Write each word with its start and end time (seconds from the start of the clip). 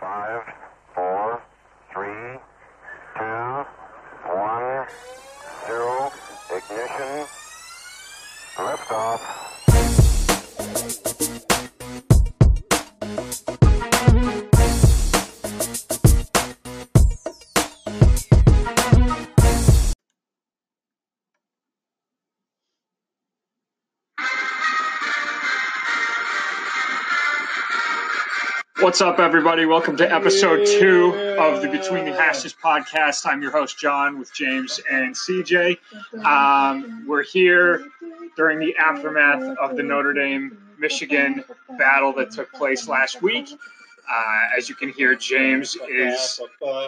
Five, 0.00 0.42
four, 0.92 1.40
three, 1.92 2.38
two, 3.16 3.64
one, 4.26 4.86
zero. 5.66 6.10
Ignition. 6.50 7.33
What's 28.94 29.02
up, 29.02 29.18
everybody? 29.18 29.66
Welcome 29.66 29.96
to 29.96 30.08
episode 30.08 30.64
two 30.66 31.12
of 31.36 31.62
the 31.62 31.68
Between 31.68 32.04
the 32.04 32.12
Hashes 32.12 32.54
podcast. 32.54 33.26
I'm 33.26 33.42
your 33.42 33.50
host, 33.50 33.76
John, 33.76 34.20
with 34.20 34.32
James 34.32 34.78
and 34.88 35.12
CJ. 35.16 35.78
Um, 36.24 37.04
we're 37.04 37.24
here 37.24 37.88
during 38.36 38.60
the 38.60 38.72
aftermath 38.76 39.42
of 39.58 39.74
the 39.76 39.82
Notre 39.82 40.12
Dame 40.12 40.56
Michigan 40.78 41.42
battle 41.76 42.12
that 42.12 42.30
took 42.30 42.52
place 42.52 42.86
last 42.86 43.20
week. 43.20 43.48
Uh, 44.08 44.56
as 44.56 44.68
you 44.68 44.76
can 44.76 44.90
hear, 44.90 45.16
James 45.16 45.76
is 45.90 46.40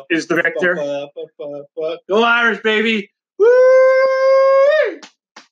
is 0.08 0.28
the 0.28 0.36
victor. 0.36 0.76
Go 2.08 2.22
Irish, 2.22 2.62
baby! 2.62 3.10
Woo! 3.36 3.48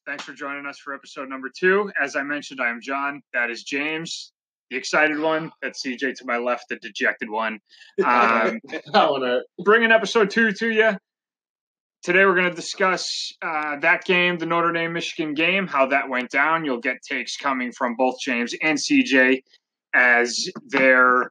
Thanks 0.06 0.22
for 0.22 0.34
joining 0.34 0.66
us 0.66 0.78
for 0.78 0.94
episode 0.94 1.28
number 1.28 1.48
two. 1.48 1.90
As 2.00 2.14
I 2.14 2.22
mentioned, 2.22 2.60
I 2.60 2.70
am 2.70 2.80
John. 2.80 3.24
That 3.32 3.50
is 3.50 3.64
James, 3.64 4.30
the 4.70 4.76
excited 4.76 5.18
one. 5.18 5.50
That's 5.62 5.84
CJ 5.84 6.16
to 6.18 6.24
my 6.26 6.38
left, 6.38 6.66
the 6.68 6.76
dejected 6.76 7.30
one. 7.30 7.58
Um, 8.04 8.60
That 8.92 9.10
one 9.10 9.22
hurt. 9.22 9.44
bringing 9.64 9.92
episode 9.92 10.30
two 10.30 10.52
to 10.52 10.70
you. 10.70 10.92
Today, 12.02 12.26
we're 12.26 12.34
going 12.34 12.50
to 12.50 12.54
discuss 12.54 13.32
uh, 13.40 13.78
that 13.80 14.04
game, 14.04 14.36
the 14.36 14.44
Notre 14.44 14.72
Dame 14.72 14.92
Michigan 14.92 15.32
game, 15.32 15.66
how 15.66 15.86
that 15.86 16.08
went 16.08 16.30
down. 16.30 16.64
You'll 16.64 16.80
get 16.80 16.96
takes 17.02 17.36
coming 17.36 17.72
from 17.72 17.96
both 17.96 18.16
James 18.20 18.54
and 18.62 18.76
CJ 18.76 19.42
as 19.94 20.50
their 20.66 21.30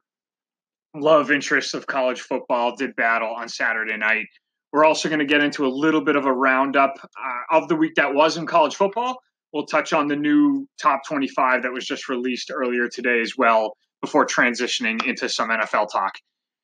love 0.96 1.30
interests 1.30 1.74
of 1.74 1.86
college 1.86 2.20
football 2.22 2.74
did 2.74 2.96
battle 2.96 3.28
on 3.36 3.48
Saturday 3.48 3.96
night. 3.96 4.26
We're 4.72 4.84
also 4.84 5.08
going 5.08 5.20
to 5.20 5.24
get 5.24 5.42
into 5.44 5.64
a 5.64 5.68
little 5.68 6.00
bit 6.00 6.16
of 6.16 6.26
a 6.26 6.32
roundup 6.32 6.94
uh, 7.04 7.56
of 7.56 7.68
the 7.68 7.76
week 7.76 7.94
that 7.94 8.12
was 8.12 8.36
in 8.36 8.44
college 8.46 8.74
football. 8.74 9.20
We'll 9.54 9.66
touch 9.66 9.92
on 9.92 10.08
the 10.08 10.16
new 10.16 10.68
top 10.82 11.06
25 11.06 11.62
that 11.62 11.72
was 11.72 11.86
just 11.86 12.08
released 12.08 12.50
earlier 12.52 12.88
today 12.88 13.20
as 13.20 13.34
well 13.38 13.76
before 14.00 14.26
transitioning 14.26 15.06
into 15.06 15.28
some 15.28 15.48
NFL 15.48 15.92
talk. 15.92 16.18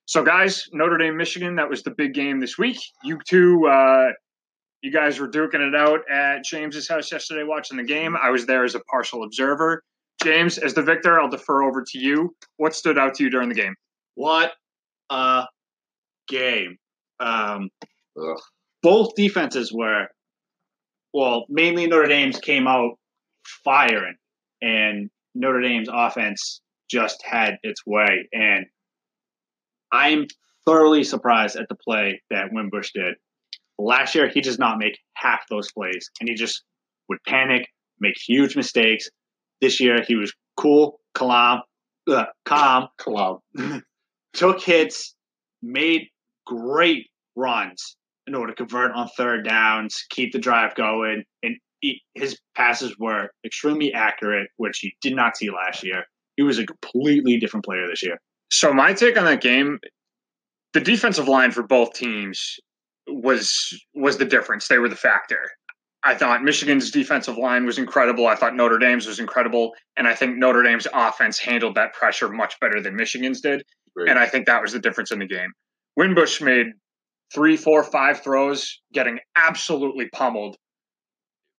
So, 0.06 0.24
guys, 0.24 0.68
Notre 0.72 0.98
Dame, 0.98 1.16
Michigan, 1.16 1.54
that 1.54 1.70
was 1.70 1.84
the 1.84 1.92
big 1.92 2.14
game 2.14 2.40
this 2.40 2.58
week. 2.58 2.78
You 3.04 3.20
two, 3.24 3.64
uh, 3.68 4.08
you 4.82 4.90
guys 4.90 5.20
were 5.20 5.28
duking 5.28 5.66
it 5.66 5.76
out 5.76 6.00
at 6.10 6.44
James's 6.44 6.88
house 6.88 7.12
yesterday 7.12 7.44
watching 7.44 7.76
the 7.76 7.84
game. 7.84 8.16
I 8.20 8.30
was 8.30 8.44
there 8.44 8.64
as 8.64 8.74
a 8.74 8.80
partial 8.80 9.22
observer. 9.22 9.84
James, 10.20 10.58
as 10.58 10.74
the 10.74 10.82
victor, 10.82 11.20
I'll 11.20 11.30
defer 11.30 11.62
over 11.62 11.84
to 11.92 11.98
you. 11.98 12.34
What 12.56 12.74
stood 12.74 12.98
out 12.98 13.14
to 13.14 13.22
you 13.22 13.30
during 13.30 13.48
the 13.48 13.54
game? 13.54 13.76
What 14.16 14.52
a 15.10 15.44
game. 16.26 16.76
Um, 17.20 17.70
both 18.82 19.14
defenses 19.14 19.72
were, 19.72 20.08
well, 21.12 21.46
mainly 21.48 21.86
Notre 21.86 22.08
Dame's 22.08 22.38
came 22.38 22.66
out 22.66 22.98
firing, 23.64 24.16
and 24.62 25.10
Notre 25.34 25.60
Dame's 25.60 25.88
offense 25.92 26.60
just 26.90 27.22
had 27.24 27.58
its 27.62 27.84
way. 27.86 28.28
And 28.32 28.66
I'm 29.92 30.26
thoroughly 30.66 31.04
surprised 31.04 31.56
at 31.56 31.68
the 31.68 31.76
play 31.76 32.22
that 32.30 32.52
Wimbush 32.52 32.90
did. 32.94 33.14
Last 33.78 34.14
year, 34.14 34.28
he 34.28 34.40
does 34.40 34.58
not 34.58 34.78
make 34.78 34.98
half 35.14 35.40
those 35.48 35.72
plays, 35.72 36.10
and 36.20 36.28
he 36.28 36.34
just 36.34 36.62
would 37.08 37.18
panic, 37.26 37.66
make 37.98 38.14
huge 38.16 38.56
mistakes. 38.56 39.08
This 39.60 39.80
year, 39.80 40.02
he 40.06 40.16
was 40.16 40.32
cool, 40.56 41.00
calm, 41.14 41.62
uh, 42.08 42.26
calm, 42.44 42.88
Cloud. 42.98 43.40
took 44.32 44.60
hits, 44.60 45.14
made 45.62 46.08
great 46.46 47.06
runs 47.36 47.96
in 48.30 48.34
order 48.36 48.52
to 48.52 48.56
convert 48.56 48.92
on 48.92 49.08
third 49.16 49.44
downs, 49.44 50.04
keep 50.10 50.32
the 50.32 50.38
drive 50.38 50.74
going, 50.76 51.24
and 51.42 51.56
he, 51.80 52.00
his 52.14 52.38
passes 52.54 52.96
were 52.98 53.28
extremely 53.44 53.92
accurate, 53.92 54.48
which 54.56 54.82
you 54.84 54.90
did 55.02 55.16
not 55.16 55.36
see 55.36 55.50
last 55.50 55.82
year. 55.82 56.04
He 56.36 56.42
was 56.42 56.58
a 56.58 56.66
completely 56.66 57.38
different 57.38 57.64
player 57.64 57.86
this 57.88 58.02
year. 58.02 58.20
So, 58.50 58.72
my 58.72 58.92
take 58.92 59.18
on 59.18 59.24
that 59.24 59.42
game, 59.42 59.78
the 60.72 60.80
defensive 60.80 61.28
line 61.28 61.50
for 61.50 61.62
both 61.62 61.92
teams 61.92 62.56
was 63.08 63.52
was 63.94 64.18
the 64.18 64.24
difference. 64.24 64.68
They 64.68 64.78
were 64.78 64.88
the 64.88 64.96
factor. 64.96 65.50
I 66.02 66.14
thought 66.14 66.42
Michigan's 66.42 66.90
defensive 66.90 67.36
line 67.36 67.66
was 67.66 67.78
incredible. 67.78 68.26
I 68.26 68.34
thought 68.34 68.54
Notre 68.54 68.78
Dame's 68.78 69.06
was 69.06 69.18
incredible, 69.18 69.72
and 69.96 70.06
I 70.06 70.14
think 70.14 70.38
Notre 70.38 70.62
Dame's 70.62 70.86
offense 70.94 71.38
handled 71.38 71.74
that 71.74 71.92
pressure 71.92 72.28
much 72.30 72.58
better 72.60 72.80
than 72.80 72.96
Michigan's 72.96 73.40
did. 73.40 73.62
And 74.08 74.18
I 74.18 74.26
think 74.26 74.46
that 74.46 74.62
was 74.62 74.72
the 74.72 74.78
difference 74.78 75.10
in 75.10 75.18
the 75.18 75.26
game. 75.26 75.52
Wimbush 75.96 76.40
made 76.40 76.68
three, 77.32 77.56
four, 77.56 77.84
five 77.84 78.22
throws, 78.22 78.80
getting 78.92 79.18
absolutely 79.36 80.08
pummeled, 80.10 80.56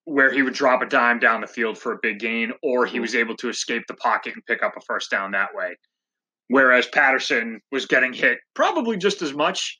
where 0.06 0.32
he 0.32 0.42
would 0.42 0.54
drop 0.54 0.82
a 0.82 0.86
dime 0.86 1.20
down 1.20 1.42
the 1.42 1.48
field 1.48 1.78
for 1.78 1.94
a 1.94 2.00
big 2.02 2.20
gain, 2.20 2.52
or 2.64 2.86
he 2.86 3.00
was 3.00 3.16
able 3.16 3.36
to 3.38 3.50
escape 3.50 3.84
the 3.88 3.94
pocket 3.96 4.34
and 4.34 4.46
pick 4.46 4.64
up 4.64 4.74
a 4.76 4.82
first 4.82 5.10
down 5.12 5.32
that 5.32 5.50
way. 5.54 5.76
Whereas 6.48 6.88
Patterson 6.88 7.62
was 7.72 7.86
getting 7.86 8.12
hit 8.12 8.40
probably 8.56 8.98
just 8.98 9.22
as 9.22 9.34
much, 9.34 9.80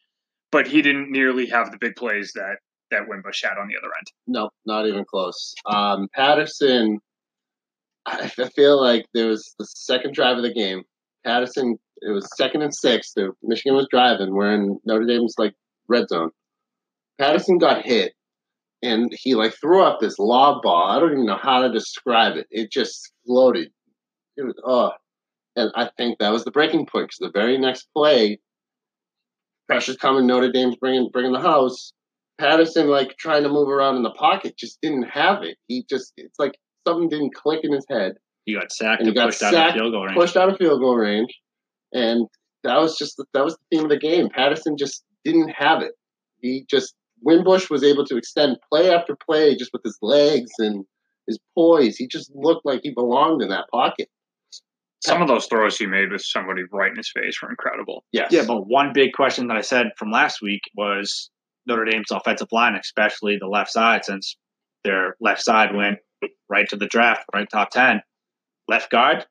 but 0.52 0.68
he 0.68 0.82
didn't 0.82 1.12
nearly 1.12 1.46
have 1.48 1.72
the 1.72 1.78
big 1.80 1.96
plays 1.96 2.32
that 2.36 2.58
that 2.92 3.08
Wimbush 3.08 3.42
had 3.44 3.58
on 3.58 3.68
the 3.68 3.78
other 3.78 3.88
end. 3.98 4.08
No, 4.28 4.50
not 4.66 4.86
even 4.86 5.06
close. 5.06 5.54
Um, 5.66 6.08
Patterson, 6.14 7.00
I 8.06 8.32
I 8.38 8.50
feel 8.50 8.82
like 8.82 9.06
there 9.14 9.28
was 9.28 9.54
the 9.60 9.66
second 9.66 10.14
drive 10.14 10.38
of 10.38 10.44
the 10.44 10.54
game. 10.54 10.84
Patterson, 11.26 11.78
it 12.02 12.12
was 12.12 12.28
second 12.38 12.62
and 12.62 12.74
six. 12.74 13.14
The 13.14 13.32
Michigan 13.44 13.76
was 13.76 13.88
driving. 13.92 14.34
We're 14.34 14.54
in 14.54 14.80
Notre 14.86 15.06
Dame's 15.06 15.36
like 15.38 15.54
red 15.92 16.10
zone. 16.10 16.32
Patterson 17.20 17.58
got 17.58 17.86
hit, 17.86 18.14
and 18.82 19.12
he 19.14 19.36
like 19.36 19.54
threw 19.54 19.84
up 19.84 20.00
this 20.00 20.18
lob 20.18 20.64
ball. 20.64 20.90
I 20.90 21.00
don't 21.00 21.12
even 21.12 21.26
know 21.26 21.38
how 21.42 21.62
to 21.62 21.72
describe 21.72 22.38
it. 22.38 22.48
It 22.50 22.72
just 22.72 23.12
floated. 23.26 23.70
It 24.38 24.44
was 24.44 24.56
oh, 24.66 24.92
and 25.56 25.72
I 25.76 25.90
think 25.98 26.20
that 26.20 26.32
was 26.32 26.44
the 26.46 26.52
breaking 26.52 26.88
point 26.88 27.10
because 27.10 27.18
the 27.20 27.40
very 27.40 27.58
next 27.58 27.88
play, 27.96 28.40
pressure's 29.68 29.98
coming. 29.98 30.26
Notre 30.26 30.52
Dame's 30.52 30.78
bringing 30.78 31.10
bringing 31.12 31.34
the 31.34 31.42
house. 31.42 31.94
Patterson, 32.40 32.88
like 32.88 33.18
trying 33.18 33.44
to 33.44 33.50
move 33.50 33.70
around 33.70 33.98
in 33.98 34.04
the 34.04 34.10
pocket, 34.12 34.58
just 34.58 34.82
didn't 34.82 35.04
have 35.04 35.44
it. 35.44 35.58
He 35.68 35.86
just, 35.88 36.12
it's 36.18 36.40
like 36.40 36.58
something 36.88 37.08
didn't 37.08 37.36
click 37.36 37.60
in 37.62 37.72
his 37.72 37.86
head. 37.88 38.14
He 38.46 38.56
got 38.56 38.72
sacked 38.72 39.02
And 39.02 39.10
and, 39.10 39.10
he 39.10 39.14
got 39.14 39.28
pushed 39.28 39.44
out 39.44 39.54
sacked, 39.54 39.76
of 39.76 39.82
field 39.82 39.94
goal 39.94 40.06
range. 40.06 40.18
Pushed 40.18 40.38
out 40.38 40.50
of 40.50 40.58
field 40.58 40.80
goal 40.80 40.96
range. 40.96 41.38
And 41.94 42.28
that 42.64 42.80
was 42.80 42.98
just, 42.98 43.18
the, 43.18 43.26
that 43.36 43.46
was 43.46 43.56
the 43.56 43.78
theme 43.78 43.86
of 43.86 43.92
the 43.92 44.00
game. 44.00 44.30
Patterson 44.30 44.76
just 44.76 45.04
didn't 45.24 45.50
have 45.50 45.82
it. 45.82 45.94
He 46.42 46.66
just, 46.70 46.94
Wimbush 47.22 47.70
was 47.70 47.84
able 47.84 48.06
to 48.06 48.18
extend 48.18 48.58
play 48.72 48.94
after 48.94 49.16
play 49.16 49.56
just 49.56 49.72
with 49.74 49.84
his 49.84 49.98
legs 50.02 50.52
and 50.58 50.86
his 51.28 51.40
poise. 51.56 51.98
He 51.98 52.08
just 52.08 52.32
looked 52.34 52.66
like 52.66 52.82
he 52.84 52.92
belonged 52.92 53.42
in 53.42 53.50
that 53.50 53.66
pocket. 53.72 54.10
Some 55.04 55.22
of 55.22 55.28
those 55.28 55.48
throws 55.48 55.78
he 55.78 55.88
made 55.88 56.12
with 56.12 56.22
somebody 56.22 56.62
right 56.72 56.92
in 56.92 56.98
his 56.98 57.12
face 57.12 57.42
were 57.42 57.50
incredible. 57.50 58.04
Yes. 58.12 58.32
Yeah, 58.32 58.44
but 58.46 58.68
one 58.68 58.92
big 58.94 59.14
question 59.14 59.48
that 59.48 59.58
I 59.58 59.62
said 59.62 59.88
from 59.98 60.12
last 60.12 60.42
week 60.44 60.62
was 60.76 61.32
Notre 61.66 61.86
Dame's 61.86 62.12
offensive 62.12 62.50
line, 62.52 62.76
especially 62.76 63.38
the 63.38 63.48
left 63.48 63.72
side, 63.72 64.06
since 64.06 64.38
their 64.84 65.16
left 65.20 65.42
side 65.42 65.76
went 65.76 65.98
right 66.50 66.68
to 66.70 66.76
the 66.76 66.86
draft, 66.86 67.26
right 67.34 67.48
top 67.50 67.72
10. 67.72 68.02
Left 68.68 68.92
guard 68.92 69.26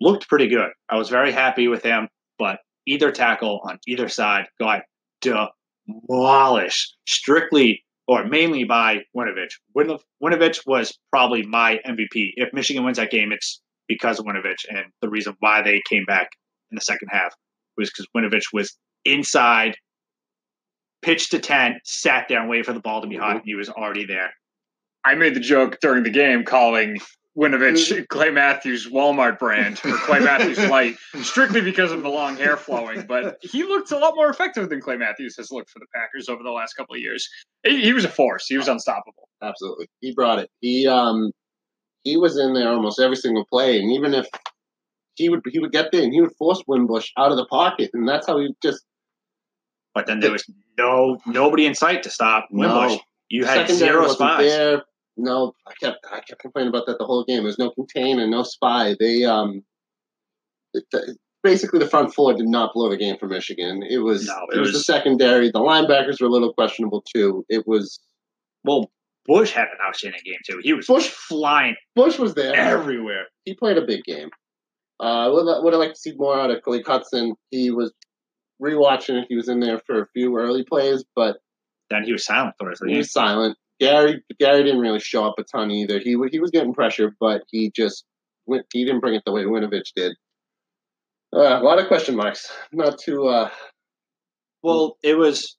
looked 0.00 0.28
pretty 0.28 0.48
good. 0.48 0.70
I 0.90 0.96
was 0.96 1.08
very 1.08 1.32
happy 1.32 1.68
with 1.68 1.82
him, 1.82 2.08
but 2.38 2.58
either 2.86 3.10
tackle 3.10 3.60
on 3.64 3.78
either 3.86 4.08
side 4.08 4.46
got 4.60 4.82
demolished 5.26 6.96
strictly 7.06 7.84
or 8.08 8.24
mainly 8.24 8.64
by 8.64 9.02
Winovich. 9.16 9.52
Win- 9.74 9.98
Winovich 10.22 10.60
was 10.66 10.96
probably 11.10 11.44
my 11.44 11.80
MVP. 11.86 12.32
If 12.36 12.52
Michigan 12.52 12.84
wins 12.84 12.98
that 12.98 13.10
game, 13.10 13.32
it's 13.32 13.60
because 13.88 14.18
of 14.18 14.26
Winovich, 14.26 14.64
and 14.68 14.86
the 15.00 15.08
reason 15.08 15.36
why 15.40 15.62
they 15.62 15.82
came 15.88 16.04
back 16.04 16.30
in 16.70 16.74
the 16.74 16.80
second 16.80 17.08
half 17.10 17.34
was 17.76 17.90
because 17.90 18.06
Winovich 18.16 18.52
was 18.52 18.76
inside, 19.04 19.76
pitched 21.02 21.32
to 21.32 21.38
10, 21.38 21.80
sat 21.84 22.26
there 22.28 22.40
and 22.40 22.48
waited 22.48 22.66
for 22.66 22.72
the 22.72 22.80
ball 22.80 23.00
to 23.00 23.06
be 23.06 23.16
hot. 23.16 23.36
Mm-hmm. 23.36 23.46
He 23.46 23.54
was 23.54 23.68
already 23.68 24.04
there. 24.04 24.32
I 25.04 25.14
made 25.14 25.34
the 25.34 25.40
joke 25.40 25.78
during 25.80 26.02
the 26.02 26.10
game 26.10 26.44
calling 26.44 26.98
Winovich 27.36 28.08
Clay 28.08 28.30
Matthews 28.30 28.88
Walmart 28.88 29.38
brand 29.38 29.80
or 29.84 29.92
Clay 29.98 30.20
Matthews 30.20 30.58
Light 30.70 30.96
strictly 31.22 31.60
because 31.60 31.92
of 31.92 32.02
the 32.02 32.08
long 32.08 32.36
hair 32.36 32.56
flowing. 32.56 33.04
But 33.06 33.36
he 33.42 33.62
looked 33.62 33.90
a 33.92 33.98
lot 33.98 34.14
more 34.16 34.30
effective 34.30 34.70
than 34.70 34.80
Clay 34.80 34.96
Matthews 34.96 35.36
has 35.36 35.50
looked 35.50 35.70
for 35.70 35.78
the 35.78 35.86
Packers 35.94 36.28
over 36.28 36.42
the 36.42 36.50
last 36.50 36.74
couple 36.74 36.94
of 36.94 37.00
years. 37.00 37.28
He, 37.62 37.82
he 37.82 37.92
was 37.92 38.04
a 38.04 38.08
force. 38.08 38.46
He 38.46 38.56
was 38.56 38.68
unstoppable. 38.68 39.28
Absolutely. 39.42 39.88
He 40.00 40.14
brought 40.14 40.38
it. 40.38 40.50
He 40.60 40.86
um 40.86 41.30
he 42.04 42.16
was 42.16 42.38
in 42.38 42.54
there 42.54 42.68
almost 42.68 43.00
every 43.00 43.16
single 43.16 43.44
play, 43.44 43.78
and 43.78 43.92
even 43.92 44.14
if 44.14 44.26
he 45.16 45.28
would 45.28 45.42
he 45.50 45.58
would 45.58 45.72
get 45.72 45.92
there 45.92 46.02
and 46.02 46.12
he 46.12 46.20
would 46.20 46.34
force 46.38 46.62
Wimbush 46.66 47.10
out 47.18 47.30
of 47.30 47.36
the 47.36 47.46
pocket, 47.46 47.90
and 47.92 48.08
that's 48.08 48.26
how 48.26 48.38
he 48.38 48.54
just 48.62 48.82
But 49.94 50.06
then 50.06 50.20
there 50.20 50.32
was 50.32 50.44
no 50.78 51.18
nobody 51.26 51.66
in 51.66 51.74
sight 51.74 52.02
to 52.04 52.10
stop 52.10 52.48
Wimbush. 52.50 52.92
No. 52.92 53.00
You 53.28 53.44
had 53.44 53.66
secondary 53.66 53.90
zero 53.90 54.08
spies. 54.08 54.50
There. 54.50 54.82
No, 55.16 55.54
I 55.66 55.72
kept 55.82 56.04
I 56.10 56.20
kept 56.20 56.40
complaining 56.40 56.68
about 56.68 56.86
that 56.86 56.98
the 56.98 57.04
whole 57.06 57.24
game. 57.24 57.42
There's 57.44 57.58
no 57.58 57.70
contain 57.70 58.18
and 58.20 58.30
no 58.30 58.42
spy. 58.42 58.94
They 58.98 59.24
um, 59.24 59.62
it, 60.74 60.84
basically 61.42 61.78
the 61.78 61.88
front 61.88 62.14
four 62.14 62.34
did 62.34 62.46
not 62.48 62.74
blow 62.74 62.90
the 62.90 62.96
game 62.96 63.16
for 63.18 63.26
Michigan. 63.26 63.82
It 63.88 63.98
was 63.98 64.26
No, 64.26 64.34
it, 64.52 64.58
it 64.58 64.60
was, 64.60 64.72
the 64.72 64.80
secondary. 64.80 65.50
The 65.50 65.60
linebackers 65.60 66.20
were 66.20 66.26
a 66.26 66.30
little 66.30 66.52
questionable 66.52 67.02
too. 67.14 67.44
It 67.48 67.66
was 67.66 67.98
Well, 68.64 68.90
Bush 69.26 69.52
had 69.52 69.64
an 69.64 69.78
outstanding 69.86 70.20
game 70.24 70.38
too. 70.48 70.60
He 70.62 70.72
was 70.74 70.86
Bush- 70.86 71.08
flying 71.08 71.76
Bush 71.94 72.18
was 72.18 72.34
there. 72.34 72.54
everywhere. 72.54 73.26
he 73.44 73.54
played 73.54 73.78
a 73.78 73.86
big 73.86 74.04
game. 74.04 74.28
Uh, 75.00 75.30
would 75.32 75.62
would 75.62 75.74
I 75.74 75.76
like 75.76 75.92
to 75.92 75.98
see 75.98 76.12
more 76.16 76.38
out 76.38 76.50
of 76.50 76.62
Khaleke 76.62 76.86
Hudson? 76.86 77.34
He 77.50 77.70
was 77.70 77.92
rewatching 78.62 79.20
it. 79.22 79.26
He 79.28 79.36
was 79.36 79.48
in 79.48 79.60
there 79.60 79.80
for 79.86 80.00
a 80.00 80.06
few 80.14 80.36
early 80.36 80.64
plays, 80.64 81.04
but 81.14 81.36
Then 81.90 82.04
he 82.04 82.12
was 82.12 82.24
silent 82.24 82.54
for 82.58 82.70
us. 82.70 82.80
he 82.86 82.96
was 82.96 83.12
silent. 83.12 83.56
Gary 83.80 84.22
Gary 84.38 84.64
didn't 84.64 84.80
really 84.80 85.00
show 85.00 85.24
up 85.26 85.34
a 85.38 85.44
ton 85.44 85.70
either. 85.70 85.98
He 85.98 86.16
he 86.30 86.38
was 86.40 86.50
getting 86.50 86.74
pressure, 86.74 87.14
but 87.20 87.42
he 87.50 87.70
just 87.70 88.04
went. 88.46 88.66
He 88.72 88.84
didn't 88.84 89.00
bring 89.00 89.14
it 89.14 89.22
the 89.26 89.32
way 89.32 89.44
Winovich 89.44 89.92
did. 89.94 90.16
Uh, 91.34 91.60
a 91.60 91.62
lot 91.62 91.78
of 91.78 91.86
question 91.88 92.16
marks. 92.16 92.50
Not 92.72 92.98
too. 92.98 93.26
Uh, 93.26 93.50
Well, 94.62 94.96
it 95.02 95.16
was 95.16 95.56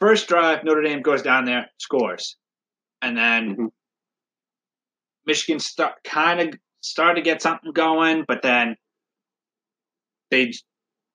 first 0.00 0.28
drive. 0.28 0.64
Notre 0.64 0.82
Dame 0.82 1.00
goes 1.02 1.22
down 1.22 1.44
there, 1.46 1.70
scores, 1.78 2.36
and 3.00 3.16
then 3.16 3.56
Mhm. 3.56 3.72
Michigan 5.24 5.60
start 5.60 5.94
kind 6.04 6.40
of 6.40 6.54
started 6.80 7.14
to 7.16 7.22
get 7.22 7.40
something 7.40 7.72
going, 7.72 8.24
but 8.26 8.42
then 8.42 8.76
they 10.30 10.52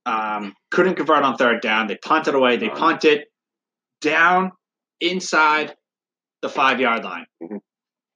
um, 0.06 0.56
couldn't 0.71 0.95
convert 0.95 1.24
on 1.24 1.35
third 1.35 1.62
down. 1.62 1.88
They 1.88 1.97
punted 1.97 2.33
away. 2.33 2.56
They 2.56 2.69
punted 2.69 3.25
down 4.00 4.53
inside 5.01 5.75
the 6.41 6.49
five 6.49 6.79
yard 6.79 7.03
line. 7.03 7.25
Mhm. 7.41 7.59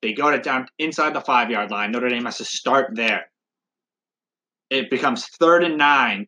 They 0.01 0.13
got 0.13 0.33
it 0.33 0.43
down 0.43 0.67
inside 0.79 1.13
the 1.13 1.21
five 1.21 1.49
yard 1.51 1.69
line. 1.71 1.91
Notre 1.91 2.09
Dame 2.09 2.25
has 2.25 2.37
to 2.37 2.45
start 2.45 2.95
there. 2.95 3.31
It 4.69 4.89
becomes 4.89 5.27
third 5.27 5.63
and 5.63 5.77
nine 5.77 6.27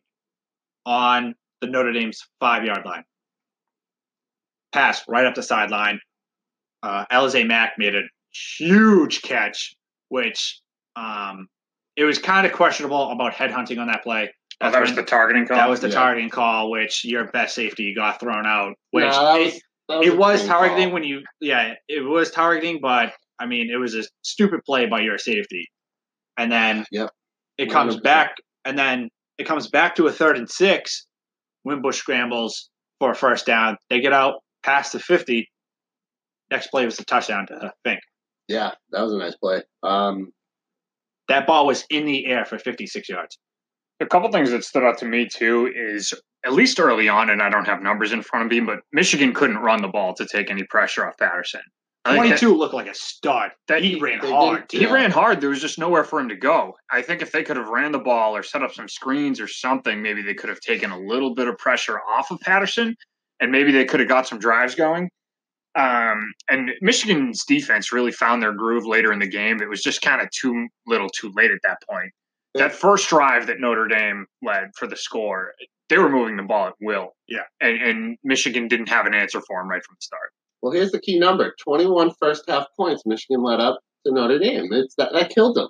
on 0.86 1.34
the 1.60 1.66
Notre 1.66 1.92
Dame's 1.92 2.22
five 2.40 2.64
yard 2.64 2.84
line. 2.84 3.04
Pass 4.72 5.02
right 5.08 5.24
up 5.26 5.34
the 5.34 5.42
sideline. 5.42 6.00
Uh, 6.82 7.04
Alize 7.10 7.46
Mack 7.46 7.74
made 7.78 7.94
a 7.94 8.02
huge 8.56 9.22
catch, 9.22 9.74
which 10.08 10.60
um, 10.96 11.48
it 11.96 12.04
was 12.04 12.18
kind 12.18 12.46
of 12.46 12.52
questionable 12.52 13.10
about 13.10 13.32
headhunting 13.32 13.80
on 13.80 13.86
that 13.86 14.02
play. 14.02 14.32
Oh, 14.60 14.70
that 14.70 14.80
was 14.80 14.94
the 14.94 15.02
targeting 15.02 15.46
call. 15.46 15.56
that 15.56 15.68
was 15.68 15.80
the 15.80 15.88
Yeah. 15.88 15.94
targeting 15.94 16.30
call, 16.30 16.70
which 16.70 17.04
your 17.04 17.24
best 17.30 17.54
safety 17.54 17.94
got 17.94 18.20
thrown 18.20 18.46
out. 18.46 18.74
Which 18.90 19.04
nah, 19.06 19.34
that 19.36 19.40
it- 19.40 19.62
was, 19.88 20.06
it 20.06 20.16
was 20.16 20.46
targeting 20.46 20.86
call. 20.86 20.94
when 20.94 21.04
you 21.04 21.22
yeah 21.40 21.74
it 21.88 22.00
was 22.00 22.30
targeting 22.30 22.78
but 22.80 23.12
i 23.38 23.46
mean 23.46 23.70
it 23.70 23.76
was 23.76 23.94
a 23.94 24.02
stupid 24.22 24.60
play 24.64 24.86
by 24.86 25.00
your 25.00 25.18
safety 25.18 25.66
and 26.38 26.50
then 26.50 26.84
Yep. 26.90 27.10
it 27.58 27.70
comes 27.70 27.96
100%. 27.96 28.02
back 28.02 28.36
and 28.64 28.78
then 28.78 29.08
it 29.38 29.44
comes 29.46 29.68
back 29.68 29.94
to 29.96 30.06
a 30.06 30.12
third 30.12 30.36
and 30.38 30.48
six 30.50 31.06
Wimbush 31.64 31.96
scrambles 31.98 32.70
for 32.98 33.10
a 33.10 33.14
first 33.14 33.46
down 33.46 33.76
they 33.90 34.00
get 34.00 34.12
out 34.12 34.36
past 34.62 34.92
the 34.92 34.98
50 35.00 35.48
next 36.50 36.68
play 36.68 36.84
was 36.84 36.98
a 36.98 37.04
touchdown 37.04 37.46
to 37.48 37.72
Fink. 37.84 38.00
Yeah, 38.48 38.72
that 38.90 39.00
was 39.02 39.12
a 39.14 39.18
nice 39.18 39.34
play. 39.36 39.62
Um, 39.82 40.30
that 41.28 41.46
ball 41.46 41.66
was 41.66 41.84
in 41.90 42.04
the 42.04 42.26
air 42.26 42.44
for 42.44 42.58
56 42.58 43.08
yards 43.08 43.38
A 44.00 44.06
couple 44.06 44.30
things 44.32 44.50
that 44.50 44.64
stood 44.64 44.82
out 44.82 44.98
to 44.98 45.04
me 45.06 45.28
too 45.32 45.72
is 45.74 46.12
at 46.44 46.52
least 46.52 46.78
early 46.80 47.08
on, 47.08 47.30
and 47.30 47.40
I 47.40 47.48
don't 47.48 47.64
have 47.66 47.82
numbers 47.82 48.12
in 48.12 48.22
front 48.22 48.44
of 48.46 48.50
me, 48.50 48.60
but 48.60 48.80
Michigan 48.92 49.32
couldn't 49.32 49.58
run 49.58 49.80
the 49.82 49.88
ball 49.88 50.14
to 50.14 50.26
take 50.26 50.50
any 50.50 50.64
pressure 50.64 51.06
off 51.06 51.16
Patterson. 51.16 51.62
I 52.04 52.10
think 52.18 52.24
that- 52.34 52.40
22 52.40 52.54
looked 52.54 52.74
like 52.74 52.86
a 52.88 52.94
stud 52.94 53.52
that 53.68 53.82
he 53.82 53.94
he- 53.94 54.00
ran 54.00 54.18
hard 54.18 54.70
He 54.70 54.82
Yeah. 54.82 54.92
ran 54.92 55.10
hard. 55.10 55.40
There 55.40 55.48
was 55.48 55.60
just 55.62 55.78
nowhere 55.78 56.04
for 56.04 56.20
him 56.20 56.28
to 56.28 56.36
go. 56.36 56.76
I 56.90 57.00
think 57.00 57.22
if 57.22 57.32
they 57.32 57.42
could 57.42 57.56
have 57.56 57.68
ran 57.68 57.92
the 57.92 57.98
ball 57.98 58.36
or 58.36 58.42
set 58.42 58.62
up 58.62 58.74
some 58.74 58.88
screens 58.88 59.40
or 59.40 59.48
something, 59.48 60.02
maybe 60.02 60.20
they 60.20 60.34
could 60.34 60.50
have 60.50 60.60
taken 60.60 60.90
a 60.90 60.98
little 60.98 61.34
bit 61.34 61.48
of 61.48 61.56
pressure 61.56 61.98
off 62.02 62.30
of 62.30 62.40
Patterson, 62.40 62.94
and 63.40 63.50
maybe 63.50 63.72
they 63.72 63.86
could 63.86 64.00
have 64.00 64.08
got 64.08 64.26
some 64.28 64.38
drives 64.38 64.74
going. 64.74 65.08
Um, 65.76 66.32
and 66.50 66.72
Michigan's 66.82 67.44
defense 67.46 67.90
really 67.90 68.12
found 68.12 68.42
their 68.42 68.52
groove 68.52 68.84
later 68.86 69.12
in 69.12 69.18
the 69.18 69.26
game. 69.26 69.62
It 69.62 69.68
was 69.68 69.82
just 69.82 70.02
kind 70.02 70.20
of 70.20 70.28
too 70.30 70.68
little, 70.86 71.08
too 71.08 71.32
late 71.34 71.50
at 71.50 71.58
that 71.64 71.78
point. 71.88 72.12
That 72.54 72.72
first 72.72 73.08
drive 73.08 73.46
that 73.48 73.58
Notre 73.58 73.88
Dame 73.88 74.26
led 74.42 74.70
for 74.76 74.86
the 74.86 74.96
score, 74.96 75.52
they 75.88 75.98
were 75.98 76.08
moving 76.08 76.36
the 76.36 76.42
ball 76.44 76.68
at 76.68 76.74
will. 76.80 77.14
Yeah. 77.28 77.42
and, 77.60 77.80
and 77.82 78.18
Michigan 78.22 78.68
didn't 78.68 78.88
have 78.88 79.06
an 79.06 79.14
answer 79.14 79.40
for 79.46 79.60
him 79.60 79.68
right 79.68 79.82
from 79.84 79.96
the 79.98 80.02
start. 80.02 80.30
well, 80.62 80.72
here's 80.72 80.92
the 80.92 81.00
key 81.00 81.18
number: 81.18 81.54
21 81.62 82.12
first 82.20 82.44
half 82.48 82.66
points. 82.76 83.02
Michigan 83.06 83.42
led 83.42 83.60
up 83.60 83.80
to 84.06 84.12
Notre 84.12 84.38
Dame. 84.38 84.68
It's 84.72 84.94
that 84.96 85.12
that 85.12 85.30
killed 85.30 85.56
them. 85.56 85.68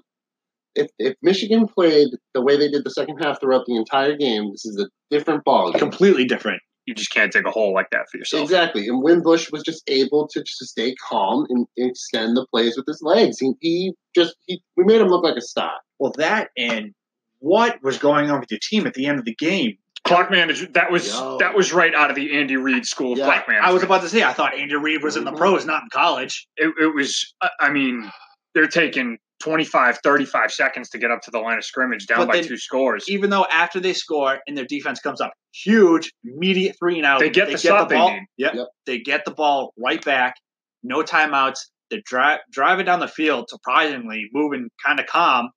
If 0.74 0.90
if 0.98 1.14
Michigan 1.22 1.66
played 1.68 2.08
the 2.34 2.42
way 2.42 2.56
they 2.56 2.68
did 2.68 2.84
the 2.84 2.90
second 2.90 3.18
half 3.18 3.40
throughout 3.40 3.64
the 3.66 3.76
entire 3.76 4.16
game, 4.16 4.50
this 4.50 4.64
is 4.66 4.78
a 4.78 4.88
different 5.10 5.44
ball. 5.44 5.72
game. 5.72 5.78
completely 5.78 6.24
different 6.24 6.60
You 6.86 6.94
just 6.94 7.12
can't 7.12 7.32
take 7.32 7.46
a 7.46 7.50
hole 7.50 7.72
like 7.72 7.88
that 7.90 8.10
for 8.10 8.18
yourself. 8.18 8.42
Exactly. 8.42 8.88
And 8.88 9.02
Wimbush 9.02 9.50
was 9.50 9.62
just 9.62 9.82
able 9.88 10.28
to 10.28 10.40
just 10.40 10.62
stay 10.66 10.94
calm 11.08 11.46
and, 11.48 11.66
and 11.78 11.90
extend 11.90 12.36
the 12.36 12.46
plays 12.46 12.76
with 12.76 12.86
his 12.86 13.00
legs. 13.02 13.38
He, 13.38 13.52
he 13.60 13.92
just 14.14 14.36
he 14.46 14.62
we 14.76 14.84
made 14.84 15.00
him 15.00 15.08
look 15.08 15.24
like 15.24 15.36
a 15.36 15.40
star. 15.40 15.72
well 15.98 16.12
that 16.18 16.50
and 16.58 16.92
what 17.38 17.82
was 17.82 17.98
going 17.98 18.30
on 18.30 18.40
with 18.40 18.50
your 18.50 18.60
team 18.62 18.86
at 18.86 18.94
the 18.94 19.06
end 19.06 19.18
of 19.18 19.24
the 19.24 19.34
game 19.34 19.76
Clock 20.04 20.30
management. 20.30 20.74
That 20.74 20.90
was 20.92 21.08
Yo. 21.08 21.38
that 21.38 21.54
was 21.54 21.72
right 21.72 21.94
out 21.94 22.10
of 22.10 22.16
the 22.16 22.36
Andy 22.38 22.56
Reid 22.58 22.84
school 22.84 23.12
of 23.14 23.18
Yeah, 23.18 23.24
clock 23.24 23.48
management. 23.48 23.70
I 23.70 23.72
was 23.72 23.82
about 23.82 24.02
to 24.02 24.08
say, 24.10 24.22
I 24.22 24.34
thought 24.34 24.52
Andy 24.54 24.74
Reid 24.76 25.02
was 25.02 25.16
in 25.16 25.24
the 25.24 25.30
Mhm. 25.32 25.38
pros, 25.38 25.64
not 25.64 25.82
in 25.84 25.88
college. 25.88 26.46
It, 26.58 26.74
it 26.78 26.94
was. 26.94 27.34
I- 27.40 27.48
I 27.58 27.70
mean, 27.70 28.12
they're 28.54 28.66
taking 28.66 29.16
25, 29.40 29.98
35 30.02 30.52
seconds 30.52 30.88
to 30.90 30.98
get 30.98 31.10
up 31.10 31.20
to 31.22 31.30
the 31.30 31.38
line 31.38 31.58
of 31.58 31.64
scrimmage, 31.64 32.06
down 32.06 32.18
But 32.18 32.28
by 32.28 32.36
then- 32.40 32.48
two 32.48 32.56
scores. 32.56 33.08
Even 33.08 33.30
though 33.30 33.44
after 33.46 33.80
they 33.80 33.92
score 33.92 34.38
and 34.46 34.56
their 34.56 34.64
defense 34.64 35.00
comes 35.00 35.20
up 35.20 35.32
huge, 35.52 36.12
immediate 36.24 36.76
three 36.78 36.96
and 36.96 37.06
out, 37.06 37.20
They 37.20 37.30
get 37.30 37.50
the 37.50 37.58
stop 37.58 37.88
they 37.88 37.96
ball. 37.96 38.12
need. 38.12 38.26
Yep. 38.38 38.54
Yep. 38.54 38.66
They 38.86 38.98
get 38.98 39.24
the 39.24 39.32
ball 39.32 39.72
right 39.76 40.02
back, 40.04 40.34
no 40.82 41.02
timeouts. 41.02 41.58
They're 41.90 42.00
dri- 42.04 42.40
driving 42.50 42.86
down 42.86 43.00
the 43.00 43.08
field, 43.08 43.48
surprisingly, 43.50 44.28
moving 44.32 44.70
kind 44.84 44.98
of 44.98 45.06
calm, 45.06 45.50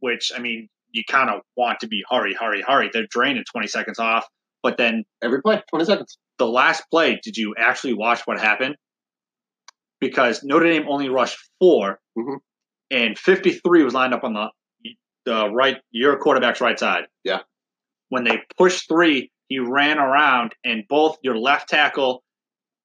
which, 0.00 0.32
I 0.34 0.40
mean, 0.40 0.68
you 0.90 1.04
kind 1.08 1.30
of 1.30 1.42
want 1.56 1.78
to 1.80 1.86
be 1.86 2.02
hurry, 2.10 2.34
hurry, 2.34 2.62
hurry. 2.62 2.90
They're 2.92 3.06
draining 3.10 3.44
20 3.50 3.68
seconds 3.68 3.98
off. 4.00 4.26
But 4.62 4.76
then 4.76 5.04
Every 5.22 5.40
play, 5.40 5.62
20 5.70 5.84
seconds. 5.84 6.18
the 6.38 6.46
last 6.48 6.82
play, 6.90 7.20
did 7.22 7.36
you 7.36 7.54
actually 7.56 7.94
watch 7.94 8.22
what 8.26 8.40
happened? 8.40 8.76
Because 10.00 10.42
Notre 10.42 10.66
Dame 10.66 10.88
only 10.88 11.08
rushed 11.08 11.38
4 11.60 12.00
Mhm. 12.18 12.38
And 12.90 13.18
53 13.18 13.82
was 13.84 13.94
lined 13.94 14.14
up 14.14 14.24
on 14.24 14.34
the 14.34 14.48
the 15.26 15.50
right 15.50 15.76
your 15.90 16.18
quarterback's 16.18 16.60
right 16.60 16.78
side. 16.78 17.04
Yeah. 17.24 17.40
When 18.08 18.24
they 18.24 18.40
pushed 18.58 18.88
three, 18.88 19.30
he 19.48 19.58
ran 19.58 19.98
around 19.98 20.54
and 20.64 20.84
both 20.88 21.18
your 21.22 21.36
left 21.36 21.68
tackle, 21.68 22.22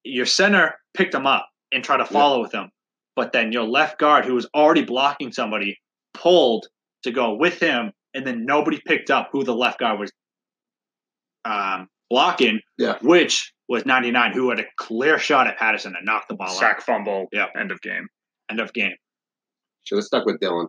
your 0.03 0.25
center 0.25 0.75
picked 0.93 1.13
him 1.15 1.25
up 1.25 1.47
and 1.71 1.83
tried 1.83 1.97
to 1.97 2.05
follow 2.05 2.41
with 2.41 2.51
him. 2.53 2.69
But 3.15 3.31
then 3.31 3.51
your 3.53 3.63
left 3.63 3.97
guard, 3.97 4.25
who 4.25 4.35
was 4.35 4.47
already 4.53 4.83
blocking 4.83 5.31
somebody, 5.31 5.79
pulled 6.13 6.67
to 7.03 7.12
go 7.12 7.33
with 7.35 7.59
him, 7.59 7.91
and 8.13 8.27
then 8.27 8.45
nobody 8.45 8.81
picked 8.85 9.09
up 9.09 9.29
who 9.31 9.43
the 9.43 9.55
left 9.55 9.79
guard 9.79 10.00
was 10.00 10.12
um, 11.45 11.88
blocking, 12.09 12.59
Yeah. 12.77 12.97
which 13.01 13.53
was 13.69 13.85
99, 13.85 14.33
who 14.33 14.50
had 14.50 14.59
a 14.59 14.65
clear 14.77 15.17
shot 15.17 15.47
at 15.47 15.57
Patterson 15.57 15.93
and 15.95 16.05
knocked 16.05 16.27
the 16.29 16.35
ball 16.35 16.50
Sack 16.50 16.77
out. 16.77 16.83
fumble. 16.83 17.27
Yep. 17.31 17.51
End 17.57 17.71
of 17.71 17.81
game. 17.81 18.07
End 18.50 18.59
of 18.59 18.74
game. 18.74 18.95
Should 19.86 19.98
have 19.98 20.06
stuck 20.06 20.25
with 20.25 20.39
Dylan. 20.39 20.68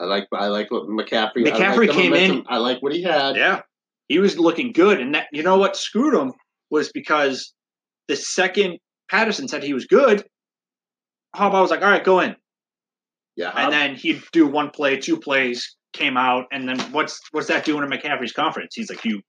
I 0.00 0.04
like 0.04 0.28
I 0.32 0.46
like 0.46 0.70
what 0.70 0.84
McCaffrey. 0.84 1.44
McCaffrey 1.44 1.88
like 1.88 1.88
the 1.88 1.94
came 1.94 2.14
in- 2.14 2.44
I 2.48 2.58
like 2.58 2.80
what 2.82 2.92
he 2.92 3.02
had. 3.02 3.36
Yeah, 3.36 3.62
he 4.08 4.18
was 4.20 4.38
looking 4.38 4.72
good, 4.72 5.00
and 5.00 5.14
that 5.14 5.26
you 5.32 5.42
know 5.42 5.58
what 5.58 5.76
screwed 5.76 6.14
him 6.14 6.32
was 6.70 6.92
because 6.92 7.52
the 8.06 8.14
second 8.16 8.78
Patterson 9.10 9.48
said 9.48 9.62
he 9.64 9.74
was 9.74 9.86
good, 9.86 10.24
Harbaugh 11.34 11.62
was 11.62 11.70
like, 11.70 11.82
"All 11.82 11.90
right, 11.90 12.04
go 12.04 12.20
in," 12.20 12.36
Yeah. 13.36 13.50
and 13.56 13.72
then 13.72 13.96
he'd 13.96 14.22
do 14.32 14.46
one 14.46 14.70
play, 14.70 14.98
two 14.98 15.18
plays, 15.18 15.76
came 15.92 16.16
out, 16.16 16.44
and 16.52 16.68
then 16.68 16.78
what's 16.92 17.20
what's 17.32 17.48
that 17.48 17.64
doing 17.64 17.82
in 17.82 17.90
McCaffrey's 17.90 18.32
conference? 18.32 18.74
He's 18.74 18.90
like, 18.90 19.04
"You 19.04 19.20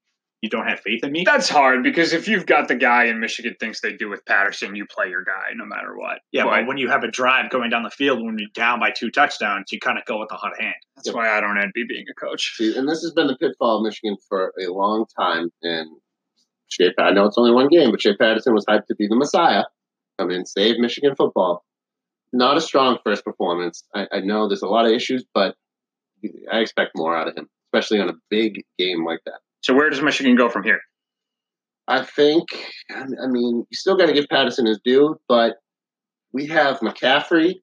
you 0.42 0.50
don't 0.50 0.68
have 0.68 0.80
faith 0.80 1.04
in 1.04 1.12
me." 1.12 1.24
That's 1.26 1.50
hard 1.50 1.84
because 1.84 2.14
if 2.14 2.28
you've 2.28 2.46
got 2.46 2.68
the 2.68 2.76
guy 2.76 3.06
in 3.06 3.20
Michigan 3.20 3.56
thinks 3.60 3.82
they 3.82 3.94
do 3.94 4.10
with 4.10 4.26
Patterson, 4.26 4.76
you 4.76 4.86
play 4.86 5.10
your 5.10 5.24
guy 5.24 5.52
no 5.56 5.66
matter 5.66 5.98
what. 5.98 6.20
yeah, 6.32 6.44
but 6.44 6.52
but 6.52 6.68
when 6.68 6.78
you 6.78 6.90
have 6.90 7.04
a 7.04 7.12
drive 7.12 7.50
going 7.50 7.70
down 7.70 7.84
the 7.84 7.90
field 7.90 8.24
when 8.24 8.38
you're 8.38 8.50
down 8.54 8.80
by 8.80 8.92
two 8.92 9.10
touchdowns, 9.12 9.72
you 9.72 9.80
kind 9.80 9.98
of 9.98 10.06
go 10.06 10.20
with 10.20 10.30
the 10.30 10.36
hot 10.36 10.60
hand. 10.60 10.76
that's 10.96 11.14
why 11.14 11.30
I 11.30 11.42
don't 11.42 11.58
envy 11.58 11.86
being 11.88 12.06
a 12.10 12.14
coach. 12.14 12.56
See, 12.58 12.76
and 12.78 12.88
this 12.88 13.02
has 13.02 13.12
been 13.12 13.28
the 13.28 13.38
pitfall 13.38 13.78
of 13.78 13.84
Michigan 13.84 14.18
for 14.28 14.54
a 14.60 14.72
long 14.72 15.06
time. 15.18 15.52
And 15.64 15.90
Shea, 16.68 16.92
I 17.00 17.12
know 17.12 17.26
it's 17.26 17.38
only 17.38 17.52
one 17.52 17.68
game, 17.68 17.92
but 17.92 18.02
Shea 18.02 18.16
Patterson 18.16 18.54
was 18.54 18.66
hyped 18.66 18.86
to 18.88 18.96
be 18.96 19.08
the 19.08 19.16
Messiah. 19.16 19.64
Come 20.20 20.32
in, 20.32 20.46
save 20.46 20.80
Michigan 20.80 21.16
football. 21.16 21.66
Not 22.32 22.58
a 22.58 22.62
strong 22.62 23.00
first 23.04 23.24
performance. 23.26 23.84
I, 23.96 24.08
I 24.12 24.20
know 24.20 24.48
there's 24.48 24.62
a 24.62 24.68
lot 24.68 24.86
of 24.86 24.92
issues, 24.92 25.26
but 25.34 25.56
I 26.52 26.60
expect 26.60 26.92
more 26.96 27.16
out 27.16 27.28
of 27.28 27.36
him, 27.36 27.48
especially 27.68 28.00
on 28.00 28.10
a 28.10 28.14
big 28.30 28.64
game 28.78 29.06
like 29.06 29.22
that. 29.26 29.40
So 29.62 29.74
where 29.74 29.90
does 29.90 30.02
Michigan 30.02 30.36
go 30.36 30.50
from 30.50 30.64
here? 30.64 30.80
I 31.88 32.04
think, 32.04 32.46
I 32.92 33.28
mean, 33.28 33.66
you 33.70 33.76
still 33.76 33.98
got 33.98 34.06
to 34.06 34.14
give 34.14 34.28
Patterson 34.30 34.68
his 34.68 34.80
due, 34.84 35.20
but 35.28 35.56
we 36.32 36.46
have 36.48 36.80
McCaffrey, 36.80 37.56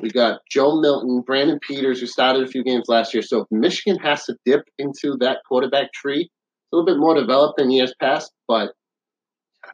we 0.00 0.10
got 0.10 0.40
Joe 0.50 0.80
Milton, 0.80 1.22
Brandon 1.26 1.58
Peters, 1.60 2.00
who 2.00 2.06
started 2.06 2.42
a 2.42 2.50
few 2.50 2.64
games 2.64 2.86
last 2.88 3.12
year. 3.12 3.22
So 3.22 3.46
Michigan 3.50 3.98
has 4.02 4.24
to 4.24 4.36
dip 4.46 4.62
into 4.78 5.16
that 5.20 5.38
quarterback 5.46 5.92
tree, 5.92 6.22
it's 6.22 6.72
a 6.72 6.76
little 6.76 6.86
bit 6.86 6.98
more 6.98 7.14
developed 7.14 7.58
than 7.58 7.70
years 7.70 7.94
past, 8.00 8.32
but 8.48 8.72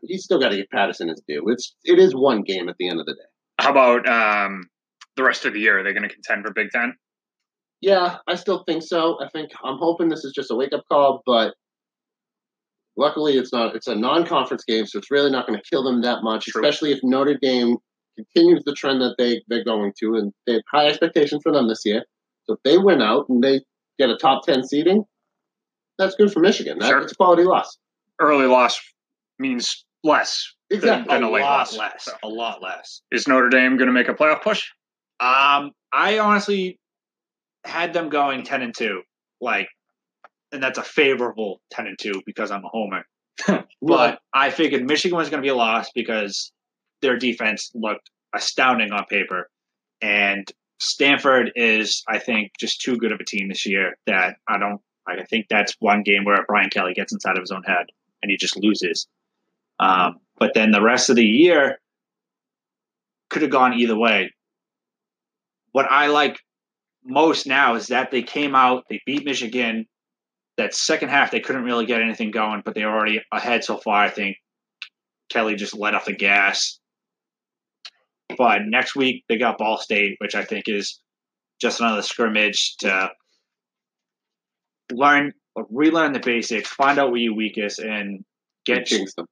you 0.03 0.19
still 0.19 0.39
got 0.39 0.51
to 0.51 0.57
give 0.57 0.69
Patterson 0.71 1.09
his 1.09 1.23
due. 1.27 1.45
It's 1.49 1.75
it 1.85 1.99
is 1.99 2.15
one 2.15 2.43
game 2.43 2.69
at 2.69 2.77
the 2.79 2.89
end 2.89 3.01
of 3.01 3.07
the 3.07 3.15
day. 3.15 3.21
How 3.59 3.71
about 3.71 4.07
um, 4.09 4.69
the 5.17 5.23
rest 5.23 5.45
of 5.45 5.55
the 5.55 5.61
year? 5.61 5.79
Are 5.79 5.83
they 5.85 5.93
going 5.93 6.09
to 6.09 6.13
contend 6.13 6.45
for 6.45 6.53
Big 6.53 6.71
Ten? 6.71 6.95
Yeah, 7.81 8.19
I 8.29 8.35
still 8.35 8.65
think 8.65 8.83
so. 8.83 9.19
I 9.23 9.29
think 9.31 9.51
I'm 9.65 9.79
hoping 9.79 10.09
this 10.09 10.25
is 10.25 10.33
just 10.35 10.51
a 10.51 10.55
wake 10.55 10.73
up 10.73 10.85
call, 10.91 11.23
but 11.25 11.55
luckily 12.97 13.37
it's 13.37 13.53
not. 13.53 13.75
It's 13.77 13.87
a 13.87 13.95
non 13.95 14.27
conference 14.27 14.65
game, 14.65 14.87
so 14.87 14.99
it's 14.99 15.11
really 15.11 15.31
not 15.31 15.47
going 15.47 15.59
to 15.59 15.65
kill 15.69 15.83
them 15.85 16.03
that 16.03 16.23
much. 16.23 16.47
True. 16.47 16.63
Especially 16.63 16.93
if 16.93 17.01
Notre 17.03 17.37
Dame 17.41 17.77
continues 18.17 18.63
the 18.65 18.75
trend 18.75 19.01
that 19.01 19.15
they 19.19 19.43
they're 19.49 19.65
going 19.65 19.93
to, 20.01 20.17
and 20.17 20.33
they 20.47 20.55
have 20.55 20.63
high 20.71 20.87
expectations 20.87 21.41
for 21.43 21.53
them 21.53 21.69
this 21.69 21.83
year. 21.85 22.05
So 22.45 22.55
if 22.55 22.61
they 22.65 22.79
win 22.79 23.01
out 23.01 23.27
and 23.29 23.43
they 23.43 23.61
get 23.99 24.11
a 24.11 24.17
top 24.17 24.45
ten 24.45 24.65
seeding, 24.65 25.05
that's 25.99 26.15
good 26.15 26.33
for 26.33 26.41
Michigan. 26.41 26.79
That, 26.79 26.89
Sure. 26.89 27.01
It's 27.01 27.13
a 27.13 27.17
quality 27.17 27.45
loss. 27.45 27.79
Early 28.21 28.47
loss 28.47 28.81
means 29.39 29.85
less. 30.05 30.53
Exactly. 30.71 31.13
Than 31.13 31.23
a 31.23 31.29
a 31.29 31.31
late 31.31 31.43
lot 31.43 31.59
loss, 31.59 31.77
less. 31.77 32.05
so. 32.05 32.13
A 32.23 32.29
lot 32.29 32.63
less. 32.63 33.03
Is 33.11 33.29
Notre 33.29 33.49
Dame 33.51 33.77
going 33.77 33.89
to 33.89 33.93
make 33.93 34.09
a 34.09 34.15
playoff 34.15 34.43
push? 34.43 34.65
Um, 35.21 35.73
I 35.93 36.19
honestly 36.19 36.79
had 37.65 37.93
them 37.93 38.09
going 38.09 38.43
ten 38.43 38.63
and 38.63 38.75
two, 38.77 39.03
like, 39.41 39.69
and 40.53 40.63
that's 40.63 40.79
a 40.79 40.83
favorable 40.83 41.61
ten 41.71 41.87
and 41.87 41.99
two 41.99 42.23
because 42.27 42.51
I'm 42.51 42.65
a 42.65 42.69
homer. 42.69 43.05
But 43.85 44.21
I 44.33 44.51
figured 44.51 44.85
Michigan 44.85 45.17
was 45.17 45.29
going 45.29 45.43
to 45.43 45.45
be 45.45 45.51
a 45.51 45.57
loss 45.57 45.91
because 45.93 46.53
their 47.01 47.19
defense 47.19 47.73
looked 47.75 48.11
astounding 48.33 48.93
on 48.93 49.05
paper, 49.07 49.51
and 50.01 50.49
Stanford 50.79 51.51
is, 51.57 52.05
I 52.09 52.19
think, 52.19 52.53
just 52.61 52.81
too 52.81 52.97
good 52.97 53.13
of 53.13 53.21
a 53.21 53.25
team 53.25 53.49
this 53.49 53.67
year 53.67 53.97
that 54.07 54.37
I 54.49 54.59
don't. 54.59 54.81
I 55.07 55.25
think 55.25 55.47
that's 55.49 55.75
one 55.81 56.03
game 56.03 56.25
where 56.25 56.45
Brian 56.47 56.71
Kelly 56.71 56.95
gets 56.95 57.13
inside 57.13 57.37
of 57.37 57.43
his 57.43 57.51
own 57.51 57.65
head 57.65 57.87
and 58.23 58.31
he 58.31 58.37
just 58.37 58.57
loses. 58.57 59.09
Um, 59.81 60.21
but 60.39 60.55
then 60.55 60.71
the 60.71 60.83
rest 60.83 61.11
of 61.11 61.17
the 61.17 61.25
year 61.25 61.81
could 63.31 63.43
have 63.43 63.51
gone 63.51 63.75
either 63.75 63.97
way. 63.97 64.33
What 65.73 65.91
I 65.91 66.07
like 66.07 66.39
most 67.05 67.47
now 67.47 67.75
is 67.75 67.89
that 67.89 68.11
they 68.11 68.23
came 68.23 68.55
out, 68.55 68.85
they 68.89 69.01
beat 69.07 69.25
Michigan. 69.25 69.87
That 70.59 70.75
second 70.75 71.09
half, 71.09 71.31
they 71.31 71.41
couldn't 71.41 71.65
really 71.65 71.87
get 71.87 72.03
anything 72.03 72.31
going, 72.31 72.63
but 72.65 72.75
they 72.75 72.85
were 72.85 72.93
already 72.93 73.23
ahead 73.33 73.65
so 73.65 73.79
far. 73.79 74.05
I 74.05 74.11
think 74.11 74.37
Kelly 75.31 75.55
just 75.55 75.75
let 75.75 75.95
off 75.95 76.05
the 76.05 76.13
gas. 76.13 76.79
But 78.37 78.63
next 78.67 78.95
week, 78.95 79.25
they 79.29 79.39
got 79.39 79.59
Ball 79.59 79.79
State, 79.79 80.17
which 80.19 80.35
I 80.35 80.45
think 80.45 80.65
is 80.67 81.01
just 81.61 81.81
another 81.81 82.03
scrimmage 82.03 82.77
to 82.79 83.11
learn, 84.93 85.33
relearn 85.71 86.13
the 86.13 86.21
basics, 86.21 86.69
find 86.69 86.99
out 86.99 87.11
where 87.11 87.21
you're 87.21 87.35
weakest, 87.35 87.79
and 87.79 88.25
get 88.65 88.87
Kingston. 88.87 89.27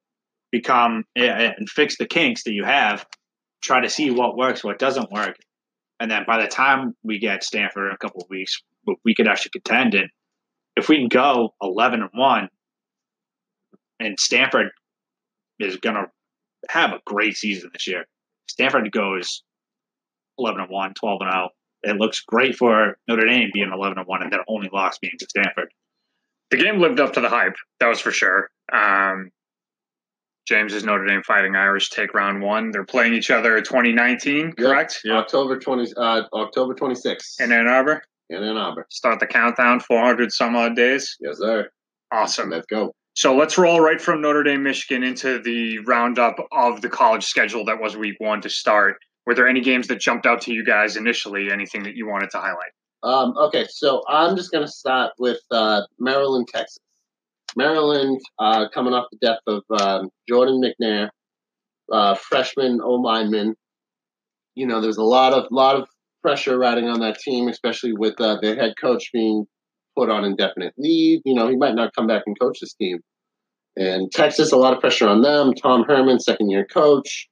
become 0.51 1.03
yeah, 1.15 1.53
and 1.57 1.69
fix 1.69 1.97
the 1.97 2.07
kinks 2.07 2.43
that 2.43 2.53
you 2.53 2.63
have. 2.63 3.05
Try 3.61 3.81
to 3.81 3.89
see 3.89 4.09
what 4.11 4.37
works, 4.37 4.63
what 4.63 4.79
doesn't 4.79 5.11
work, 5.11 5.37
and 5.99 6.09
then 6.09 6.23
by 6.25 6.41
the 6.41 6.47
time 6.47 6.95
we 7.03 7.19
get 7.19 7.43
Stanford 7.43 7.87
in 7.89 7.93
a 7.93 7.97
couple 7.97 8.21
of 8.23 8.29
weeks, 8.29 8.59
we 9.05 9.13
could 9.13 9.27
actually 9.27 9.51
contend. 9.51 9.93
And 9.93 10.09
if 10.75 10.89
we 10.89 10.97
can 10.97 11.07
go 11.07 11.53
eleven 11.61 12.01
and 12.01 12.09
one, 12.13 12.49
and 13.99 14.19
Stanford 14.19 14.69
is 15.59 15.77
going 15.77 15.95
to 15.95 16.05
have 16.69 16.91
a 16.91 17.01
great 17.05 17.35
season 17.35 17.69
this 17.73 17.87
year. 17.87 18.05
Stanford 18.47 18.91
goes 18.91 19.43
11 20.37 20.61
and 20.61 20.69
1, 20.69 20.93
12 20.93 21.21
and 21.21 21.31
0. 21.31 21.49
It 21.83 21.97
looks 21.97 22.21
great 22.21 22.55
for 22.55 22.97
Notre 23.07 23.27
Dame 23.27 23.49
being 23.53 23.71
11 23.73 23.97
and 23.97 24.07
1 24.07 24.23
and 24.23 24.31
their 24.31 24.43
only 24.47 24.69
loss 24.71 24.97
being 24.99 25.13
to 25.19 25.25
Stanford. 25.29 25.69
The 26.51 26.57
game 26.57 26.79
lived 26.79 26.99
up 26.99 27.13
to 27.13 27.21
the 27.21 27.29
hype. 27.29 27.55
That 27.79 27.87
was 27.87 27.99
for 27.99 28.11
sure. 28.11 28.49
Um, 28.71 29.31
is 30.49 30.83
Notre 30.83 31.05
Dame 31.05 31.23
Fighting 31.23 31.55
Irish 31.55 31.91
take 31.91 32.13
round 32.13 32.41
one. 32.41 32.71
They're 32.71 32.83
playing 32.83 33.13
each 33.13 33.31
other 33.31 33.55
in 33.55 33.63
2019, 33.63 34.51
correct? 34.51 34.99
October 35.09 35.57
twenty 35.57 35.89
uh, 35.95 36.23
October 36.33 36.73
twenty 36.73 36.95
sixth 36.95 37.39
In 37.39 37.53
Ann 37.53 37.69
Arbor. 37.69 38.01
In 38.31 38.43
Ann 38.43 38.57
Arbor. 38.57 38.87
Start 38.89 39.19
the 39.19 39.27
countdown. 39.27 39.79
400 39.79 40.31
some 40.31 40.55
odd 40.55 40.75
days. 40.75 41.15
Yes, 41.19 41.37
sir. 41.37 41.69
Awesome. 42.11 42.49
Let's 42.49 42.65
go. 42.67 42.93
So 43.13 43.35
let's 43.35 43.57
roll 43.57 43.81
right 43.81 43.99
from 43.99 44.21
Notre 44.21 44.43
Dame, 44.43 44.63
Michigan 44.63 45.03
into 45.03 45.39
the 45.39 45.79
roundup 45.79 46.35
of 46.51 46.81
the 46.81 46.89
college 46.89 47.25
schedule 47.25 47.65
that 47.65 47.79
was 47.79 47.97
week 47.97 48.15
one 48.19 48.41
to 48.41 48.49
start. 48.49 48.97
Were 49.25 49.35
there 49.35 49.47
any 49.47 49.61
games 49.61 49.87
that 49.87 49.99
jumped 49.99 50.25
out 50.25 50.41
to 50.41 50.53
you 50.53 50.65
guys 50.65 50.95
initially? 50.95 51.51
Anything 51.51 51.83
that 51.83 51.95
you 51.95 52.07
wanted 52.07 52.29
to 52.31 52.37
highlight? 52.37 52.71
Um, 53.03 53.35
okay, 53.37 53.65
so 53.69 54.01
I'm 54.07 54.35
just 54.35 54.51
going 54.51 54.65
to 54.65 54.71
start 54.71 55.11
with 55.19 55.39
uh, 55.51 55.81
Maryland, 55.99 56.47
Texas. 56.47 56.79
Maryland 57.55 58.19
uh, 58.39 58.69
coming 58.69 58.93
off 58.93 59.07
the 59.11 59.17
death 59.21 59.39
of 59.47 59.63
um, 59.81 60.09
Jordan 60.27 60.61
McNair, 60.61 61.09
uh, 61.91 62.15
freshman 62.15 62.79
O 62.81 62.93
lineman. 62.93 63.55
You 64.55 64.67
know, 64.67 64.79
there's 64.79 64.97
a 64.97 65.03
lot 65.03 65.33
of 65.33 65.47
lot 65.51 65.75
of 65.75 65.87
pressure 66.21 66.57
riding 66.57 66.87
on 66.87 66.99
that 67.01 67.19
team, 67.19 67.47
especially 67.47 67.93
with 67.93 68.19
uh, 68.19 68.37
their 68.41 68.55
head 68.55 68.73
coach 68.79 69.09
being 69.13 69.45
put 69.97 70.09
on 70.09 70.23
indefinite 70.23 70.73
leave. 70.77 71.21
You 71.25 71.33
know, 71.33 71.47
he 71.49 71.55
might 71.55 71.75
not 71.75 71.93
come 71.95 72.07
back 72.07 72.23
and 72.25 72.39
coach 72.39 72.59
this 72.61 72.73
team. 72.73 72.99
And 73.75 74.11
Texas, 74.11 74.51
a 74.51 74.57
lot 74.57 74.73
of 74.73 74.79
pressure 74.79 75.07
on 75.07 75.21
them. 75.21 75.53
Tom 75.53 75.83
Herman, 75.87 76.19
second 76.19 76.49
year 76.49 76.65
coach. 76.65 77.27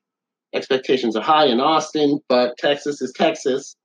Expectations 0.54 1.16
are 1.16 1.22
high 1.22 1.46
in 1.46 1.60
Austin, 1.60 2.20
but 2.28 2.58
Texas 2.58 3.02
is 3.02 3.14
Texas, 3.16 3.76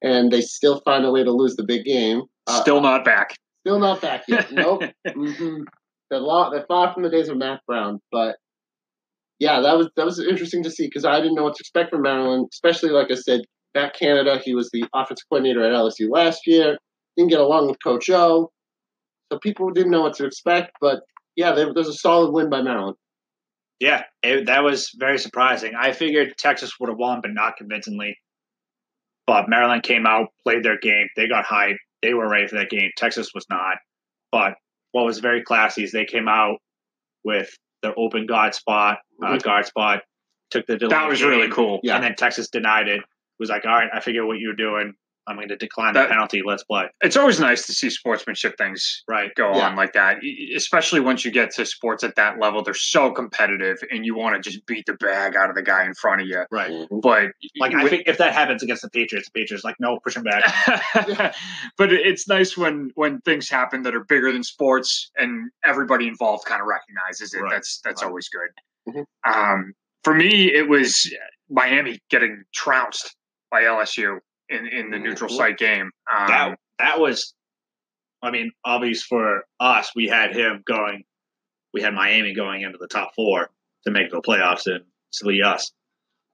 and 0.00 0.32
they 0.32 0.40
still 0.40 0.80
find 0.80 1.04
a 1.04 1.10
way 1.10 1.22
to 1.22 1.30
lose 1.30 1.54
the 1.56 1.64
big 1.64 1.84
game. 1.84 2.22
Uh, 2.46 2.62
Still 2.62 2.80
not 2.80 3.04
back. 3.04 3.36
Still 3.66 3.78
not 3.78 4.00
back 4.00 4.22
yet. 4.26 4.50
Nope. 4.52 4.84
hmm 5.06 5.62
They're, 6.10 6.20
lo- 6.20 6.50
they're 6.50 6.64
far 6.66 6.94
from 6.94 7.02
the 7.02 7.10
days 7.10 7.28
of 7.28 7.36
Mack 7.36 7.60
Brown, 7.66 8.00
but 8.10 8.36
yeah, 9.38 9.60
that 9.60 9.76
was 9.76 9.88
that 9.96 10.06
was 10.06 10.18
interesting 10.18 10.62
to 10.64 10.70
see 10.70 10.86
because 10.86 11.04
I 11.04 11.20
didn't 11.20 11.34
know 11.34 11.44
what 11.44 11.54
to 11.56 11.62
expect 11.62 11.90
from 11.90 12.02
Maryland, 12.02 12.48
especially 12.52 12.90
like 12.90 13.10
I 13.10 13.14
said, 13.14 13.42
Matt 13.74 13.94
Canada. 13.94 14.38
He 14.38 14.54
was 14.54 14.70
the 14.72 14.84
offensive 14.94 15.24
coordinator 15.28 15.62
at 15.64 15.72
LSU 15.72 16.10
last 16.10 16.46
year. 16.46 16.78
Didn't 17.16 17.30
get 17.30 17.40
along 17.40 17.68
with 17.68 17.82
Coach 17.82 18.08
O, 18.10 18.50
so 19.32 19.38
people 19.38 19.70
didn't 19.70 19.90
know 19.90 20.02
what 20.02 20.14
to 20.14 20.24
expect. 20.26 20.72
But 20.80 21.00
yeah, 21.36 21.52
there, 21.52 21.72
there's 21.74 21.88
a 21.88 21.94
solid 21.94 22.32
win 22.32 22.48
by 22.50 22.62
Maryland. 22.62 22.96
Yeah, 23.80 24.04
it, 24.22 24.46
that 24.46 24.64
was 24.64 24.90
very 24.96 25.18
surprising. 25.18 25.74
I 25.78 25.92
figured 25.92 26.34
Texas 26.36 26.72
would 26.80 26.88
have 26.88 26.98
won, 26.98 27.20
but 27.20 27.32
not 27.32 27.56
convincingly. 27.56 28.16
But 29.26 29.48
Maryland 29.48 29.82
came 29.82 30.06
out, 30.06 30.28
played 30.42 30.64
their 30.64 30.78
game. 30.78 31.08
They 31.16 31.28
got 31.28 31.44
hyped. 31.44 31.76
They 32.02 32.14
were 32.14 32.28
ready 32.28 32.46
for 32.48 32.56
that 32.56 32.70
game. 32.70 32.90
Texas 32.96 33.30
was 33.34 33.46
not. 33.50 33.76
But 34.32 34.54
what 34.92 35.04
was 35.04 35.18
very 35.20 35.42
classy 35.42 35.84
is 35.84 35.92
they 35.92 36.06
came 36.06 36.28
out 36.28 36.58
with 37.24 37.50
their 37.82 37.94
open 37.96 38.26
guard 38.26 38.54
spot, 38.54 38.98
uh, 39.22 39.32
Mhm. 39.32 39.42
guard 39.42 39.66
spot, 39.66 40.02
took 40.50 40.66
the 40.66 40.76
delay 40.76 40.90
That 40.90 41.08
was 41.08 41.22
really 41.22 41.50
cool. 41.50 41.80
Yeah. 41.82 41.96
And 41.96 42.04
then 42.04 42.14
Texas 42.16 42.48
denied 42.48 42.88
it. 42.88 43.02
Was 43.38 43.50
like, 43.50 43.64
all 43.64 43.72
right, 43.72 43.88
I 43.92 44.00
figure 44.00 44.26
what 44.26 44.38
you're 44.38 44.54
doing. 44.54 44.94
I'm 45.28 45.36
going 45.36 45.48
to 45.48 45.56
decline 45.56 45.92
the 45.92 46.06
penalty. 46.06 46.40
Let's 46.42 46.64
play. 46.64 46.86
It's 47.02 47.14
always 47.14 47.38
nice 47.38 47.66
to 47.66 47.74
see 47.74 47.90
sportsmanship 47.90 48.56
things 48.56 49.04
Right. 49.06 49.30
go 49.34 49.54
Yeah. 49.54 49.68
on 49.68 49.76
like 49.76 49.92
that, 49.92 50.20
especially 50.56 51.00
once 51.00 51.22
you 51.22 51.30
get 51.30 51.50
to 51.56 51.66
sports 51.66 52.02
at 52.02 52.14
that 52.16 52.38
level. 52.40 52.62
They're 52.62 52.72
so 52.72 53.10
competitive, 53.10 53.76
and 53.90 54.06
you 54.06 54.14
want 54.16 54.42
to 54.42 54.50
just 54.50 54.64
beat 54.64 54.86
the 54.86 54.94
bag 54.94 55.36
out 55.36 55.50
of 55.50 55.54
the 55.54 55.60
guy 55.62 55.84
in 55.84 55.92
front 55.92 56.22
of 56.22 56.28
you. 56.28 56.44
Right. 56.50 56.70
Mhm. 56.70 57.02
But 57.02 57.32
Like 57.58 57.74
I 57.74 57.86
think 57.90 58.04
if 58.06 58.16
that 58.16 58.32
happens 58.32 58.62
against 58.62 58.80
the 58.80 58.88
Patriots, 58.88 59.28
the 59.28 59.38
Patriots 59.38 59.64
like 59.64 59.76
no, 59.78 60.00
push 60.00 60.16
him 60.16 60.22
back. 60.22 60.42
but 61.76 61.92
it's 61.92 62.26
nice 62.26 62.56
when 62.56 62.90
when 62.94 63.20
things 63.20 63.50
happen 63.50 63.82
that 63.82 63.94
are 63.94 64.04
bigger 64.04 64.32
than 64.32 64.42
sports 64.42 65.10
and 65.16 65.50
everybody 65.62 66.08
involved 66.08 66.46
kind 66.46 66.62
of 66.62 66.66
recognizes 66.66 67.34
it. 67.34 67.40
Right. 67.42 67.50
That's 67.52 67.80
that's 67.84 68.02
Right. 68.02 68.08
always 68.08 68.30
good. 68.30 68.94
Mhm. 68.94 69.04
Um, 69.30 69.74
for 70.04 70.14
me, 70.14 70.50
it 70.54 70.68
was 70.70 71.12
Miami 71.50 71.98
getting 72.08 72.44
trounced 72.54 73.14
by 73.50 73.62
LSU 73.62 74.18
in 74.48 74.66
in 74.66 74.90
the 74.90 74.98
neutral 74.98 75.30
Mhm. 75.30 75.36
site 75.36 75.58
game. 75.58 75.90
Um, 76.12 76.26
that 76.28 76.58
that 76.78 77.00
was 77.00 77.34
I 78.22 78.30
mean, 78.32 78.50
obvious 78.64 79.02
for 79.04 79.44
us, 79.60 79.92
we 79.94 80.08
had 80.08 80.34
him 80.34 80.62
going 80.66 81.04
we 81.72 81.82
had 81.82 81.94
Miami 81.94 82.34
going 82.34 82.62
into 82.62 82.78
the 82.78 82.88
top 82.88 83.12
four 83.14 83.50
to 83.84 83.90
make 83.92 84.10
the 84.10 84.20
playoffs 84.22 84.66
and 84.66 84.84
silly 85.10 85.42
us. 85.42 85.70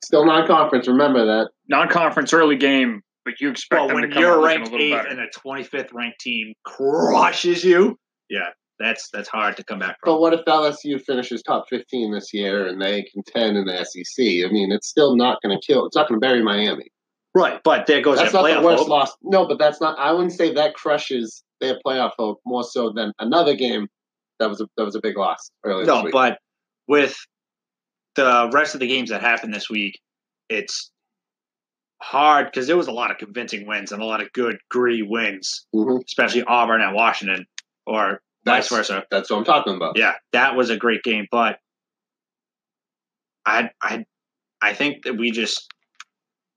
Still 0.02 0.24
non-conference. 0.24 0.86
Remember 0.88 1.24
that. 1.26 1.50
non-conference 1.68 2.32
early 2.32 2.56
game, 2.56 3.02
but 3.24 3.40
you 3.40 3.50
expect 3.50 3.80
But 3.80 3.86
them 3.88 3.94
when 3.96 4.08
to 4.08 4.14
come 4.14 4.22
you're 4.22 4.42
ranked 4.44 4.68
a 4.68 4.70
little 4.70 4.86
eighth 4.86 4.92
better. 4.96 5.08
and 5.08 5.20
a 5.20 5.28
twenty 5.30 5.62
fifth 5.64 5.92
ranked 5.92 6.20
team 6.20 6.54
crushes 6.64 7.64
you, 7.64 7.98
yeah, 8.30 8.50
that's 8.78 9.08
that's 9.10 9.28
hard 9.28 9.56
to 9.56 9.64
come 9.64 9.78
back 9.80 9.96
from. 10.00 10.12
But 10.14 10.20
what 10.20 10.32
if 10.34 10.40
LSU 10.46 10.98
finishes 11.02 11.42
top 11.42 11.64
15 11.68 12.12
this 12.12 12.32
year 12.32 12.66
and 12.66 12.80
they 12.80 13.02
contend 13.12 13.56
in 13.56 13.64
the 13.66 13.84
SEC? 13.84 14.44
I 14.44 14.48
mean, 14.52 14.72
it's 14.72 14.88
still 14.88 15.16
not 15.16 15.40
going 15.42 15.58
to 15.58 15.66
kill. 15.66 15.84
It's 15.86 15.96
not 15.96 16.08
going 16.08 16.20
to 16.20 16.24
bury 16.26 16.42
Miami. 16.42 16.90
Right, 17.36 17.60
but 17.64 17.86
there 17.86 18.00
goes 18.00 18.18
That's 18.18 18.32
that 18.32 18.38
not 18.42 18.44
playoff 18.46 18.60
the 18.60 18.66
worst 18.66 18.78
hope. 18.82 18.88
loss. 18.88 19.12
No, 19.22 19.46
but 19.48 19.58
that's 19.58 19.80
not. 19.80 19.98
I 19.98 20.12
wouldn't 20.12 20.32
say 20.32 20.52
that 20.54 20.74
crushes 20.74 21.42
their 21.60 21.78
playoff 21.84 22.12
hope 22.16 22.40
more 22.46 22.62
so 22.62 22.90
than 22.92 23.12
another 23.18 23.54
game 23.56 23.88
that 24.38 24.48
was 24.48 24.60
a 24.60 24.68
that 24.76 24.84
was 24.84 24.94
a 24.94 25.00
big 25.00 25.16
loss 25.16 25.50
earlier. 25.64 25.84
this 25.86 25.94
No, 26.04 26.08
but 26.12 26.38
with 26.86 27.16
the 28.14 28.50
rest 28.52 28.74
of 28.74 28.80
the 28.80 28.86
games 28.86 29.10
that 29.10 29.20
happened 29.20 29.52
this 29.52 29.68
week, 29.68 29.98
it's 30.48 30.92
hard 32.00 32.46
because 32.46 32.66
there 32.68 32.76
was 32.76 32.86
a 32.86 32.92
lot 32.92 33.10
of 33.10 33.18
convincing 33.18 33.66
wins 33.66 33.90
and 33.90 34.00
a 34.00 34.04
lot 34.04 34.20
of 34.22 34.30
good 34.32 34.58
gritty 34.70 35.02
wins, 35.02 35.66
Mhm. 35.74 36.04
especially 36.04 36.44
Auburn 36.44 36.82
and 36.82 36.94
Washington, 36.94 37.46
or 37.86 38.20
vice 38.44 38.68
versa. 38.68 39.04
that's 39.10 39.30
what 39.30 39.38
I'm 39.38 39.44
talking 39.44 39.74
about. 39.74 39.96
Yeah, 39.96 40.14
that 40.32 40.54
was 40.54 40.70
a 40.70 40.76
great 40.76 41.02
game, 41.02 41.26
but 41.32 41.58
I 43.46 43.70
I 43.82 44.04
I 44.62 44.74
think 44.74 45.04
that 45.04 45.14
we 45.16 45.30
just 45.30 45.72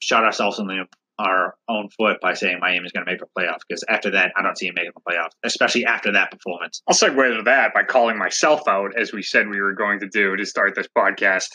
shot 0.07 0.23
ourselves 0.23 0.59
in 0.59 0.67
the 0.67 0.85
our 1.19 1.55
own 1.67 1.89
foot 1.97 2.17
by 2.21 2.35
saying 2.35 2.59
Miami's 2.59 2.91
going 2.91 3.03
to 3.03 3.11
make 3.11 3.19
the 3.19 3.25
playoff 3.35 3.57
because 3.67 3.83
after 3.89 4.11
that, 4.11 4.31
I 4.37 4.43
don't 4.43 4.55
see 4.55 4.67
him 4.67 4.75
making 4.75 4.91
the 4.95 5.01
playoff, 5.11 5.29
especially 5.43 5.83
after 5.83 6.11
that 6.11 6.29
performance. 6.29 6.83
I'll 6.87 6.95
segue 6.95 7.37
to 7.37 7.41
that 7.45 7.73
by 7.73 7.81
calling 7.83 8.19
myself 8.19 8.61
out, 8.67 8.91
as 8.95 9.11
we 9.11 9.23
said 9.23 9.49
we 9.49 9.59
were 9.59 9.73
going 9.73 9.99
to 10.01 10.07
do 10.07 10.35
to 10.35 10.45
start 10.45 10.75
this 10.75 10.87
podcast. 10.95 11.47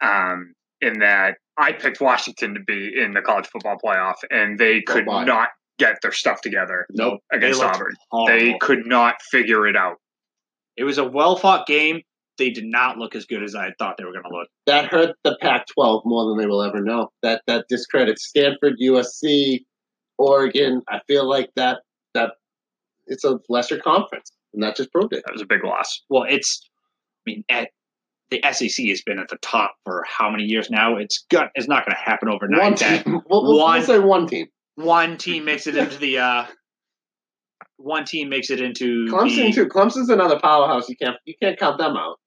Um, 0.00 0.54
in 0.80 0.98
that 1.00 1.36
I 1.58 1.72
picked 1.72 2.00
Washington 2.00 2.54
to 2.54 2.60
be 2.60 2.90
in 3.00 3.12
the 3.12 3.20
college 3.20 3.46
football 3.46 3.76
playoff, 3.84 4.14
and 4.30 4.58
they 4.58 4.80
could 4.80 5.04
my. 5.06 5.24
not 5.24 5.50
get 5.78 5.98
their 6.02 6.10
stuff 6.12 6.40
together 6.40 6.86
Nope. 6.90 7.20
against 7.32 7.60
They 7.60 7.66
Auburn. 7.66 7.92
horrible. 8.10 8.26
They 8.38 8.58
could 8.58 8.86
not 8.86 9.16
figure 9.30 9.66
it 9.66 9.76
out. 9.76 9.96
It 10.76 10.84
was 10.84 10.96
a 10.98 11.04
well 11.04 11.36
fought 11.36 11.66
game. 11.66 12.00
They 12.42 12.50
did 12.50 12.64
not 12.64 12.98
look 12.98 13.14
as 13.14 13.24
good 13.24 13.44
as 13.44 13.54
I 13.54 13.70
thought 13.78 13.94
they 13.98 14.04
were 14.04 14.10
going 14.10 14.24
to 14.24 14.36
look. 14.36 14.48
that 14.66 14.86
hurt 14.86 15.14
the 15.22 15.38
Pac-12 15.40 16.02
more 16.04 16.28
than 16.28 16.38
they 16.38 16.46
will 16.46 16.60
ever 16.60 16.80
know. 16.80 17.08
That 17.22 17.40
that 17.46 17.66
discredits 17.68 18.26
Stanford, 18.26 18.78
USC, 18.82 19.60
Oregon. 20.18 20.82
I 20.88 20.98
feel 21.06 21.28
like 21.28 21.50
that 21.54 21.82
that 22.14 22.32
it's 23.06 23.22
a 23.22 23.38
lesser 23.48 23.78
conference, 23.78 24.32
and 24.52 24.60
that 24.60 24.74
just 24.74 24.90
proved 24.90 25.12
it. 25.12 25.22
That 25.24 25.32
was 25.32 25.40
a 25.40 25.46
big 25.46 25.62
loss. 25.62 26.02
Well, 26.10 26.24
it's, 26.28 26.68
I 27.24 27.30
mean, 27.30 27.44
at, 27.48 27.68
the 28.30 28.42
SEC 28.50 28.86
has 28.88 29.02
been 29.02 29.20
at 29.20 29.28
the 29.28 29.36
top 29.36 29.76
for 29.84 30.04
how 30.08 30.28
many 30.28 30.42
years 30.42 30.68
now? 30.68 30.96
It's 30.96 31.24
got, 31.30 31.50
it's 31.54 31.68
not 31.68 31.86
going 31.86 31.94
to 31.94 32.02
happen 32.02 32.28
overnight. 32.28 32.60
One 32.60 32.74
that. 32.74 33.06
We'll, 33.06 33.22
we'll, 33.28 33.58
one- 33.58 33.78
we'll 33.78 33.86
say 33.86 33.98
one 34.00 34.26
team. 34.26 34.48
one 34.74 35.16
team 35.16 35.44
makes 35.44 35.68
it 35.68 35.76
into 35.76 35.96
the, 35.98 36.18
uh, 36.18 36.46
one 37.76 38.04
team 38.04 38.28
makes 38.28 38.50
it 38.50 38.60
into 38.60 39.06
Clemson 39.06 39.46
the, 39.46 39.52
too. 39.52 39.66
Clemson's 39.66 40.08
another 40.08 40.40
powerhouse. 40.40 40.88
You 40.88 40.96
can't 40.96 41.16
you 41.24 41.34
can't 41.42 41.58
count 41.58 41.78
them 41.78 41.96
out. 41.96 42.18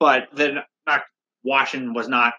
Right. 0.00 0.24
But 0.30 0.36
then, 0.36 0.58
not 0.86 1.02
Washington 1.44 1.94
was 1.94 2.08
not 2.08 2.34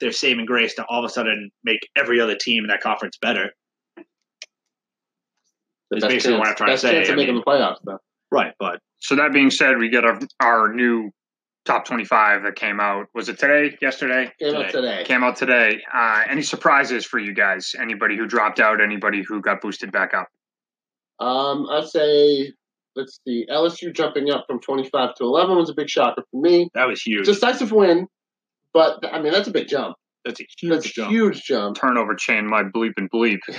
their 0.00 0.12
saving 0.12 0.46
grace 0.46 0.74
to 0.74 0.84
all 0.86 1.04
of 1.04 1.04
a 1.04 1.12
sudden 1.12 1.50
make 1.64 1.88
every 1.96 2.20
other 2.20 2.36
team 2.36 2.64
in 2.64 2.68
that 2.68 2.80
conference 2.80 3.18
better. 3.20 3.50
The 5.90 5.96
Is 5.96 6.02
best 6.02 6.12
basically 6.12 6.32
chance, 6.36 6.38
what 6.40 6.48
I'm 6.48 6.54
trying 6.56 6.68
to 6.68 6.72
best 6.74 6.82
say, 6.82 6.92
chance 6.92 7.08
I 7.08 7.12
of 7.12 7.16
making 7.16 7.34
mean- 7.34 7.42
the 7.44 7.50
playoffs, 7.50 7.78
though. 7.84 7.98
Right, 8.30 8.52
but 8.58 8.80
So 8.98 9.16
that 9.16 9.32
being 9.32 9.50
said, 9.50 9.78
we 9.78 9.88
get 9.88 10.04
our, 10.04 10.18
our 10.40 10.72
new 10.74 11.10
top 11.64 11.86
25 11.86 12.42
that 12.42 12.56
came 12.56 12.78
out. 12.78 13.06
Was 13.14 13.30
it 13.30 13.38
today? 13.38 13.76
Yesterday? 13.80 14.30
Came 14.38 14.54
out 14.54 14.70
today. 14.70 15.04
Came 15.06 15.24
out 15.24 15.36
today. 15.36 15.80
Uh, 15.92 16.22
any 16.28 16.42
surprises 16.42 17.06
for 17.06 17.18
you 17.18 17.32
guys? 17.32 17.74
Anybody 17.80 18.16
who 18.18 18.26
dropped 18.26 18.60
out? 18.60 18.82
Anybody 18.82 19.22
who 19.22 19.40
got 19.40 19.62
boosted 19.62 19.90
back 19.92 20.12
up? 20.12 20.28
Um, 21.20 21.66
I'd 21.70 21.86
say 21.88 22.52
let's 22.96 23.20
see. 23.26 23.46
LSU 23.50 23.94
jumping 23.94 24.30
up 24.30 24.44
from 24.46 24.60
twenty 24.60 24.88
five 24.90 25.14
to 25.16 25.24
eleven 25.24 25.56
was 25.56 25.70
a 25.70 25.74
big 25.74 25.88
shocker 25.88 26.22
for 26.30 26.40
me. 26.40 26.68
that 26.74 26.86
was 26.88 27.00
huge. 27.02 27.26
Decisive 27.26 27.72
win, 27.72 28.06
but 28.72 29.04
I 29.12 29.20
mean 29.20 29.32
that's 29.32 29.48
a 29.48 29.52
big 29.52 29.68
jump. 29.68 29.96
That's 30.24 30.40
a 30.40 30.44
huge 30.58 30.70
That's 30.72 30.92
jump. 30.92 31.10
huge 31.10 31.42
jump. 31.44 31.76
Turnover 31.78 32.14
chain, 32.14 32.46
my 32.48 32.62
bleep 32.64 32.92
and 32.96 33.10
bleep. 33.10 33.38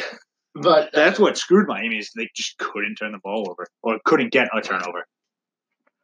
But 0.55 0.89
That's 0.93 1.19
what 1.19 1.37
screwed 1.37 1.67
Miami 1.67 1.99
is 1.99 2.11
they 2.17 2.27
just 2.35 2.57
couldn't 2.57 2.95
turn 2.95 3.11
the 3.11 3.19
ball 3.23 3.47
over 3.49 3.67
or 3.83 3.99
couldn't 4.03 4.31
get 4.33 4.47
a 4.53 4.59
turnover. 4.61 5.05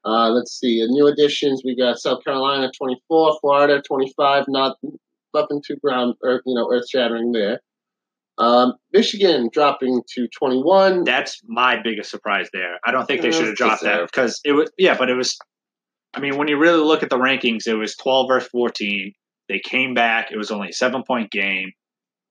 Uh, 0.06 0.30
let's 0.30 0.58
see. 0.58 0.80
The 0.82 0.88
new 0.88 1.08
additions 1.08 1.64
we 1.66 1.76
got 1.76 1.98
South 1.98 2.24
Carolina 2.24 2.72
24, 2.78 3.40
Florida 3.42 3.82
25. 3.82 4.46
Not 4.48 4.78
nothing 5.34 5.62
too 5.66 5.76
ground 5.78 6.14
or 6.22 6.42
you 6.46 6.54
know 6.54 6.72
earth 6.72 6.88
shattering 6.88 7.32
there. 7.32 7.60
Um, 8.38 8.74
Michigan 8.92 9.50
dropping 9.52 10.02
to 10.16 10.28
21. 10.28 11.06
That's 11.06 11.42
my 11.46 11.82
biggest 11.82 12.10
surprise 12.10 12.50
there. 12.52 12.80
I 12.86 12.92
don't 12.92 13.06
think 13.06 13.22
they 13.22 13.32
should 13.32 13.48
have 13.48 13.56
dropped 13.56 13.84
that 13.84 14.06
because 14.06 14.42
it 14.44 14.52
was 14.52 14.70
yeah, 14.78 14.98
but 14.98 15.10
it 15.10 15.16
was. 15.16 15.38
I 16.14 16.20
mean, 16.20 16.38
when 16.38 16.48
you 16.48 16.58
really 16.58 16.80
look 16.80 17.04
at 17.04 17.10
the 17.10 17.18
rankings, 17.18 17.68
it 17.68 17.76
was 17.76 17.96
twelve 17.96 18.28
versus 18.28 18.50
fourteen. 18.50 19.14
They 19.48 19.60
came 19.60 19.94
back. 19.94 20.32
It 20.32 20.38
was 20.38 20.52
only 20.52 20.70
a 20.70 20.74
seven 20.74 21.04
point 21.04 21.32
game. 21.32 21.72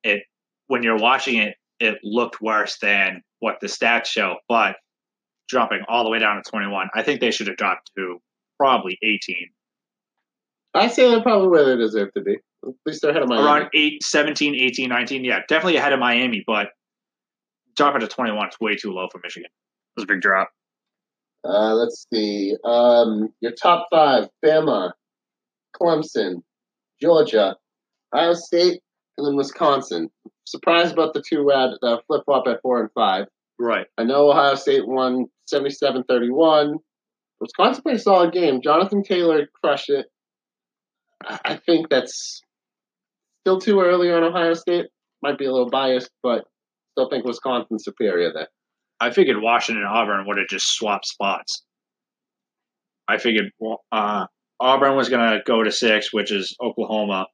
It 0.03 0.23
when 0.67 0.83
you're 0.83 0.99
watching 0.99 1.39
it, 1.39 1.57
it 1.81 1.99
looked 2.03 2.41
worse 2.41 2.79
than 2.81 3.23
what 3.41 3.61
the 3.61 3.67
stats 3.67 4.07
show. 4.07 4.37
But 4.49 4.77
dropping 5.49 5.83
all 5.89 6.05
the 6.05 6.11
way 6.11 6.19
down 6.19 6.37
to 6.37 6.51
twenty 6.51 6.69
one, 6.69 6.89
I 6.95 7.03
think 7.03 7.21
they 7.21 7.31
should 7.31 7.47
have 7.47 7.57
dropped 7.57 7.91
to 7.97 8.19
probably 8.59 8.99
eighteen. 9.03 9.49
I 10.75 10.89
say 10.89 11.09
they're 11.09 11.23
probably 11.23 11.49
where 11.49 11.65
they 11.65 11.77
deserve 11.77 12.13
to 12.15 12.21
be. 12.21 12.39
At 12.65 12.73
least 12.85 13.03
they're 13.03 13.11
ahead 13.11 13.23
of 13.23 13.29
Miami. 13.29 13.47
around 13.47 13.71
8, 13.75 14.03
17, 14.03 14.55
18, 14.55 14.89
19. 14.89 15.25
Yeah, 15.25 15.41
definitely 15.49 15.77
ahead 15.77 15.93
of 15.93 16.01
Miami, 16.01 16.43
but 16.47 16.69
dropping 17.77 18.01
to 18.01 18.09
21 18.09 18.49
is 18.49 18.55
way 18.61 18.77
too 18.77 18.93
low 18.93 19.09
for 19.11 19.21
Michigan. 19.23 19.47
It 19.47 20.01
was 20.01 20.05
a 20.05 20.09
big 20.09 20.21
drop. 20.21 20.51
Uh, 21.45 21.75
let's 21.75 22.07
see. 22.13 22.57
Um, 22.65 23.29
your 23.41 23.53
top 23.53 23.87
five: 23.91 24.29
Bama, 24.45 24.93
Clemson, 25.81 26.43
Georgia, 27.01 27.57
Ohio 28.15 28.33
State, 28.35 28.81
and 29.19 29.27
then 29.27 29.37
Wisconsin. 29.37 30.11
Surprised 30.47 30.93
about 30.93 31.15
the 31.15 31.23
two 31.27 31.51
uh, 31.51 31.75
uh, 31.83 31.99
flip 32.07 32.23
flop 32.25 32.47
at 32.47 32.61
four 32.63 32.81
and 32.81 32.91
five. 32.95 33.27
Right. 33.59 33.87
I 33.99 34.05
know 34.05 34.31
Ohio 34.31 34.55
State 34.57 34.87
won 34.87 35.27
77-31. 35.53 36.75
Wisconsin 37.41 37.83
played 37.83 37.97
a 37.97 37.99
solid 37.99 38.33
game. 38.33 38.61
Jonathan 38.63 39.03
Taylor 39.03 39.47
crushed 39.63 39.91
it. 39.91 40.07
I 41.45 41.57
think 41.57 41.89
that's 41.89 42.43
still 43.43 43.61
too 43.61 43.81
early 43.81 44.13
on 44.13 44.23
Ohio 44.23 44.55
State. 44.55 44.87
Might 45.23 45.39
be 45.39 45.47
a 45.47 45.53
little 45.53 45.71
biased, 45.71 46.11
but 46.23 46.45
still 46.93 47.09
think 47.09 47.25
Wisconsin's 47.25 47.85
superior 47.85 48.33
there. 48.33 48.49
I 49.01 49.11
figured 49.11 49.41
Washington 49.41 49.83
and 49.83 49.93
Auburn 49.93 50.27
would 50.27 50.39
have 50.39 50.49
just 50.49 50.75
swapped 50.75 51.07
spots. 51.07 51.65
I 53.09 53.19
figured 53.19 53.51
uh, 53.93 54.27
Auburn 54.61 54.97
was 54.97 55.09
going 55.09 55.31
to 55.31 55.43
go 55.45 55.63
to 55.63 55.73
six, 55.73 56.13
which 56.13 56.31
is 56.33 56.57
Oklahoma, 56.63 57.27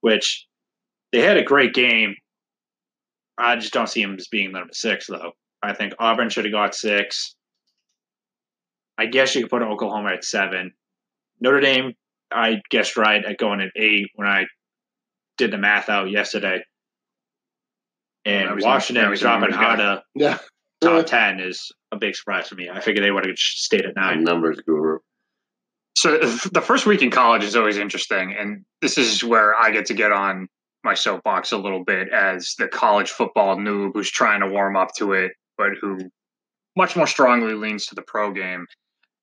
which 0.00 0.46
they 1.12 1.20
had 1.20 1.36
a 1.36 1.44
great 1.44 1.72
game. 1.72 2.14
I 3.38 3.56
just 3.56 3.72
don't 3.72 3.88
see 3.88 4.02
them 4.02 4.16
as 4.18 4.28
being 4.28 4.52
number 4.52 4.72
six, 4.72 5.06
though. 5.06 5.32
I 5.62 5.72
think 5.72 5.94
Auburn 5.98 6.28
should 6.28 6.44
have 6.44 6.52
got 6.52 6.74
six. 6.74 7.34
I 8.98 9.06
guess 9.06 9.34
you 9.34 9.42
could 9.42 9.50
put 9.50 9.62
Oklahoma 9.62 10.10
at 10.10 10.24
seven. 10.24 10.72
Notre 11.40 11.60
Dame, 11.60 11.94
I 12.32 12.60
guessed 12.70 12.96
right 12.96 13.24
at 13.24 13.38
going 13.38 13.60
at 13.60 13.70
eight 13.76 14.08
when 14.14 14.28
I 14.28 14.46
did 15.38 15.50
the 15.50 15.58
math 15.58 15.88
out 15.88 16.10
yesterday. 16.10 16.62
And 18.24 18.54
was- 18.54 18.64
Washington 18.64 19.04
that 19.04 19.10
was 19.10 19.20
dropping 19.20 19.50
numbers 19.50 19.58
out 19.58 19.80
of 19.80 20.02
Yeah. 20.14 20.38
top 20.80 21.06
10 21.06 21.40
is 21.40 21.72
a 21.92 21.96
big 21.96 22.14
surprise 22.16 22.48
for 22.48 22.54
me. 22.56 22.68
I 22.68 22.80
figured 22.80 23.04
they 23.04 23.10
would 23.10 23.24
have 23.26 23.38
stayed 23.38 23.86
at 23.86 23.96
nine. 23.96 24.22
Numbers 24.24 24.60
guru. 24.66 24.98
So 25.96 26.16
uh, 26.16 26.38
the 26.52 26.60
first 26.60 26.86
week 26.86 27.02
in 27.02 27.10
college 27.10 27.42
is 27.42 27.56
always 27.56 27.76
interesting, 27.78 28.32
and 28.38 28.64
this 28.82 28.98
is 28.98 29.24
where 29.24 29.54
I 29.56 29.70
get 29.70 29.86
to 29.86 29.94
get 29.94 30.12
on 30.12 30.46
my 30.84 30.94
soapbox 30.94 31.50
a 31.50 31.56
little 31.56 31.82
bit 31.84 32.08
as 32.10 32.54
the 32.58 32.68
college 32.68 33.10
football 33.10 33.56
noob 33.56 33.92
who's 33.94 34.10
trying 34.10 34.40
to 34.40 34.46
warm 34.46 34.76
up 34.76 34.94
to 34.98 35.12
it, 35.14 35.32
but 35.56 35.70
who 35.80 35.98
much 36.76 36.94
more 36.94 37.06
strongly 37.08 37.54
leans 37.54 37.86
to 37.86 37.96
the 37.96 38.02
pro 38.02 38.30
game. 38.32 38.66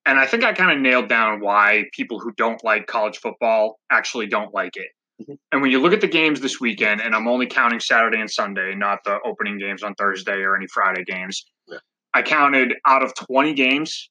And 0.06 0.18
I 0.20 0.26
think 0.26 0.44
I 0.44 0.52
kind 0.52 0.70
of 0.70 0.78
nailed 0.78 1.08
down 1.08 1.40
why 1.40 1.86
people 1.92 2.20
who 2.20 2.32
don't 2.36 2.62
like 2.64 2.86
college 2.86 3.18
football 3.18 3.80
actually 3.90 4.26
don't 4.28 4.54
like 4.54 4.76
it. 4.76 4.88
Mhm. 5.20 5.38
And 5.50 5.62
when 5.62 5.70
you 5.72 5.80
look 5.80 5.92
at 5.92 6.00
the 6.00 6.06
games 6.06 6.40
this 6.40 6.60
weekend, 6.60 7.00
and 7.00 7.14
I'm 7.14 7.26
only 7.26 7.46
counting 7.46 7.80
Saturday 7.80 8.20
and 8.20 8.30
Sunday, 8.30 8.74
not 8.74 9.02
the 9.04 9.20
opening 9.24 9.58
games 9.58 9.82
on 9.82 9.94
Thursday 9.96 10.38
or 10.42 10.56
any 10.56 10.66
Friday 10.68 11.04
games, 11.04 11.44
Yeah. 11.66 11.78
I 12.14 12.22
counted 12.22 12.76
out 12.86 13.02
of 13.02 13.14
20 13.14 13.52
games, 13.52 14.10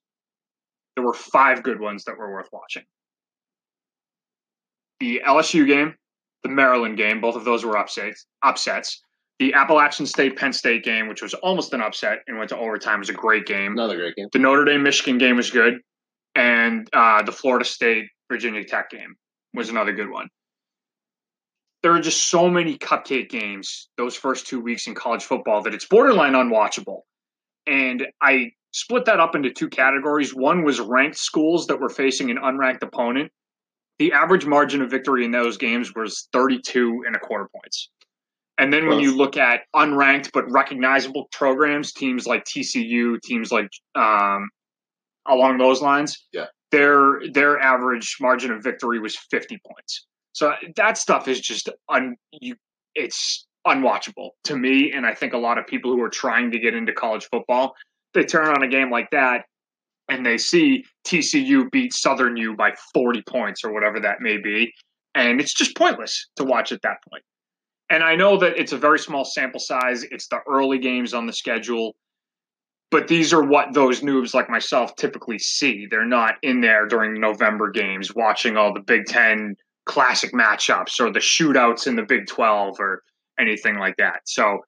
there 0.95 1.03
were 1.05 1.13
five 1.13 1.63
good 1.63 1.79
ones 1.79 2.03
that 2.05 2.17
were 2.17 2.31
worth 2.31 2.49
watching. 2.51 2.83
The 4.99 5.21
LSU 5.25 5.65
game, 5.65 5.95
the 6.43 6.49
Maryland 6.49 6.97
game, 6.97 7.21
both 7.21 7.35
of 7.35 7.45
those 7.45 7.63
were 7.65 7.77
upsets. 7.77 8.25
Upsets. 8.43 9.01
The 9.39 9.53
Appalachian 9.53 10.05
State 10.05 10.37
Penn 10.37 10.53
State 10.53 10.83
game, 10.83 11.07
which 11.09 11.21
was 11.21 11.33
almost 11.33 11.73
an 11.73 11.81
upset 11.81 12.19
and 12.27 12.37
went 12.37 12.49
to 12.49 12.57
overtime, 12.57 12.99
was 12.99 13.09
a 13.09 13.13
great 13.13 13.45
game. 13.45 13.73
Another 13.73 13.97
great 13.97 14.15
game. 14.15 14.27
The 14.31 14.39
Notre 14.39 14.63
Dame 14.63 14.83
Michigan 14.83 15.17
game 15.17 15.35
was 15.35 15.51
good, 15.51 15.79
and 16.35 16.87
uh, 16.93 17.21
the 17.23 17.33
Florida 17.33 17.65
State 17.65 18.05
Virginia 18.29 18.63
Tech 18.63 18.89
game 18.89 19.15
was 19.53 19.69
another 19.69 19.93
good 19.93 20.09
one. 20.09 20.29
There 21.83 21.93
are 21.93 22.01
just 22.01 22.29
so 22.29 22.49
many 22.49 22.77
cupcake 22.77 23.29
games 23.29 23.89
those 23.97 24.15
first 24.15 24.47
two 24.47 24.59
weeks 24.59 24.87
in 24.87 24.95
college 24.95 25.23
football 25.23 25.61
that 25.63 25.73
it's 25.73 25.85
borderline 25.85 26.33
unwatchable. 26.33 27.01
And 27.67 28.07
I 28.21 28.51
split 28.71 29.05
that 29.05 29.19
up 29.19 29.35
into 29.35 29.51
two 29.51 29.69
categories. 29.69 30.33
One 30.33 30.63
was 30.63 30.79
ranked 30.79 31.17
schools 31.17 31.67
that 31.67 31.79
were 31.79 31.89
facing 31.89 32.31
an 32.31 32.37
unranked 32.37 32.81
opponent. 32.81 33.31
The 33.99 34.13
average 34.13 34.45
margin 34.45 34.81
of 34.81 34.89
victory 34.89 35.23
in 35.25 35.31
those 35.31 35.57
games 35.57 35.93
was 35.95 36.27
32 36.33 37.03
and 37.05 37.15
a 37.15 37.19
quarter 37.19 37.47
points. 37.55 37.89
And 38.57 38.71
then 38.71 38.87
when 38.87 38.99
you 38.99 39.15
look 39.15 39.35
at 39.37 39.61
unranked 39.75 40.31
but 40.33 40.49
recognizable 40.49 41.27
programs, 41.31 41.91
teams 41.91 42.25
like 42.25 42.45
TCU, 42.45 43.21
teams 43.21 43.51
like 43.51 43.69
um, 43.95 44.49
along 45.27 45.57
those 45.57 45.81
lines, 45.81 46.25
Yeah. 46.31 46.45
their 46.71 47.19
their 47.33 47.59
average 47.59 48.17
margin 48.21 48.51
of 48.51 48.63
victory 48.63 48.99
was 48.99 49.15
50 49.17 49.59
points. 49.67 50.05
So 50.33 50.53
that 50.75 50.97
stuff 50.97 51.27
is 51.27 51.39
just 51.41 51.69
un 51.89 52.15
you 52.31 52.55
it's 52.95 53.45
unwatchable 53.67 54.29
to 54.45 54.55
me 54.55 54.91
and 54.93 55.05
I 55.05 55.13
think 55.13 55.33
a 55.33 55.37
lot 55.37 55.57
of 55.57 55.65
people 55.67 55.91
who 55.91 56.01
are 56.01 56.09
trying 56.09 56.51
to 56.51 56.59
get 56.59 56.73
into 56.75 56.93
college 56.93 57.25
football, 57.31 57.73
they 58.13 58.23
turn 58.23 58.47
on 58.47 58.63
a 58.63 58.67
game 58.67 58.89
like 58.91 59.09
that 59.11 59.45
and 60.07 60.25
they 60.25 60.37
see 60.37 60.85
TCU 61.05 61.69
beat 61.71 61.91
Southern 61.93 62.37
U 62.37 62.55
by 62.55 62.73
40 62.93 63.23
points 63.27 63.63
or 63.65 63.73
whatever 63.73 63.99
that 63.99 64.21
may 64.21 64.37
be 64.37 64.73
and 65.13 65.41
it's 65.41 65.53
just 65.53 65.75
pointless 65.75 66.29
to 66.37 66.43
watch 66.45 66.71
at 66.71 66.81
that 66.83 66.97
point. 67.09 67.23
And 67.89 68.03
I 68.03 68.15
know 68.15 68.37
that 68.37 68.57
it's 68.57 68.71
a 68.71 68.77
very 68.77 68.99
small 68.99 69.25
sample 69.25 69.59
size. 69.59 70.03
It's 70.11 70.27
the 70.27 70.39
early 70.47 70.79
games 70.79 71.13
on 71.13 71.27
the 71.27 71.33
schedule. 71.33 71.95
But 72.91 73.07
these 73.07 73.33
are 73.33 73.43
what 73.43 73.73
those 73.73 74.01
noobs 74.01 74.33
like 74.33 74.49
myself 74.49 74.95
typically 74.95 75.39
see. 75.39 75.87
They're 75.89 76.05
not 76.05 76.35
in 76.41 76.61
there 76.61 76.87
during 76.87 77.19
November 77.19 77.69
games 77.69 78.15
watching 78.15 78.57
all 78.57 78.73
the 78.73 78.79
Big 78.79 79.05
Ten 79.05 79.55
classic 79.85 80.33
matchups 80.33 80.99
or 80.99 81.11
the 81.11 81.19
shootouts 81.19 81.87
in 81.87 81.95
the 81.95 82.03
Big 82.03 82.27
12 82.27 82.79
or 82.79 83.03
anything 83.39 83.77
like 83.77 83.97
that. 83.97 84.21
So 84.25 84.59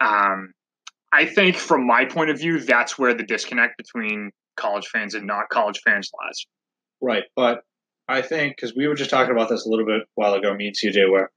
um, 0.00 0.52
I 1.12 1.26
think 1.26 1.56
from 1.56 1.86
my 1.86 2.04
point 2.04 2.30
of 2.30 2.38
view, 2.38 2.58
that's 2.58 2.98
where 2.98 3.14
the 3.14 3.22
disconnect 3.22 3.76
between 3.76 4.30
college 4.56 4.86
fans 4.88 5.14
and 5.14 5.26
not 5.26 5.48
college 5.50 5.80
fans 5.84 6.10
lies. 6.22 6.46
Right, 7.00 7.24
but 7.36 7.62
I 8.08 8.22
think 8.22 8.56
because 8.56 8.74
we 8.74 8.88
were 8.88 8.94
just 8.94 9.10
talking 9.10 9.32
about 9.32 9.48
this 9.48 9.66
a 9.66 9.68
little 9.68 9.86
bit 9.86 10.02
while 10.14 10.34
ago, 10.34 10.54
me 10.54 10.68
and 10.68 10.76
CJ 10.76 11.10
were 11.10 11.30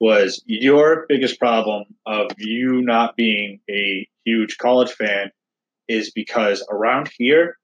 was 0.00 0.42
your 0.46 1.04
biggest 1.08 1.38
problem 1.38 1.84
of 2.06 2.30
you 2.38 2.80
not 2.82 3.16
being 3.16 3.60
a 3.70 4.08
huge 4.24 4.56
college 4.58 4.90
fan 4.92 5.30
is 5.88 6.10
because 6.12 6.66
around 6.70 7.10
here, 7.18 7.58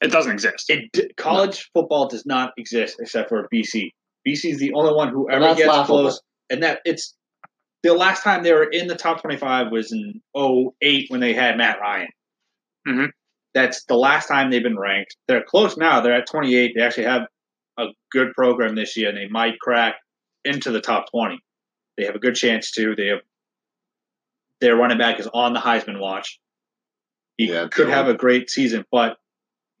It 0.00 0.12
doesn't 0.12 0.32
exist. 0.32 0.70
it 0.70 0.90
d- 0.92 1.12
college 1.16 1.68
football 1.74 2.08
does 2.08 2.24
not 2.24 2.52
exist 2.56 2.96
except 3.00 3.28
for 3.28 3.48
BC. 3.52 3.90
BC 4.26 4.50
is 4.52 4.58
the 4.58 4.72
only 4.74 4.92
one 4.94 5.08
who 5.08 5.28
ever 5.30 5.54
gets 5.54 5.66
laughable. 5.68 6.00
close, 6.02 6.20
and 6.50 6.62
that 6.62 6.80
it's 6.84 7.14
the 7.82 7.94
last 7.94 8.22
time 8.22 8.42
they 8.42 8.52
were 8.52 8.64
in 8.64 8.86
the 8.86 8.94
top 8.96 9.20
twenty-five 9.22 9.70
was 9.72 9.90
in 9.92 10.20
08 10.36 11.06
when 11.08 11.20
they 11.20 11.32
had 11.32 11.56
Matt 11.56 11.80
Ryan. 11.80 12.08
Mhm. 12.86 13.10
That's 13.54 13.84
the 13.86 13.96
last 13.96 14.28
time 14.28 14.50
they've 14.50 14.62
been 14.62 14.78
ranked. 14.78 15.16
They're 15.26 15.42
close 15.42 15.76
now. 15.76 16.00
They're 16.00 16.12
at 16.14 16.26
28. 16.28 16.72
They 16.76 16.82
actually 16.82 17.04
have 17.04 17.22
a 17.78 17.86
good 18.12 18.32
program 18.34 18.74
this 18.76 18.96
year, 18.96 19.08
and 19.08 19.18
they 19.18 19.28
might 19.28 19.58
crack 19.58 19.96
into 20.44 20.70
the 20.70 20.80
top 20.80 21.10
20. 21.10 21.40
They 22.00 22.06
have 22.06 22.14
a 22.14 22.18
good 22.18 22.34
chance 22.34 22.70
to. 22.72 22.96
They 22.96 23.08
have 23.08 23.20
their 24.62 24.74
running 24.74 24.96
back 24.96 25.20
is 25.20 25.28
on 25.34 25.52
the 25.52 25.60
Heisman 25.60 26.00
watch. 26.00 26.40
He 27.36 27.48
Yeah, 27.52 27.68
could 27.68 27.88
have 27.90 28.08
a 28.08 28.14
great 28.14 28.48
season, 28.48 28.86
but 28.90 29.18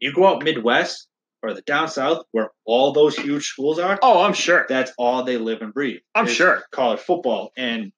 you 0.00 0.12
go 0.12 0.26
out 0.26 0.44
Midwest 0.44 1.08
or 1.42 1.54
the 1.54 1.62
down 1.62 1.88
south 1.88 2.24
where 2.32 2.50
all 2.66 2.92
those 2.92 3.16
huge 3.16 3.46
schools 3.46 3.78
are. 3.78 3.98
oh, 4.02 4.20
I'm 4.22 4.34
sure. 4.34 4.66
That's 4.68 4.92
all 4.98 5.22
they 5.24 5.38
live 5.38 5.62
and 5.62 5.72
breathe. 5.72 6.00
I'm 6.14 6.26
is 6.26 6.34
sure. 6.34 6.62
college 6.72 7.00
football, 7.00 7.52
and 7.56 7.90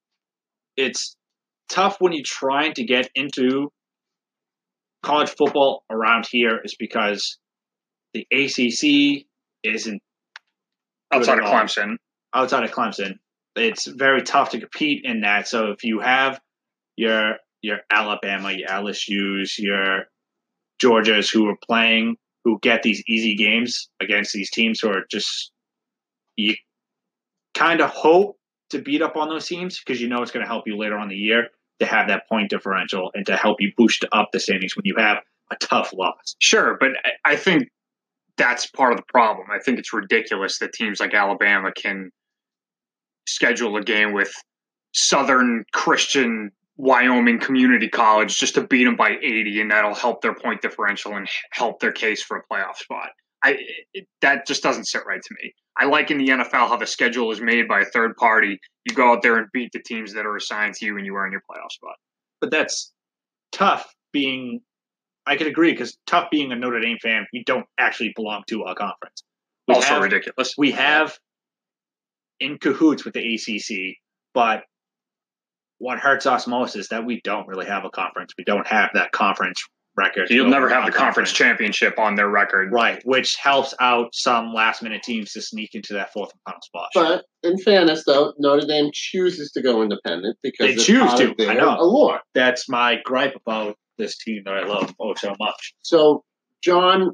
it's 0.76 1.16
tough 1.68 1.96
when 2.00 2.12
you're 2.12 2.22
trying 2.24 2.74
to 2.74 2.84
get 2.84 3.10
into 3.16 3.72
college 5.02 5.30
football 5.30 5.84
around 5.90 6.26
here, 6.30 6.60
is 6.64 6.76
because 6.76 7.38
the 8.14 8.24
ACC 8.32 9.26
isn't 9.64 10.00
Outside 11.12 11.38
of 11.38 11.44
good 11.44 11.48
at 11.48 11.54
all. 11.54 11.60
Clemson. 11.64 11.96
outside 12.34 12.64
of 12.64 12.70
Clemson. 12.70 13.18
It's 13.56 13.86
very 13.86 14.22
tough 14.22 14.50
to 14.50 14.60
compete 14.60 15.04
in 15.04 15.20
that. 15.22 15.48
So 15.48 15.70
if 15.70 15.84
you 15.84 16.00
have 16.00 16.40
your 16.96 17.36
your 17.60 17.78
Alabama, 17.90 18.50
your 18.52 18.68
LSU's, 18.68 19.58
your 19.58 20.04
Georgias 20.82 21.32
who 21.32 21.48
are 21.48 21.56
playing, 21.64 22.16
who 22.44 22.58
get 22.60 22.82
these 22.82 23.02
easy 23.06 23.34
games 23.36 23.88
against 24.00 24.32
these 24.32 24.50
teams 24.50 24.80
who 24.80 24.88
are 24.88 25.04
just 25.10 25.52
you 26.36 26.54
kind 27.54 27.80
of 27.80 27.90
hope 27.90 28.36
to 28.70 28.80
beat 28.80 29.02
up 29.02 29.16
on 29.16 29.28
those 29.28 29.46
teams 29.46 29.78
because 29.78 30.00
you 30.00 30.08
know 30.08 30.22
it's 30.22 30.32
going 30.32 30.44
to 30.44 30.48
help 30.48 30.66
you 30.66 30.76
later 30.76 30.96
on 30.96 31.08
the 31.08 31.16
year 31.16 31.48
to 31.78 31.86
have 31.86 32.08
that 32.08 32.26
point 32.28 32.50
differential 32.50 33.10
and 33.14 33.26
to 33.26 33.36
help 33.36 33.60
you 33.60 33.70
boost 33.76 34.04
up 34.12 34.30
the 34.32 34.40
standings 34.40 34.74
when 34.76 34.84
you 34.86 34.94
have 34.96 35.18
a 35.50 35.56
tough 35.56 35.92
loss. 35.92 36.36
Sure, 36.38 36.76
but 36.80 36.92
I 37.24 37.36
think 37.36 37.68
that's 38.36 38.66
part 38.66 38.92
of 38.92 38.96
the 38.96 39.04
problem. 39.08 39.48
I 39.52 39.58
think 39.58 39.78
it's 39.78 39.92
ridiculous 39.92 40.58
that 40.58 40.72
teams 40.72 41.00
like 41.00 41.12
Alabama 41.12 41.70
can 41.72 42.10
schedule 43.26 43.76
a 43.76 43.82
game 43.82 44.12
with 44.12 44.32
Southern 44.92 45.64
Christian 45.72 46.50
Wyoming 46.76 47.38
Community 47.38 47.88
College 47.88 48.38
just 48.38 48.54
to 48.54 48.66
beat 48.66 48.84
them 48.84 48.96
by 48.96 49.16
80, 49.22 49.60
and 49.60 49.70
that'll 49.70 49.94
help 49.94 50.22
their 50.22 50.34
point 50.34 50.62
differential 50.62 51.16
and 51.16 51.28
help 51.50 51.80
their 51.80 51.92
case 51.92 52.22
for 52.22 52.36
a 52.36 52.42
playoff 52.52 52.76
spot. 52.76 53.10
I 53.44 53.56
it, 53.92 54.06
that 54.20 54.46
just 54.46 54.62
doesn't 54.62 54.84
sit 54.86 55.02
right 55.06 55.20
to 55.22 55.34
me. 55.42 55.54
I 55.76 55.86
like 55.86 56.10
in 56.10 56.18
the 56.18 56.28
NFL 56.28 56.68
how 56.68 56.76
the 56.76 56.86
schedule 56.86 57.30
is 57.32 57.40
made 57.40 57.66
by 57.66 57.80
a 57.80 57.84
third 57.84 58.16
party. 58.16 58.60
You 58.84 58.94
go 58.94 59.12
out 59.12 59.22
there 59.22 59.36
and 59.38 59.48
beat 59.52 59.72
the 59.72 59.82
teams 59.82 60.12
that 60.14 60.26
are 60.26 60.36
assigned 60.36 60.74
to 60.74 60.86
you, 60.86 60.96
and 60.96 61.06
you 61.06 61.14
earn 61.16 61.32
your 61.32 61.42
playoff 61.50 61.72
spot. 61.72 61.96
but 62.40 62.50
that's 62.50 62.92
tough 63.52 63.92
being 64.12 64.60
I 65.26 65.36
could 65.36 65.46
agree 65.46 65.72
because 65.72 65.96
tough 66.06 66.30
being 66.30 66.50
a 66.52 66.56
Notre 66.56 66.80
Dame 66.80 66.98
fan, 67.00 67.26
you 67.32 67.44
don't 67.44 67.66
actually 67.78 68.12
belong 68.16 68.42
to 68.48 68.62
a 68.62 68.74
conference. 68.74 69.22
We 69.68 69.74
Also 69.74 69.94
have, 69.94 70.02
ridiculous. 70.02 70.54
we 70.58 70.72
have 70.72 71.16
in 72.42 72.58
cahoots 72.58 73.04
with 73.04 73.14
the 73.14 73.34
ACC, 73.34 73.96
but 74.34 74.62
what 75.78 75.98
hurts 75.98 76.26
us 76.26 76.46
most 76.46 76.76
is 76.76 76.88
that 76.88 77.04
we 77.04 77.20
don't 77.24 77.46
really 77.48 77.66
have 77.66 77.84
a 77.84 77.90
conference. 77.90 78.32
We 78.38 78.44
don't 78.44 78.66
have 78.66 78.90
that 78.94 79.10
conference 79.12 79.60
record. 79.96 80.30
You'll 80.30 80.48
never 80.48 80.68
have 80.68 80.86
the 80.86 80.92
conference 80.92 81.32
championship 81.32 81.98
on 81.98 82.14
their 82.14 82.28
record. 82.28 82.72
Right, 82.72 83.02
which 83.04 83.36
helps 83.36 83.74
out 83.80 84.14
some 84.14 84.52
last 84.54 84.82
minute 84.82 85.02
teams 85.02 85.32
to 85.32 85.42
sneak 85.42 85.74
into 85.74 85.92
that 85.94 86.12
fourth 86.12 86.30
and 86.32 86.40
final 86.46 86.60
spot. 86.62 86.88
But 86.94 87.24
in 87.42 87.58
fairness, 87.58 88.04
though, 88.06 88.32
Notre 88.38 88.66
Dame 88.66 88.90
chooses 88.92 89.50
to 89.52 89.62
go 89.62 89.82
independent 89.82 90.38
because 90.42 90.76
They 90.76 90.82
choose 90.82 91.12
to, 91.14 91.34
I 91.48 91.54
know. 91.54 91.76
allure. 91.78 92.20
That's 92.34 92.68
my 92.68 92.98
gripe 93.04 93.34
about 93.34 93.76
this 93.98 94.16
team 94.18 94.42
that 94.44 94.54
I 94.54 94.64
love 94.64 94.94
oh 95.00 95.14
so 95.14 95.34
much. 95.38 95.74
So, 95.82 96.24
John, 96.62 97.10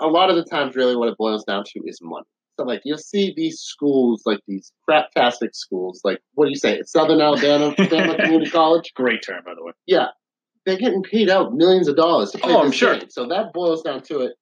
a 0.00 0.06
lot 0.06 0.30
of 0.30 0.36
the 0.36 0.44
times, 0.44 0.76
really, 0.76 0.96
what 0.96 1.08
it 1.08 1.18
boils 1.18 1.44
down 1.44 1.64
to 1.64 1.80
is 1.86 1.98
money. 2.00 2.24
So, 2.58 2.64
like, 2.64 2.82
you'll 2.84 2.98
see 2.98 3.32
these 3.36 3.58
schools, 3.60 4.22
like 4.24 4.40
these 4.46 4.70
craptastic 4.88 5.54
schools, 5.54 6.00
like 6.04 6.20
what 6.34 6.44
do 6.46 6.50
you 6.50 6.56
say, 6.56 6.82
Southern 6.86 7.20
Alabama, 7.20 7.74
Alabama 7.78 8.16
Community 8.16 8.50
College. 8.50 8.92
Great 8.94 9.22
term, 9.26 9.42
by 9.44 9.54
the 9.56 9.64
way. 9.64 9.72
Yeah, 9.86 10.06
they're 10.64 10.78
getting 10.78 11.02
paid 11.02 11.28
out 11.28 11.52
millions 11.54 11.88
of 11.88 11.96
dollars 11.96 12.30
to 12.30 12.38
play 12.38 12.52
Oh, 12.54 12.60
I'm 12.62 12.70
sure. 12.70 12.96
game. 12.98 13.10
So 13.10 13.26
that 13.28 13.52
boils 13.52 13.82
down 13.82 14.02
to 14.04 14.20
it. 14.20 14.34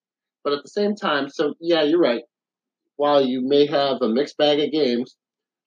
But 0.45 0.53
at 0.53 0.63
the 0.63 0.69
same 0.69 0.95
time, 0.95 1.29
so 1.31 1.55
yeah, 1.61 1.83
you're 1.85 2.01
right. 2.01 2.23
While 2.97 3.25
you 3.25 3.41
may 3.43 3.67
have 3.67 4.03
a 4.03 4.09
mixed 4.09 4.37
bag 4.37 4.61
of 4.61 4.71
games, 4.71 5.17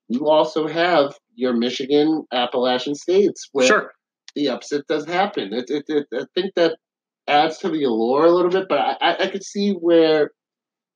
you 0.08 0.28
also 0.30 0.68
have 0.68 1.18
your 1.34 1.54
Michigan, 1.54 2.26
Appalachian 2.32 2.94
states 2.94 3.50
where 3.54 3.66
Sure. 3.68 3.92
the 4.36 4.50
upset 4.50 4.82
does 4.88 5.06
happen. 5.06 5.52
It, 5.54 5.66
it, 5.70 5.86
it, 5.88 6.06
I 6.14 6.26
think 6.36 6.54
that 6.56 6.78
adds 7.28 7.58
to 7.60 7.70
the 7.70 7.84
allure 7.86 8.26
a 8.26 8.32
little 8.32 8.52
bit, 8.52 8.68
but 8.70 8.78
I, 8.80 8.98
I, 9.02 9.18
I 9.24 9.28
could 9.30 9.44
see 9.44 9.72
where 9.72 10.30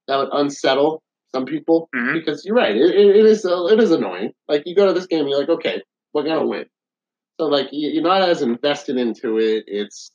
that 0.07 0.17
would 0.17 0.29
unsettle 0.31 1.01
some 1.33 1.45
people 1.45 1.89
Mhm. 1.95 2.13
because 2.13 2.43
you're 2.45 2.55
right. 2.55 2.75
It, 2.75 2.95
it, 2.95 3.15
it 3.15 3.25
is 3.25 3.45
uh, 3.45 3.65
it 3.65 3.79
is 3.79 3.91
annoying. 3.91 4.31
Like 4.47 4.63
you 4.65 4.75
go 4.75 4.87
to 4.87 4.93
this 4.93 5.05
game, 5.07 5.27
you're 5.27 5.39
like, 5.39 5.49
okay, 5.49 5.81
we're 6.13 6.23
gonna 6.23 6.45
win. 6.45 6.65
So 7.39 7.47
like 7.47 7.69
you- 7.71 7.89
you're 7.89 8.03
not 8.03 8.21
as 8.27 8.41
invested 8.41 8.97
into 8.97 9.37
it. 9.39 9.63
It's 9.67 10.11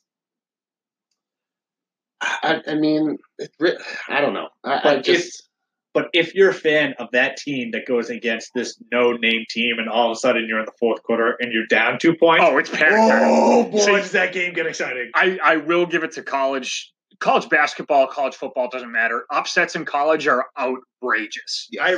I, 2.21 2.61
I 2.67 2.75
mean, 2.75 3.17
it, 3.37 3.51
re- 3.59 3.77
I 4.07 4.21
don't 4.21 4.33
know. 4.33 4.49
I, 4.63 4.73
I 4.73 4.81
But 4.83 4.97
if- 4.99 5.05
just 5.05 5.49
But 5.93 6.09
if 6.13 6.33
you're 6.35 6.49
a 6.49 6.53
fan 6.53 6.93
of 6.99 7.07
that 7.13 7.37
team 7.37 7.71
that 7.71 7.85
goes 7.85 8.09
against 8.09 8.51
this 8.55 8.77
no 8.91 9.13
name 9.13 9.45
team 9.49 9.79
and 9.79 9.87
all 9.89 10.11
of 10.11 10.15
a 10.17 10.19
sudden 10.19 10.45
you're 10.47 10.59
in 10.59 10.65
the 10.65 10.71
fourth 10.79 11.01
quarter 11.03 11.35
and 11.39 11.51
you're 11.53 11.67
down 11.67 11.99
two 11.99 12.15
points, 12.15 12.43
Oh, 12.47 12.57
it's 12.57 12.69
panic 12.69 12.97
oh 12.99 13.63
boy, 13.69 13.77
See- 13.79 13.91
does 13.91 14.11
that 14.11 14.33
game 14.33 14.53
get 14.53 14.65
exciting. 14.65 15.11
I, 15.15 15.39
I 15.43 15.57
will 15.57 15.85
give 15.85 16.03
it 16.03 16.13
to 16.13 16.23
college. 16.23 16.91
College 17.19 17.49
basketball, 17.49 18.07
college 18.07 18.35
football 18.35 18.69
doesn't 18.69 18.91
matter. 18.91 19.25
Upsets 19.31 19.75
in 19.75 19.85
college 19.85 20.27
are 20.27 20.45
outrageous 20.57 21.69
I 21.81 21.97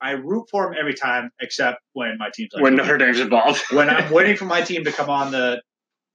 I 0.00 0.12
root 0.12 0.46
for 0.50 0.64
them 0.66 0.74
every 0.78 0.94
time 0.94 1.30
except 1.40 1.78
when 1.94 2.16
my 2.18 2.30
team's 2.34 2.50
like 2.54 2.62
when 2.62 2.76
Notre 2.76 2.98
Dame's 2.98 3.20
involved. 3.20 3.62
when 3.72 3.88
I'm 3.88 4.10
waiting 4.18 4.36
for 4.36 4.44
my 4.44 4.60
team 4.62 4.84
to 4.84 4.92
come 4.92 5.08
on 5.10 5.32
the 5.32 5.62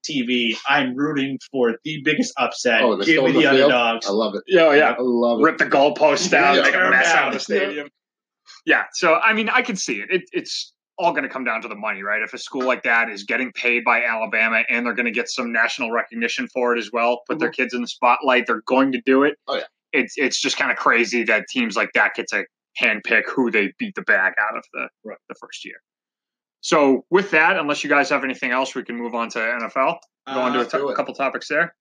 TV, 0.09 0.55
I'm 0.67 0.95
rooting 0.95 1.39
for 1.51 1.75
the 1.83 2.01
biggest 2.03 2.33
upset. 2.37 2.81
Oh, 2.81 2.97
Give 2.97 3.23
me 3.23 3.31
the 3.33 3.39
the 3.41 3.47
underdogs. 3.49 4.07
I 4.07 4.11
love 4.11 4.33
it. 4.35 4.43
oh 4.59 4.71
yeah, 4.71 4.91
I 4.91 4.95
love 4.99 5.39
it. 5.39 5.43
rip 5.43 5.57
the 5.57 5.65
goalposts 5.65 6.29
down, 6.29 6.55
Yeah. 6.55 6.61
make 6.63 6.73
a 6.75 6.89
mess 6.89 7.07
out 7.07 7.27
of 7.29 7.33
the 7.33 7.39
stadium. 7.39 7.89
Yeah, 8.65 8.83
so 8.93 9.15
I 9.15 9.33
mean, 9.33 9.49
I 9.49 9.61
can 9.61 9.75
see 9.75 9.95
it. 9.99 10.09
it 10.11 10.23
it's 10.31 10.73
all 11.01 11.11
going 11.11 11.23
to 11.23 11.29
come 11.29 11.43
down 11.43 11.61
to 11.61 11.67
the 11.67 11.75
money, 11.75 12.03
right? 12.03 12.21
If 12.21 12.33
a 12.33 12.37
school 12.37 12.63
like 12.65 12.83
that 12.83 13.09
is 13.09 13.23
getting 13.23 13.51
paid 13.53 13.83
by 13.83 14.03
Alabama 14.03 14.63
and 14.69 14.85
they're 14.85 14.93
going 14.93 15.05
to 15.05 15.11
get 15.11 15.29
some 15.29 15.51
national 15.51 15.91
recognition 15.91 16.47
for 16.47 16.75
it 16.75 16.79
as 16.79 16.91
well, 16.91 17.21
put 17.27 17.39
their 17.39 17.49
kids 17.49 17.73
in 17.73 17.81
the 17.81 17.87
spotlight, 17.87 18.45
they're 18.47 18.61
going 18.67 18.91
to 18.93 19.01
do 19.05 19.23
it. 19.23 19.37
Oh, 19.47 19.55
yeah. 19.57 19.63
It's 19.93 20.13
it's 20.17 20.39
just 20.39 20.57
kind 20.57 20.71
of 20.71 20.77
crazy 20.77 21.23
that 21.23 21.47
teams 21.49 21.75
like 21.75 21.91
that 21.93 22.13
get 22.15 22.27
to 22.29 22.45
handpick 22.81 23.23
who 23.27 23.51
they 23.51 23.73
beat 23.77 23.95
the 23.95 24.03
bag 24.03 24.33
out 24.39 24.55
of 24.57 24.63
the 24.73 24.87
Right. 25.03 25.17
the 25.27 25.35
first 25.35 25.65
year. 25.65 25.81
So 26.61 27.05
with 27.09 27.31
that, 27.31 27.57
unless 27.57 27.83
you 27.83 27.89
guys 27.89 28.09
have 28.09 28.23
anything 28.23 28.51
else, 28.51 28.75
we 28.75 28.83
can 28.83 28.95
move 28.95 29.15
on 29.15 29.29
to 29.31 29.39
NFL. 29.39 29.97
Go 30.27 30.39
on 30.39 30.53
to 30.53 30.59
a 30.59 30.61
Uh, 30.61 30.89
t- 30.89 30.95
couple 30.95 31.13
topics 31.15 31.47
there. 31.47 31.75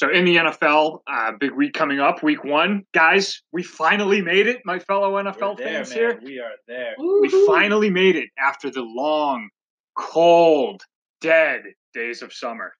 Yeah. 0.00 0.08
So 0.08 0.10
in 0.10 0.24
the 0.24 0.36
NFL, 0.36 1.00
uh, 1.10 1.32
big 1.40 1.52
week 1.52 1.72
coming 1.72 1.98
up, 1.98 2.22
week 2.22 2.44
one, 2.44 2.84
guys. 2.94 3.42
We 3.52 3.62
finally 3.62 4.22
made 4.22 4.46
it, 4.46 4.58
my 4.64 4.78
fellow 4.78 5.20
NFL 5.20 5.58
there, 5.58 5.66
fans 5.66 5.90
man. 5.90 5.98
here. 5.98 6.20
We 6.22 6.38
are 6.38 6.52
there. 6.68 6.94
We 6.98 7.28
finally 7.46 7.90
made 7.90 8.14
it 8.14 8.28
after 8.38 8.70
the 8.70 8.82
long, 8.82 9.48
cold, 9.96 10.82
dead 11.20 11.62
days 11.94 12.22
of 12.22 12.32
summer. 12.32 12.72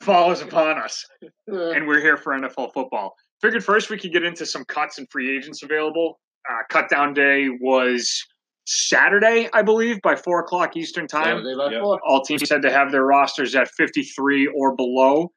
Fall 0.00 0.30
is 0.30 0.40
upon 0.40 0.78
us, 0.78 1.04
and 1.48 1.86
we're 1.86 2.00
here 2.00 2.16
for 2.16 2.32
NFL 2.32 2.72
football. 2.72 3.14
Figured 3.40 3.64
first 3.64 3.90
we 3.90 3.98
could 3.98 4.12
get 4.12 4.22
into 4.22 4.46
some 4.46 4.64
cuts 4.66 4.98
and 4.98 5.08
free 5.10 5.36
agents 5.36 5.62
available. 5.62 6.20
Uh, 6.48 6.62
cut 6.70 6.88
down 6.88 7.12
day 7.12 7.48
was 7.60 8.24
Saturday, 8.66 9.48
I 9.52 9.62
believe, 9.62 10.00
by 10.02 10.14
four 10.14 10.40
o'clock 10.40 10.76
Eastern 10.76 11.08
time. 11.08 11.38
Saturday 11.38 11.74
Yep. 11.74 12.00
All 12.06 12.22
teams 12.22 12.48
had 12.48 12.62
to 12.62 12.70
have 12.70 12.92
their 12.92 13.04
rosters 13.04 13.54
at 13.56 13.68
53 13.68 14.46
or 14.48 14.76
below. 14.76 15.32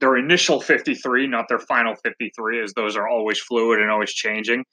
Their 0.00 0.16
initial 0.16 0.60
53, 0.60 1.26
not 1.26 1.46
their 1.48 1.58
final 1.58 1.94
53, 2.02 2.62
as 2.62 2.72
those 2.74 2.96
are 2.96 3.06
always 3.08 3.38
fluid 3.38 3.80
and 3.80 3.90
always 3.90 4.12
changing. 4.12 4.64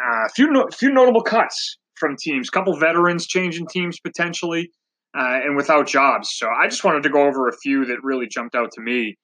A 0.00 0.28
few 0.34 0.50
no, 0.50 0.66
few 0.72 0.90
notable 0.92 1.22
cuts 1.22 1.78
from 1.96 2.16
teams. 2.16 2.50
couple 2.50 2.76
veterans 2.78 3.26
changing 3.26 3.66
teams 3.68 4.00
potentially, 4.00 4.70
uh, 5.16 5.40
and 5.44 5.54
without 5.56 5.86
jobs. 5.86 6.30
So 6.32 6.48
I 6.48 6.66
just 6.66 6.82
wanted 6.82 7.02
to 7.04 7.10
go 7.10 7.22
over 7.26 7.48
a 7.48 7.56
few 7.58 7.84
that 7.84 8.02
really 8.02 8.26
jumped 8.26 8.54
out 8.54 8.72
to 8.72 8.80
me. 8.80 9.16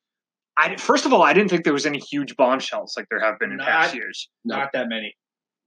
I, 0.56 0.76
first 0.76 1.06
of 1.06 1.12
all, 1.12 1.22
I 1.22 1.32
didn't 1.32 1.48
think 1.50 1.64
there 1.64 1.72
was 1.72 1.86
any 1.86 1.98
huge 1.98 2.36
bombshells 2.36 2.94
like 2.96 3.06
there 3.10 3.20
have 3.20 3.38
been 3.38 3.50
in 3.52 3.58
past 3.58 3.94
years 3.94 4.28
Not 4.44 4.70
that 4.74 4.88
many. 4.88 5.14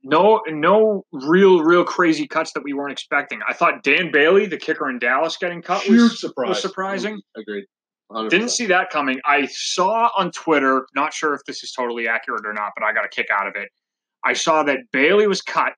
no 0.03 0.41
no 0.47 1.03
real 1.12 1.62
real 1.63 1.83
crazy 1.83 2.27
cuts 2.27 2.51
that 2.53 2.63
we 2.63 2.73
weren't 2.73 2.91
expecting. 2.91 3.39
I 3.47 3.53
thought 3.53 3.83
Dan 3.83 4.12
Bailey, 4.12 4.45
the 4.45 4.57
kicker 4.57 4.89
in 4.89 4.99
Dallas, 4.99 5.36
getting 5.38 5.62
cut 5.62 5.81
Huge 5.81 5.99
was, 5.99 6.21
surprise. 6.21 6.49
was 6.49 6.62
surprising. 6.62 7.19
Agreed. 7.36 7.65
100%. 8.11 8.29
Didn't 8.29 8.49
see 8.49 8.65
that 8.67 8.89
coming. 8.89 9.19
I 9.25 9.47
saw 9.47 10.09
on 10.17 10.31
Twitter, 10.31 10.85
not 10.95 11.13
sure 11.13 11.33
if 11.33 11.41
this 11.47 11.63
is 11.63 11.71
totally 11.71 12.07
accurate 12.07 12.45
or 12.45 12.53
not, 12.53 12.71
but 12.75 12.85
I 12.85 12.93
got 12.93 13.05
a 13.05 13.09
kick 13.09 13.27
out 13.31 13.47
of 13.47 13.55
it. 13.55 13.69
I 14.25 14.33
saw 14.33 14.63
that 14.63 14.79
Bailey 14.91 15.27
was 15.27 15.41
cut 15.41 15.73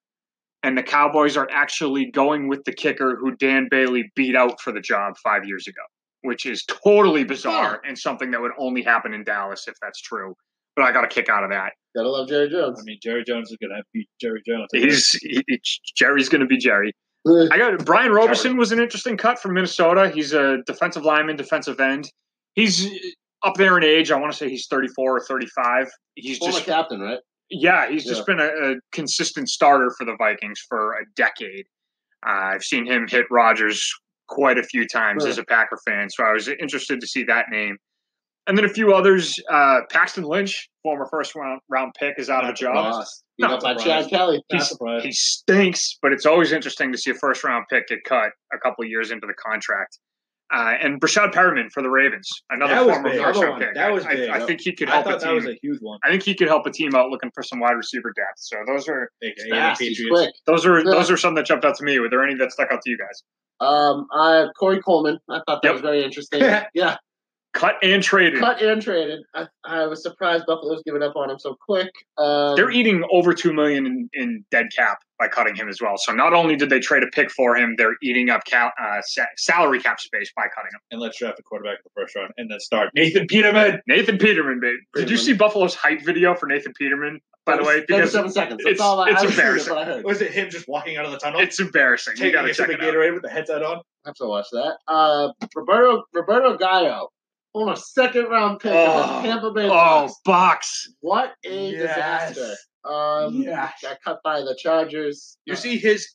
and 0.63 0.77
the 0.77 0.83
Cowboys 0.83 1.38
are 1.38 1.47
actually 1.51 2.09
going 2.11 2.47
with 2.47 2.63
the 2.65 2.73
kicker 2.73 3.17
who 3.19 3.35
Dan 3.35 3.67
Bailey 3.69 4.11
beat 4.15 4.35
out 4.35 4.59
for 4.61 4.71
the 4.71 4.81
job 4.81 5.13
five 5.23 5.45
years 5.45 5.67
ago, 5.67 5.81
which 6.21 6.45
is 6.45 6.63
totally 6.65 7.23
bizarre 7.23 7.81
and 7.88 7.97
something 7.97 8.31
that 8.31 8.41
would 8.41 8.51
only 8.57 8.81
happen 8.83 9.13
in 9.13 9.23
Dallas 9.23 9.67
if 9.67 9.75
that's 9.81 10.01
true. 10.01 10.35
But 10.75 10.83
I 10.85 10.91
got 10.91 11.05
a 11.05 11.07
kick 11.07 11.29
out 11.29 11.43
of 11.43 11.51
that. 11.51 11.71
Gotta 11.95 12.09
love 12.09 12.27
Jerry 12.27 12.49
Jones. 12.49 12.79
I 12.79 12.83
mean, 12.83 12.97
Jerry 13.01 13.23
Jones 13.25 13.49
is 13.49 13.57
gonna 13.61 13.75
have 13.75 13.85
to 13.85 13.89
beat 13.93 14.09
Jerry 14.19 14.41
Jones. 14.45 14.67
He's 14.73 15.09
he, 15.21 15.41
he- 15.47 15.61
Jerry's 15.95 16.27
going 16.27 16.41
to 16.41 16.47
be 16.47 16.57
Jerry. 16.57 16.93
I 17.51 17.57
got 17.57 17.85
Brian 17.85 18.11
Robison 18.11 18.55
was 18.57 18.71
an 18.71 18.79
interesting 18.79 19.17
cut 19.17 19.39
from 19.39 19.53
Minnesota. 19.53 20.09
He's 20.13 20.33
a 20.33 20.57
defensive 20.67 21.03
lineman, 21.03 21.35
defensive 21.35 21.79
end. 21.79 22.11
He's 22.53 22.88
up 23.43 23.55
there 23.55 23.77
in 23.77 23.83
age. 23.83 24.11
I 24.11 24.19
want 24.19 24.31
to 24.31 24.38
say 24.38 24.49
he's 24.49 24.67
34 24.67 25.17
or 25.17 25.19
35. 25.21 25.88
He's 26.15 26.38
Former 26.38 26.53
just 26.53 26.65
captain, 26.65 26.99
right? 27.01 27.19
yeah, 27.49 27.89
he's 27.89 28.05
just 28.05 28.25
been 28.25 28.39
a, 28.39 28.45
a 28.47 28.75
consistent 28.91 29.49
starter 29.49 29.91
for 29.97 30.05
the 30.05 30.15
Vikings 30.17 30.59
for 30.67 30.93
a 30.93 31.05
decade. 31.15 31.65
Uh, 32.25 32.53
I've 32.53 32.63
seen 32.63 32.85
him 32.85 33.07
hit 33.07 33.25
Rodgers 33.29 33.88
quite 34.27 34.57
a 34.57 34.63
few 34.63 34.88
times 34.88 35.23
Right. 35.23 35.29
as 35.31 35.38
a 35.38 35.43
Packer 35.43 35.77
fan, 35.85 36.09
so 36.09 36.23
I 36.23 36.31
was 36.31 36.47
interested 36.47 36.99
to 37.01 37.07
see 37.07 37.23
that 37.25 37.47
name. 37.51 37.77
And 38.47 38.58
then 38.58 38.65
a 38.65 38.69
few 38.69 38.93
others. 38.93 39.39
Uh, 39.51 39.81
Paxton 39.91 40.23
Lynch, 40.23 40.69
former 40.84 41.08
first 41.10 41.34
round 41.36 41.62
round 41.69 41.93
pick, 41.99 42.15
is 42.19 42.29
out 42.29 42.43
of 42.43 42.51
a 42.51 42.53
job. 42.53 42.75
Lost. 42.75 43.23
Beat 43.38 43.47
No, 43.49 43.58
by. 43.60 43.73
Chad 43.75 44.08
Kelly. 44.10 44.41
He's- 44.49 44.71
He 45.01 45.12
stinks, 45.12 45.97
but 46.01 46.12
it's 46.13 46.25
always 46.25 46.51
interesting 46.51 46.91
to 46.91 46.97
see 46.97 47.12
a 47.12 47.15
first 47.15 47.43
round 47.43 47.65
pick 47.69 47.88
get 47.88 48.03
cut 48.05 48.29
a 48.53 48.58
couple 48.60 48.86
years 48.86 49.10
into 49.12 49.25
the 49.27 49.34
contract. 49.34 49.99
Uh, 50.53 50.73
and 50.79 51.01
Breshad 51.01 51.34
Perriman 51.34 51.71
for 51.73 51.81
the 51.81 51.89
Ravens, 51.89 52.29
another 52.51 52.75
That 52.75 52.84
former 52.84 53.10
first 53.17 53.41
round 53.41 53.60
pick. 53.60 53.73
That 53.73 53.91
was 53.91 54.05
I, 54.05 54.13
big. 54.15 54.29
I, 54.29 54.36
I 54.36 54.39
think 54.45 54.62
he 54.62 54.73
could 54.75 54.89
I 54.89 54.93
help 54.97 55.08
a 55.08 55.10
thought 55.13 55.21
that 55.21 55.25
team. 55.25 55.36
was 55.38 55.45
a 55.47 55.58
huge 55.60 55.79
one. 55.81 55.97
I 56.03 56.10
think 56.12 56.21
he 56.21 56.36
could 56.36 56.47
help 56.47 56.67
a 56.67 56.71
team 56.71 56.93
out 56.93 57.10
looking 57.10 57.31
for 57.34 57.41
some 57.41 57.60
wide 57.60 57.71
receiver 57.71 58.13
depth. 58.15 58.38
So 58.38 58.58
those 58.67 58.88
are 58.88 59.10
Big 59.21 59.34
He's 59.38 59.43
and 59.45 59.53
the 59.53 59.55
fast. 59.55 59.81
Patriots. 59.81 60.12
quick. 60.12 60.34
those 60.45 60.63
are 60.67 60.77
Yeah. 60.77 60.91
those 60.91 61.10
are 61.10 61.17
some 61.17 61.34
that 61.34 61.47
jumped 61.47 61.65
out 61.65 61.75
to 61.77 61.84
me. 61.84 61.97
Were 61.99 62.10
there 62.12 62.23
any 62.23 62.36
that 62.36 62.51
stuck 62.51 62.71
out 62.71 62.79
to 62.84 62.89
you 62.91 62.97
guys? 62.97 63.23
Um, 63.60 64.05
I 64.13 64.45
Corey 64.60 64.79
Coleman. 64.84 65.17
I 65.31 65.41
thought 65.47 65.63
that 65.63 65.69
Yep. 65.69 65.73
was 65.73 65.81
very 65.81 66.03
interesting. 66.03 66.41
yeah, 66.75 66.97
Cut 67.56 67.76
and 67.82 68.04
traded. 68.04 68.39
cut 68.41 68.62
and 68.62 68.82
traded. 68.82 69.22
I, 69.34 69.48
I 69.63 69.86
was 69.88 70.04
surprised 70.04 70.46
Buffalo's 70.46 70.84
giving 70.86 71.02
up 71.02 71.15
on 71.15 71.30
him 71.30 71.39
so 71.39 71.56
quick. 71.60 71.89
Um, 72.18 72.56
They're 72.58 72.70
eating 72.70 73.04
over 73.12 73.34
two 73.34 73.54
million 73.54 73.86
in, 73.86 74.10
in 74.13 74.46
dead 74.52 74.68
cap 74.76 75.00
by 75.18 75.30
cutting 75.30 75.56
him 75.56 75.70
as 75.70 75.82
well. 75.82 75.98
So 75.98 76.12
not 76.12 76.34
only 76.34 76.58
did 76.58 76.70
they 76.70 76.82
trade 76.82 77.02
a 77.02 77.08
pick 77.08 77.32
for 77.32 77.56
him, 77.56 77.76
they're 77.78 77.96
eating 78.04 78.30
up 78.30 78.41
cal- 78.46 78.74
uh, 78.78 79.02
sa- 79.04 79.24
salary 79.38 79.80
cap 79.80 80.02
space 80.02 80.30
by 80.36 80.44
cutting 80.54 80.72
him. 80.74 80.82
And 80.91 81.00
let's 81.00 81.18
draft 81.18 81.39
a 81.39 81.44
quarterback 81.44 81.78
in 81.78 81.84
the 81.86 82.02
first 82.02 82.13
round 82.18 82.34
and 82.38 82.52
then 82.52 82.60
start 82.60 82.89
Nathan 82.94 83.26
Peterman. 83.26 83.80
Nathan 83.88 84.18
Peterman, 84.18 84.60
babe. 84.60 84.76
Did 84.94 85.10
you 85.10 85.15
see 85.15 85.32
Buffalo's 85.32 85.74
hype 85.76 86.02
video 86.04 86.36
for 86.36 86.48
Nathan 86.48 86.74
Peterman? 86.74 87.22
By 87.46 87.56
the 87.58 87.63
way, 87.63 87.82
because 87.88 88.12
37 88.12 88.32
seconds. 88.32 88.58
That's 88.65 88.74
it's- 88.74 88.80
all 88.82 89.00
I, 89.00 89.12
it's 89.12 89.22
I 89.22 89.26
was 89.26 89.34
seeing 89.36 89.39
embarrassing. 89.46 89.74
what 89.74 89.82
I 89.82 89.86
heard. 89.86 90.04
Was 90.04 90.20
it 90.22 90.32
him 90.34 90.50
just 90.50 90.68
walking 90.68 90.98
out 90.98 91.06
of 91.06 91.12
the 91.12 91.20
tunnel? 91.20 91.39
it's 91.39 91.60
embarrassing. 91.60 92.13
You 92.18 92.24
taking 92.24 92.34
got 92.34 92.41
to 92.41 92.48
it 92.50 92.54
to 92.56 92.58
check 92.58 92.68
the 92.68 92.74
it 92.74 92.82
out. 92.82 92.94
Gatorade 92.94 93.13
with 93.13 93.22
the 93.22 93.30
headset 93.30 93.63
on. 93.63 93.78
I 94.04 94.10
have 94.10 94.15
to 94.15 94.26
watch 94.26 94.48
that. 94.52 94.78
Uh, 94.88 95.30
Roberto 95.56 96.04
Roberto 96.13 96.58
Aguayo, 96.58 97.08
former 97.56 97.76
second 97.78 98.26
round 98.26 98.60
pick 98.60 98.72
of 98.74 98.78
Oh. 98.78 99.22
the 99.22 99.28
Tampa 99.28 99.52
Bay 99.52 99.65
Oh, 99.70 99.70
Bucks. 99.70 100.13
Bucks. 100.26 100.89
What 101.00 101.34
a 101.46 101.72
Yes. 101.72 101.82
disaster! 102.36 102.56
Um, 102.84 103.41
Yes. 103.44 103.74
got 103.82 103.98
cut 104.04 104.20
by 104.26 104.41
the 104.41 104.56
Chargers. 104.60 105.38
You 105.46 105.56
see 105.56 105.78
his 105.78 106.13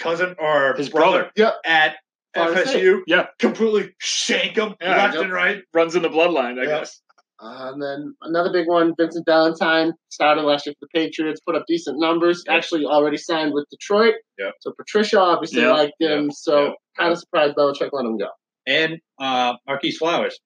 cousin 0.00 0.34
or 0.40 0.74
His 0.76 0.88
brother. 0.88 1.30
Yep. 1.36 1.54
at 1.64 1.96
Florida 2.34 2.62
FSU 2.62 3.02
Yeah. 3.06 3.26
completely 3.38 3.94
shank 4.00 4.56
him 4.56 4.74
Yeah, 4.80 4.96
left 4.96 5.14
yep. 5.14 5.22
and 5.24 5.32
right. 5.32 5.62
Runs 5.72 5.94
in 5.94 6.02
the 6.02 6.08
bloodline, 6.08 6.58
I 6.58 6.64
Yeah. 6.64 6.78
guess. 6.80 7.00
Uh, 7.42 7.70
and 7.72 7.82
then 7.82 8.14
another 8.22 8.52
big 8.52 8.66
one, 8.68 8.92
Vincent 8.98 9.24
Valentine, 9.26 9.92
started 10.10 10.42
last 10.42 10.66
year 10.66 10.74
for 10.78 10.86
the 10.92 10.98
Patriots, 11.00 11.40
put 11.40 11.54
up 11.54 11.64
decent 11.68 11.98
numbers. 11.98 12.42
Yep. 12.46 12.56
Actually, 12.56 12.84
already 12.84 13.16
signed 13.16 13.54
with 13.54 13.66
Detroit. 13.70 14.16
Yep. 14.38 14.54
So 14.60 14.72
Patricia 14.76 15.18
obviously 15.20 15.62
Yep. 15.62 15.72
liked 15.76 15.94
him. 16.00 16.24
Yep. 16.24 16.32
So 16.34 16.64
Yep. 16.64 16.74
kind 16.98 17.12
of 17.12 17.18
surprised 17.18 17.56
Belichick 17.56 17.90
let 17.92 18.04
him 18.04 18.18
go. 18.18 18.28
And 18.66 18.98
uh, 19.18 19.54
Marquis 19.66 19.92
Flowers, 19.92 20.38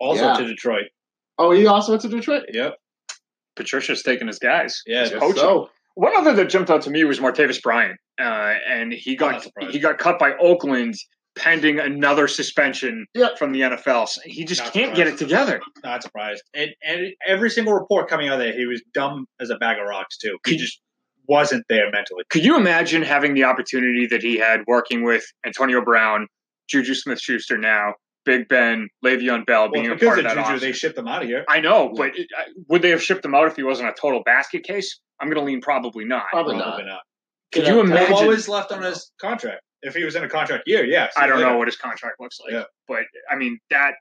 also 0.00 0.26
Yeah. 0.26 0.34
to 0.34 0.46
Detroit. 0.46 0.84
Oh, 1.38 1.50
he 1.52 1.66
also 1.66 1.92
went 1.92 2.02
to 2.02 2.08
Detroit. 2.08 2.44
Yep. 2.52 2.74
Patricia's 3.56 4.02
taking 4.02 4.26
his 4.26 4.38
guys. 4.38 4.82
Yeah, 4.86 5.02
He's 5.04 5.12
poaching. 5.12 5.36
So 5.36 5.70
One 5.94 6.16
other 6.16 6.32
that 6.34 6.48
jumped 6.48 6.70
out 6.70 6.82
to 6.82 6.90
me 6.90 7.04
was 7.04 7.18
Martavis 7.18 7.60
Bryant, 7.62 7.98
uh, 8.20 8.54
and 8.68 8.92
he 8.92 9.16
got 9.16 9.46
he 9.70 9.78
got 9.78 9.98
cut 9.98 10.18
by 10.18 10.34
Oakland 10.34 10.94
pending 11.36 11.78
another 11.78 12.26
suspension 12.26 13.06
Yep. 13.14 13.38
from 13.38 13.52
the 13.52 13.60
NFL. 13.60 14.08
So 14.08 14.20
he 14.24 14.44
just 14.44 14.62
Not 14.64 14.72
can't 14.72 14.94
get 14.96 15.06
it 15.06 15.18
together. 15.18 15.60
Not 15.84 16.02
surprised. 16.02 16.42
And, 16.54 16.70
and 16.82 17.12
every 17.26 17.48
single 17.50 17.74
report 17.74 18.08
coming 18.08 18.28
out 18.28 18.34
of 18.34 18.38
there, 18.40 18.52
he 18.52 18.66
was 18.66 18.82
dumb 18.92 19.26
as 19.40 19.50
a 19.50 19.56
bag 19.56 19.78
of 19.78 19.86
rocks 19.86 20.16
too. 20.18 20.36
He 20.46 20.56
just 20.56 20.80
wasn't 21.28 21.64
there 21.68 21.90
mentally. 21.92 22.24
Could 22.30 22.44
you 22.44 22.56
imagine 22.56 23.02
having 23.02 23.34
the 23.34 23.44
opportunity 23.44 24.06
that 24.06 24.20
he 24.22 24.36
had 24.38 24.62
working 24.66 25.04
with 25.04 25.24
Antonio 25.46 25.80
Brown, 25.80 26.26
Juju 26.68 26.94
Smith-Schuster 26.94 27.58
now, 27.58 27.94
Big 28.24 28.48
Ben, 28.48 28.88
Le'Veon 29.04 29.46
Bell 29.46 29.62
Well, 29.62 29.70
being 29.72 29.86
a 29.90 29.96
part 29.96 30.18
of 30.18 30.24
of 30.26 30.30
that 30.30 30.34
Juju, 30.34 30.40
offense? 30.46 30.60
they 30.60 30.72
shipped 30.72 30.96
them 30.96 31.08
out 31.08 31.22
of 31.22 31.28
here. 31.28 31.44
I 31.48 31.60
know, 31.60 31.92
but 31.96 32.16
it, 32.18 32.28
I- 32.36 32.44
would 32.68 32.82
they 32.82 32.90
have 32.90 33.02
shipped 33.02 33.22
them 33.22 33.34
out 33.34 33.46
if 33.46 33.56
he 33.56 33.62
wasn't 33.62 33.88
a 33.88 33.94
total 33.98 34.22
basket 34.24 34.64
case? 34.64 35.00
I'm 35.20 35.28
going 35.28 35.38
to 35.38 35.44
lean 35.44 35.60
probably 35.60 36.04
not. 36.04 36.26
probably 36.30 36.56
not. 36.56 36.64
Probably 36.64 36.84
not. 36.84 37.00
Could 37.52 37.62
Yeah, 37.64 37.68
you 37.74 37.82
Ted- 37.82 37.88
Well, 37.90 37.96
imagine? 37.98 38.14
always 38.14 38.48
left 38.48 38.70
on 38.72 38.82
his 38.82 39.10
contract? 39.20 39.62
If 39.82 39.94
he 39.94 40.04
was 40.04 40.16
in 40.16 40.24
a 40.24 40.28
contract 40.28 40.64
year, 40.66 40.84
yeah. 40.84 41.06
see 41.10 41.22
I 41.22 41.26
don't 41.26 41.38
later. 41.38 41.50
know 41.52 41.56
what 41.58 41.68
his 41.68 41.76
contract 41.76 42.16
looks 42.20 42.38
like, 42.40 42.52
Yeah. 42.52 42.64
but 42.88 43.04
I 43.30 43.36
mean 43.36 43.58
that 43.70 43.92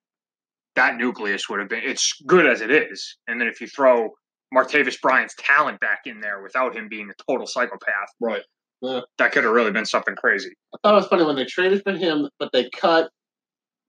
that 0.75 0.97
nucleus 0.97 1.47
would 1.49 1.59
have 1.59 1.69
been 1.69 1.83
it's 1.83 2.13
good 2.27 2.45
as 2.47 2.61
it 2.61 2.71
is, 2.71 3.17
and 3.27 3.39
then 3.39 3.47
if 3.47 3.61
you 3.61 3.67
throw 3.67 4.09
Martavis 4.53 4.99
Bryant's 5.01 5.35
talent 5.39 5.79
back 5.79 6.01
in 6.05 6.19
there 6.19 6.41
without 6.41 6.75
him 6.75 6.87
being 6.89 7.09
a 7.09 7.13
total 7.31 7.45
psychopath, 7.47 8.09
Right. 8.19 8.41
That 8.81 9.31
could 9.31 9.43
have 9.43 9.53
really 9.53 9.71
been 9.71 9.85
something 9.85 10.15
crazy. 10.15 10.51
I 10.73 10.77
thought 10.83 10.93
it 10.93 10.97
was 10.97 11.07
funny 11.07 11.25
when 11.25 11.35
they 11.35 11.45
traded 11.45 11.83
for 11.83 11.93
him, 11.93 12.29
but 12.39 12.51
they 12.53 12.69
cut 12.69 13.09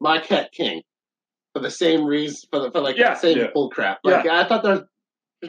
my 0.01 0.19
cat 0.19 0.51
King 0.53 0.83
for 1.55 1.61
the 1.61 1.71
same 1.71 2.05
reason 2.05 2.49
for 2.51 2.61
the 2.61 2.71
for 2.71 2.81
like 2.81 2.97
Yeah, 2.97 3.15
the 3.15 3.21
same 3.21 3.39
yeah. 3.39 3.47
bull 3.53 3.71
crap. 3.71 3.99
Like 4.05 4.27
I 4.27 4.47
thought 4.47 4.63
that 4.63 4.71
was 4.71 4.83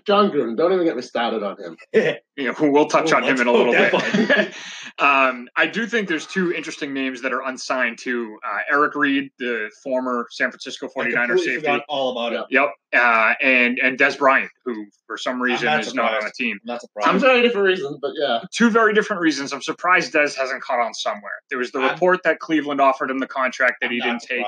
Jon 0.05 0.29
Gruden. 0.29 0.55
Don't 0.55 0.71
even 0.71 0.85
get 0.85 0.95
me 0.95 1.01
started 1.01 1.41
on 1.43 1.57
him. 1.61 1.77
You 2.39 2.45
know, 2.45 2.71
we'll 2.71 2.85
touch 2.87 3.11
Oh, 3.11 3.17
on 3.17 3.23
him 3.23 3.41
in 3.41 3.47
a 3.47 3.51
little 3.51 3.73
bit. 3.73 3.91
um, 4.99 5.49
I 5.57 5.67
do 5.67 5.85
think 5.85 6.07
there's 6.07 6.25
two 6.25 6.53
interesting 6.53 6.93
names 6.93 7.21
that 7.23 7.33
are 7.33 7.41
unsigned 7.41 7.97
too. 7.97 8.37
Uh, 8.41 8.59
Eric 8.71 8.95
Reid, 8.95 9.29
the 9.39 9.69
former 9.83 10.25
San 10.31 10.49
Francisco 10.49 10.87
I 10.97 11.01
49er 11.03 11.37
safety. 11.37 11.83
all 11.89 12.11
about 12.13 12.31
it. 12.31 12.45
Yep. 12.49 12.69
Uh, 12.93 13.33
and 13.41 13.77
and 13.79 13.99
Dez 13.99 14.17
Bryant, 14.17 14.49
who 14.63 14.85
for 15.05 15.17
some 15.17 15.41
reason 15.41 15.65
not 15.65 15.81
is 15.81 15.93
not 15.93 16.13
on 16.15 16.25
a 16.25 16.31
team. 16.31 16.57
I'm 16.63 16.67
not 16.67 16.79
Some 16.81 16.87
surprised. 17.01 17.21
very 17.25 17.41
different 17.41 17.67
reasons, 17.67 17.97
but 18.01 18.11
yeah. 18.15 18.39
two 18.53 18.69
very 18.69 18.93
different 18.93 19.21
reasons. 19.21 19.51
I'm 19.51 19.61
surprised 19.61 20.13
Dez 20.13 20.33
hasn't 20.37 20.61
caught 20.61 20.79
on 20.79 20.93
somewhere. 20.93 21.41
There 21.49 21.59
was 21.59 21.71
the 21.73 21.79
I'm- 21.79 21.91
report 21.91 22.21
that 22.23 22.39
Cleveland 22.39 22.79
offered 22.79 23.11
him 23.11 23.19
the 23.19 23.27
contract 23.27 23.79
that 23.81 23.87
I'm 23.87 23.91
he 23.93 23.99
didn't 23.99 24.21
take. 24.21 24.45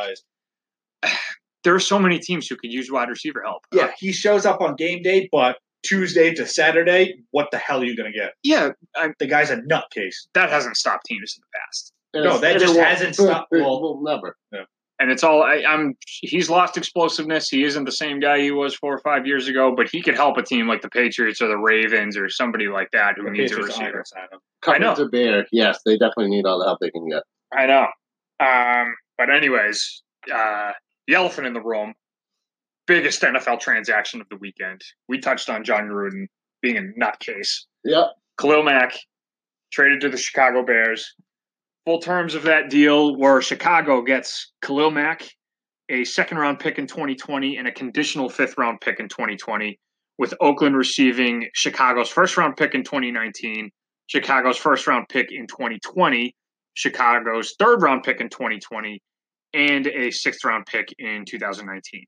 surprised. 1.61 1.63
There 1.63 1.75
are 1.75 1.79
so 1.79 1.99
many 1.99 2.19
teams 2.19 2.47
who 2.47 2.55
could 2.55 2.71
use 2.71 2.91
wide 2.91 3.09
receiver 3.09 3.41
help. 3.45 3.63
Yeah, 3.71 3.91
he 3.99 4.11
shows 4.11 4.45
up 4.45 4.61
on 4.61 4.75
game 4.75 5.01
day, 5.03 5.29
but 5.31 5.57
Tuesday 5.83 6.33
to 6.35 6.45
Saturday, 6.45 7.15
what 7.31 7.49
the 7.51 7.57
hell 7.57 7.81
are 7.81 7.85
you 7.85 7.95
going 7.97 8.11
to 8.11 8.17
get? 8.17 8.33
Yeah, 8.43 8.69
I, 8.95 9.09
The 9.19 9.27
guy's 9.27 9.49
a 9.49 9.57
nutcase. 9.57 10.15
that 10.33 10.49
hasn't 10.49 10.77
stopped 10.77 11.05
teams 11.05 11.35
in 11.37 11.41
the 11.41 11.59
past, 11.59 11.93
And 12.13 12.23
No, 12.25 12.37
that 12.37 12.59
just 12.59 12.77
hasn't 12.77 13.15
stopped- 13.15 13.47
It 13.51 13.61
well- 13.61 13.81
will 13.81 14.01
never. 14.03 14.35
and 14.99 15.09
it's 15.09 15.23
all. 15.23 15.41
I, 15.41 15.63
I'm. 15.67 15.97
He's 16.05 16.47
lost 16.47 16.77
explosiveness. 16.77 17.49
He 17.49 17.63
isn't 17.63 17.85
the 17.85 17.91
same 17.91 18.19
guy 18.19 18.39
he 18.39 18.51
was 18.51 18.75
four 18.75 18.93
or 18.93 18.99
five 18.99 19.25
years 19.25 19.47
ago, 19.47 19.73
but 19.75 19.89
he 19.89 19.99
could 19.99 20.13
help 20.13 20.37
a 20.37 20.43
team 20.43 20.67
like 20.67 20.83
the 20.83 20.89
Patriots 20.91 21.41
or 21.41 21.47
the 21.47 21.57
Ravens 21.57 22.15
or 22.15 22.29
somebody 22.29 22.67
like 22.67 22.91
that 22.91 23.15
who 23.17 23.23
The 23.23 23.31
needs 23.31 23.51
a 23.51 23.55
Patriots 23.55 23.79
aren't 23.79 23.95
receiver. 23.95 24.19
gonna 24.21 24.39
sign. 24.65 24.75
I 24.75 24.77
know. 24.77 24.93
To 24.93 25.09
bear, 25.09 25.47
yes, 25.51 25.79
they 25.87 25.93
definitely 25.97 26.29
need 26.29 26.45
all 26.45 26.59
the 26.59 26.65
help 26.65 26.77
they 26.81 26.91
can 26.91 27.09
get. 27.09 27.23
I 27.51 27.65
know. 27.65 27.87
Um, 28.39 28.93
but 29.17 29.31
anyways, 29.31 30.03
uh, 30.31 30.73
the 31.11 31.17
elephant 31.17 31.45
in 31.45 31.53
the 31.53 31.61
room, 31.61 31.93
biggest 32.87 33.21
NFL 33.21 33.59
transaction 33.59 34.21
of 34.21 34.29
the 34.29 34.37
weekend. 34.37 34.79
We 35.09 35.19
touched 35.19 35.49
on 35.49 35.65
Jon 35.65 35.89
Gruden 35.89 36.27
being 36.61 36.77
a 36.77 37.03
nutcase. 37.03 37.65
Yep. 37.83 38.05
Khalil 38.39 38.63
Mack 38.63 38.93
traded 39.73 39.99
to 40.01 40.09
the 40.09 40.17
Chicago 40.17 40.65
Bears. 40.65 41.13
Full 41.85 41.99
terms 41.99 42.33
of 42.33 42.43
that 42.43 42.69
deal 42.69 43.17
were 43.17 43.41
Chicago 43.41 44.01
gets 44.01 44.53
Khalil 44.61 44.89
Mack, 44.91 45.27
a 45.89 46.05
second 46.05 46.37
round 46.37 46.59
pick 46.59 46.79
in 46.79 46.87
2020, 46.87 47.57
and 47.57 47.67
a 47.67 47.73
conditional 47.73 48.29
fifth 48.29 48.57
round 48.57 48.79
pick 48.79 49.01
in 49.01 49.09
2020, 49.09 49.77
with 50.17 50.33
Oakland 50.39 50.77
receiving 50.77 51.49
Chicago's 51.53 52.09
first 52.09 52.37
round 52.37 52.55
pick 52.55 52.73
in 52.73 52.85
2019, 52.85 53.69
Chicago's 54.07 54.57
first 54.57 54.87
round 54.87 55.07
pick 55.09 55.27
in 55.29 55.45
2020, 55.45 56.33
Chicago's 56.75 57.53
third 57.59 57.81
round 57.81 58.03
pick 58.03 58.21
in 58.21 58.29
2020, 58.29 59.01
and 59.53 59.87
a 59.87 60.11
sixth 60.11 60.43
round 60.43 60.65
pick 60.65 60.93
in 60.99 61.25
2019. 61.25 62.05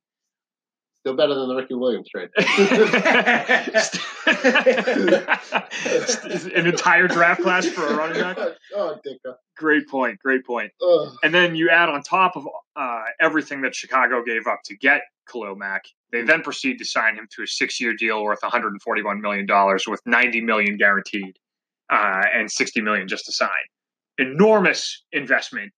Still 1.00 1.16
better 1.18 1.36
than 1.36 1.50
the 1.50 1.56
Ricky 1.56 1.74
Williams 1.74 2.08
trade. 2.08 2.30
An 6.56 6.66
entire 6.66 7.10
draft 7.10 7.42
class 7.42 7.68
for 7.68 7.86
a 7.88 7.96
running 7.96 8.22
back. 8.22 8.38
oh, 8.74 8.98
Ditka. 9.06 9.36
Great 9.58 9.90
point. 9.90 10.18
Great 10.20 10.46
point. 10.46 10.72
Ugh. 10.82 11.14
And 11.22 11.34
then 11.34 11.58
you 11.58 11.70
add 11.70 11.90
on 11.90 12.04
top 12.04 12.38
of 12.38 12.48
uh, 12.78 13.04
everything 13.20 13.62
that 13.64 13.76
Chicago 13.76 14.24
gave 14.24 14.48
up 14.48 14.60
to 14.66 14.78
get 14.78 15.02
Khalil 15.30 15.56
Mack, 15.56 15.84
they 16.14 16.22
then 16.22 16.42
proceed 16.42 16.78
to 16.78 16.86
sign 16.86 17.16
him 17.16 17.28
to 17.36 17.44
a 17.44 17.48
six-year 17.48 17.94
deal 17.96 18.24
worth 18.24 18.42
141 18.42 19.22
million 19.22 19.46
dollars, 19.46 19.86
with 19.88 20.00
90 20.06 20.42
million 20.42 20.78
guaranteed 20.78 21.36
uh, 21.92 22.24
and 22.34 22.50
60 22.50 22.82
million 22.82 23.08
just 23.08 23.26
to 23.26 23.34
sign. 23.34 23.50
Enormous 24.18 25.04
investment. 25.12 25.72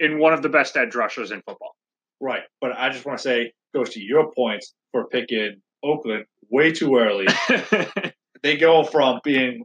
In 0.00 0.18
one 0.18 0.32
of 0.32 0.42
the 0.42 0.48
best 0.48 0.76
edge 0.76 0.94
rushers 0.94 1.30
in 1.30 1.40
football. 1.46 1.74
Right. 2.20 2.42
But 2.60 2.72
I 2.76 2.90
just 2.90 3.04
want 3.06 3.18
to 3.18 3.22
say, 3.22 3.52
goes 3.74 3.90
to 3.90 4.00
your 4.02 4.30
points 4.32 4.74
for 4.92 5.06
picking 5.06 5.56
Oakland 5.82 6.24
way 6.50 6.72
too 6.72 6.96
early. 6.96 7.26
they 8.42 8.56
go 8.56 8.84
from 8.84 9.20
being 9.24 9.64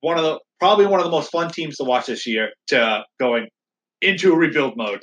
one 0.00 0.18
of 0.18 0.24
the 0.24 0.38
probably 0.60 0.86
one 0.86 1.00
of 1.00 1.04
the 1.04 1.10
most 1.10 1.30
fun 1.30 1.50
teams 1.50 1.76
to 1.76 1.84
watch 1.84 2.06
this 2.06 2.26
year 2.26 2.50
to 2.68 3.02
going 3.18 3.48
into 4.00 4.32
a 4.32 4.36
rebuild 4.36 4.76
mode. 4.76 5.02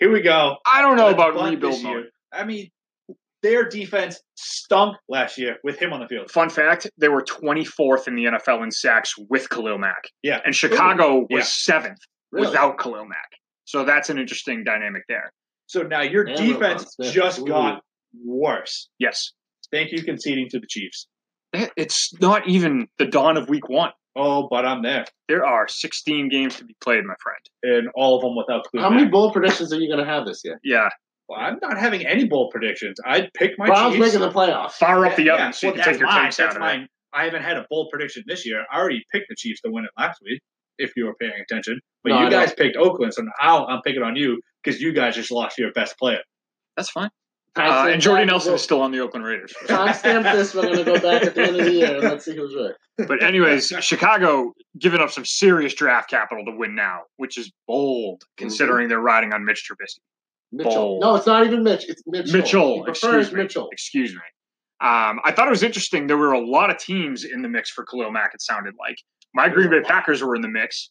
Here 0.00 0.10
we 0.10 0.22
go. 0.22 0.56
I 0.66 0.82
don't 0.82 0.96
know 0.96 1.06
Let's 1.06 1.14
about 1.14 1.50
rebuild 1.50 1.82
mode. 1.82 1.92
year. 1.92 2.04
I 2.32 2.44
mean, 2.44 2.70
their 3.42 3.68
defense 3.68 4.20
stunk 4.36 4.96
last 5.08 5.38
year 5.38 5.56
with 5.62 5.80
him 5.80 5.92
on 5.92 6.00
the 6.00 6.08
field. 6.08 6.30
Fun 6.30 6.50
fact: 6.50 6.88
they 6.98 7.08
were 7.08 7.22
24th 7.22 8.08
in 8.08 8.16
the 8.16 8.24
NFL 8.24 8.64
in 8.64 8.70
sacks 8.70 9.14
with 9.28 9.48
Khalil 9.48 9.78
Mack. 9.78 10.02
Yeah. 10.22 10.40
and 10.44 10.54
Chicago 10.54 11.18
was 11.20 11.26
Yeah. 11.30 11.40
seventh 11.42 11.98
Really? 12.34 12.48
without 12.48 12.78
Khalil 12.78 13.06
Mack. 13.06 13.30
So 13.64 13.84
that's 13.84 14.10
an 14.10 14.18
interesting 14.18 14.62
dynamic 14.64 15.02
there. 15.08 15.32
So 15.66 15.82
now 15.82 16.02
your 16.02 16.24
And 16.24 16.36
defense 16.36 16.94
just 17.02 17.40
Ooh. 17.40 17.46
got 17.46 17.80
worse. 18.24 18.88
Yes, 18.98 19.32
Thank 19.72 19.90
you 19.92 20.02
conceding 20.04 20.48
to 20.50 20.60
the 20.60 20.66
Chiefs. 20.68 21.08
Eh, 21.54 21.66
it's 21.76 22.12
not 22.20 22.46
even 22.46 22.86
the 22.98 23.06
dawn 23.06 23.36
of 23.36 23.48
Week 23.48 23.68
One. 23.68 23.90
Oh, 24.14 24.46
but 24.48 24.64
I'm 24.64 24.82
there. 24.82 25.04
There 25.28 25.44
are 25.44 25.66
16 25.66 26.28
games 26.28 26.56
to 26.56 26.64
be 26.64 26.76
played, 26.80 27.02
my 27.04 27.14
friend. 27.20 27.38
And 27.76 27.88
all 27.96 28.14
of 28.16 28.22
them 28.22 28.36
without 28.36 28.64
Khalil 28.70 28.84
How 28.84 28.90
many 28.90 29.04
Mack. 29.04 29.12
bold 29.12 29.32
predictions 29.32 29.72
are 29.72 29.80
you 29.80 29.88
going 29.92 30.04
to 30.04 30.08
have 30.10 30.26
this 30.26 30.42
year? 30.44 30.60
Yeah, 30.62 30.88
Well, 31.28 31.40
I'm 31.40 31.58
not 31.62 31.78
having 31.78 32.06
any 32.06 32.24
bowl 32.26 32.50
predictions. 32.50 32.98
I'd 33.04 33.32
pick 33.34 33.52
my 33.58 33.66
Browns 33.66 33.94
Chiefs. 33.96 34.06
making 34.06 34.20
the 34.20 34.30
playoffs. 34.30 34.72
fire 34.72 35.04
up 35.06 35.16
the 35.16 35.30
oven 35.30 35.46
yeah. 35.46 35.50
so 35.50 35.66
you 35.68 35.72
can 35.72 35.84
take 35.84 35.98
your 35.98 36.08
mine. 36.08 36.24
takes 36.26 36.38
out 36.38 36.44
That's 36.44 36.56
of 36.56 36.60
mine. 36.60 36.86
I 37.12 37.24
haven't 37.24 37.42
had 37.42 37.56
a 37.56 37.66
bold 37.70 37.88
prediction 37.90 38.22
this 38.26 38.44
year. 38.46 38.64
I 38.70 38.78
already 38.78 39.02
picked 39.10 39.26
the 39.28 39.34
Chiefs 39.36 39.60
to 39.62 39.70
win 39.72 39.84
it 39.84 39.90
last 39.98 40.20
week, 40.24 40.40
if 40.78 40.92
you 40.96 41.06
were 41.06 41.14
paying 41.14 41.32
attention. 41.40 41.80
But 42.02 42.10
No, 42.10 42.20
you 42.20 42.26
I 42.26 42.30
guys 42.30 42.52
picked 42.54 42.76
Oakland, 42.76 43.14
so 43.14 43.22
now 43.42 43.66
I'm 43.66 43.80
picking 43.82 44.02
on 44.02 44.16
you 44.16 44.40
because 44.62 44.80
you 44.80 44.92
guys 44.92 45.14
just 45.14 45.30
lost 45.30 45.58
your 45.58 45.72
best 45.72 45.98
player. 45.98 46.20
That's 46.76 46.90
fine. 46.90 47.10
Uh, 47.56 47.88
and 47.88 48.02
Jordy. 48.02 48.24
Nelson 48.24 48.48
We'll 48.50 48.56
is 48.56 48.62
still 48.62 48.80
on 48.82 48.90
the 48.90 48.98
Oakland 48.98 49.24
Raiders. 49.24 49.54
Timestamp 49.66 50.24
this. 50.32 50.54
We're 50.54 50.62
going 50.62 50.78
to 50.78 50.84
go 50.84 50.94
back 50.94 51.22
at 51.22 51.36
the 51.36 51.42
end 51.42 51.56
of 51.60 51.64
the 51.66 51.72
year 51.72 51.94
and 51.94 52.02
let's 52.02 52.24
see 52.24 52.34
who's 52.34 52.52
right. 52.56 53.06
But 53.06 53.22
anyways, 53.22 53.68
Chicago 53.80 54.52
giving 54.78 55.00
up 55.00 55.10
some 55.12 55.24
serious 55.24 55.72
draft 55.72 56.10
capital 56.10 56.44
to 56.46 56.50
win 56.56 56.74
now, 56.74 57.02
which 57.16 57.38
is 57.38 57.52
bold 57.68 58.22
Mm-hmm. 58.22 58.42
considering 58.44 58.88
they're 58.88 58.98
riding 59.00 59.32
on 59.32 59.44
Mitch 59.44 59.68
Trubisky. 59.70 60.00
Mitchell. 60.50 60.72
Bold. 60.74 61.00
No, 61.02 61.14
it's 61.14 61.26
not 61.26 61.46
even 61.46 61.62
Mitch. 61.62 61.88
It's 61.88 62.02
Mitchell. 62.06 62.32
Mitchell, 62.32 62.84
He 62.84 62.90
excuse 62.90 63.32
me. 63.32 63.42
Mitchell. 63.42 63.68
Excuse 63.70 64.12
me. 64.12 64.18
Um, 64.80 65.20
I 65.24 65.30
thought 65.32 65.46
it 65.46 65.50
was 65.50 65.62
interesting. 65.62 66.08
There 66.08 66.18
were 66.18 66.32
a 66.32 66.44
lot 66.44 66.70
of 66.70 66.78
teams 66.78 67.24
in 67.24 67.42
the 67.42 67.48
mix 67.48 67.70
for 67.70 67.84
Khalil 67.84 68.10
Mack. 68.10 68.32
It 68.34 68.42
sounded 68.42 68.74
like 68.78 68.96
my 69.34 69.48
Green 69.48 69.70
Bay 69.70 69.80
Packers 69.82 70.22
were 70.22 70.34
in 70.36 70.42
the 70.42 70.48
mix. 70.48 70.90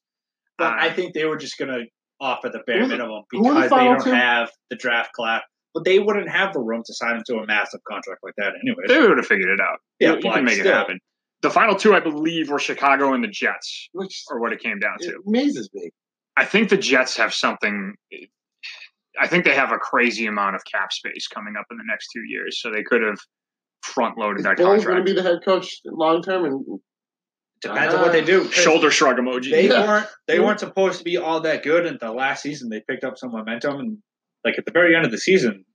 But 0.57 0.73
Uh, 0.73 0.75
I 0.79 0.89
think 0.93 1.13
they 1.13 1.25
were 1.25 1.37
just 1.37 1.57
going 1.57 1.71
to 1.71 1.85
offer 2.21 2.49
the 2.49 2.61
bare 2.67 2.85
minimum 2.87 3.23
who 3.31 3.43
were 3.43 3.53
the 3.53 3.61
because 3.61 3.69
they 3.71 3.85
don't 3.85 4.03
two? 4.03 4.11
have 4.11 4.51
the 4.69 4.75
draft 4.75 5.11
class. 5.13 5.41
But 5.73 5.85
they 5.85 5.97
wouldn't 5.97 6.29
have 6.29 6.53
the 6.53 6.59
room 6.59 6.83
to 6.85 6.93
sign 6.93 7.15
him 7.15 7.23
to 7.27 7.37
a 7.37 7.47
massive 7.47 7.79
contract 7.89 8.19
like 8.21 8.35
that, 8.37 8.53
anyway. 8.61 8.83
they 8.87 8.99
would 9.07 9.17
have 9.17 9.25
figured 9.25 9.49
it 9.49 9.59
out. 9.59 9.79
Yeah, 9.99 10.09
you, 10.09 10.15
you 10.17 10.31
can 10.31 10.45
make 10.45 10.59
it 10.59 10.67
happen. 10.67 10.99
The 11.41 11.49
final 11.49 11.75
two, 11.75 11.95
I 11.95 11.99
believe, 11.99 12.49
were 12.51 12.59
Chicago 12.59 13.13
and 13.13 13.23
the 13.23 13.27
Jets, 13.27 13.89
Which 13.91 14.23
or 14.29 14.39
what 14.39 14.53
it 14.53 14.59
came 14.61 14.77
down 14.79 14.97
it 14.99 15.07
to. 15.09 15.19
amazes 15.27 15.69
me. 15.73 15.89
I 16.37 16.45
think 16.45 16.69
the 16.69 16.77
Jets 16.77 17.17
have 17.17 17.33
something. 17.33 17.95
I 19.19 19.27
think 19.27 19.45
they 19.45 19.55
have 19.55 19.71
a 19.71 19.77
crazy 19.77 20.25
amount 20.27 20.55
of 20.55 20.61
cap 20.71 20.93
space 20.93 21.27
coming 21.27 21.55
up 21.59 21.65
in 21.71 21.77
the 21.77 21.83
next 21.87 22.09
two 22.13 22.21
years, 22.27 22.61
so 22.61 22.71
they 22.71 22.83
could 22.83 23.01
have 23.01 23.17
front 23.81 24.17
loaded 24.17 24.39
Is 24.39 24.43
that 24.45 24.57
Bill's 24.57 24.85
going 24.85 24.97
to 24.97 25.03
be 25.03 25.13
the 25.13 25.23
head 25.23 25.39
coach 25.43 25.79
long 25.85 26.21
term? 26.21 26.45
And 26.45 26.79
Depends 27.63 27.93
on 27.93 28.01
what 28.01 28.11
they 28.11 28.23
do. 28.23 28.49
Shoulder 28.51 28.91
shrug 28.91 29.17
emoji. 29.17 29.51
They 29.51 29.67
Yeah. 29.69 29.87
weren't. 29.87 30.07
They 30.27 30.39
weren't 30.39 30.59
supposed 30.59 30.97
to 30.99 31.03
be 31.03 31.17
all 31.17 31.39
that 31.41 31.63
good 31.63 31.85
in 31.85 31.97
the 31.99 32.11
last 32.11 32.43
season. 32.43 32.69
They 32.69 32.81
picked 32.87 33.03
up 33.03 33.17
some 33.17 33.31
momentum, 33.31 33.79
and 33.79 33.97
like 34.45 34.57
at 34.57 34.65
the 34.65 34.71
very 34.71 34.95
end 34.95 35.05
of 35.05 35.11
the 35.11 35.17
season, 35.17 35.65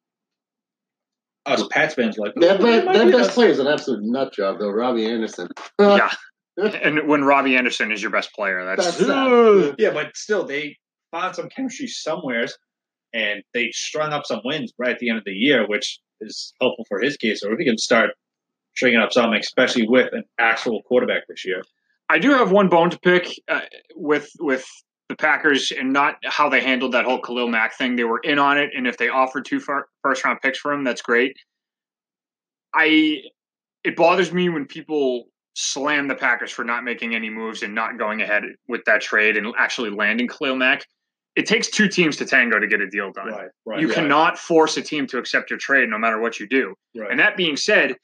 us 1.46 1.62
Pats 1.70 1.94
fans 1.94 2.18
were 2.18 2.26
like 2.26 2.34
their, 2.36 2.54
"Ooh, 2.54 2.58
they 2.62 2.80
be- 2.80 2.86
might 2.86 3.04
be 3.06 3.12
best 3.12 3.30
us." 3.30 3.34
player 3.34 3.48
is 3.50 3.58
an 3.58 3.66
absolute 3.66 4.02
nut 4.02 4.32
job, 4.32 4.58
though. 4.58 4.70
Robbie 4.70 5.06
Anderson. 5.06 5.48
yeah. 5.78 6.10
And 6.60 7.06
when 7.06 7.22
Robbie 7.22 7.54
Anderson 7.54 7.92
is 7.92 8.02
your 8.02 8.10
best 8.10 8.32
player, 8.32 8.64
that's, 8.64 8.84
That's 8.84 9.06
sad. 9.06 9.76
Yeah, 9.78 9.90
but 9.92 10.16
still, 10.16 10.44
they 10.44 10.76
found 11.12 11.36
some 11.36 11.48
chemistry 11.48 11.86
somewheres, 11.86 12.58
and 13.14 13.44
they 13.54 13.70
strung 13.70 14.12
up 14.12 14.26
some 14.26 14.40
wins 14.44 14.72
right 14.76 14.90
at 14.90 14.98
the 14.98 15.08
end 15.08 15.18
of 15.18 15.24
the 15.24 15.30
year, 15.34 15.68
which 15.68 16.00
is 16.20 16.52
helpful 16.60 16.84
for 16.88 16.98
his 17.00 17.16
case. 17.16 17.44
Or 17.44 17.52
if 17.52 17.60
he 17.60 17.64
can 17.64 17.78
start 17.78 18.10
stringing 18.74 18.98
up 18.98 19.12
something, 19.12 19.38
especially 19.38 19.86
with 19.86 20.12
an 20.12 20.24
actual 20.40 20.82
quarterback 20.82 21.28
this 21.28 21.44
year. 21.46 21.62
I 22.08 22.18
do 22.18 22.30
have 22.32 22.50
one 22.50 22.68
bone 22.68 22.90
to 22.90 22.98
pick 22.98 23.28
uh, 23.48 23.60
with 23.94 24.30
with 24.40 24.66
the 25.08 25.16
Packers 25.16 25.72
and 25.72 25.92
not 25.92 26.16
how 26.24 26.48
they 26.48 26.60
handled 26.60 26.92
that 26.92 27.04
whole 27.04 27.20
Khalil 27.20 27.48
Mack 27.48 27.76
thing. 27.76 27.96
They 27.96 28.04
were 28.04 28.20
in 28.20 28.38
on 28.38 28.58
it, 28.58 28.70
and 28.76 28.86
if 28.86 28.96
they 28.96 29.08
offered 29.08 29.44
two 29.44 29.60
first 29.60 30.24
round 30.24 30.40
picks 30.42 30.58
for 30.58 30.72
him, 30.72 30.84
that's 30.84 31.02
great. 31.02 31.36
I 32.74 33.22
it 33.84 33.96
bothers 33.96 34.32
me 34.32 34.48
when 34.48 34.66
people 34.66 35.28
slam 35.54 36.08
the 36.08 36.14
Packers 36.14 36.50
for 36.50 36.64
not 36.64 36.84
making 36.84 37.14
any 37.14 37.30
moves 37.30 37.62
and 37.62 37.74
not 37.74 37.98
going 37.98 38.22
ahead 38.22 38.44
with 38.68 38.84
that 38.84 39.00
trade 39.00 39.36
and 39.36 39.52
actually 39.58 39.90
landing 39.90 40.28
Khalil 40.28 40.56
Mack. 40.56 40.86
It 41.36 41.46
takes 41.46 41.68
two 41.68 41.88
teams 41.88 42.16
to 42.16 42.24
tango 42.24 42.58
to 42.58 42.66
get 42.66 42.80
a 42.80 42.88
deal 42.88 43.12
done. 43.12 43.28
Right, 43.28 43.48
right. 43.64 43.80
you 43.80 43.88
right, 43.88 43.94
cannot 43.94 44.38
force 44.38 44.76
a 44.76 44.82
team 44.82 45.06
to 45.08 45.18
accept 45.18 45.50
your 45.50 45.58
trade 45.58 45.88
no 45.88 45.98
matter 45.98 46.20
what 46.20 46.40
you 46.40 46.48
do. 46.48 46.74
And 47.10 47.20
that 47.20 47.36
being 47.36 47.56
said, 47.56 47.96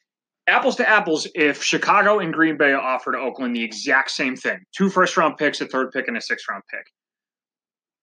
apples 0.46 0.76
to 0.76 0.88
apples, 0.88 1.26
if 1.34 1.62
Chicago 1.62 2.18
and 2.18 2.32
Green 2.32 2.56
Bay 2.56 2.72
offered 2.72 3.16
Oakland 3.16 3.54
the 3.54 3.62
exact 3.62 4.10
same 4.10 4.36
thing 4.36 4.58
two 4.76 4.90
first 4.90 5.16
round 5.16 5.36
picks, 5.36 5.60
a 5.60 5.66
third 5.66 5.90
pick, 5.90 6.08
and 6.08 6.16
a 6.16 6.20
sixth 6.20 6.46
round 6.48 6.62
pick, 6.70 6.86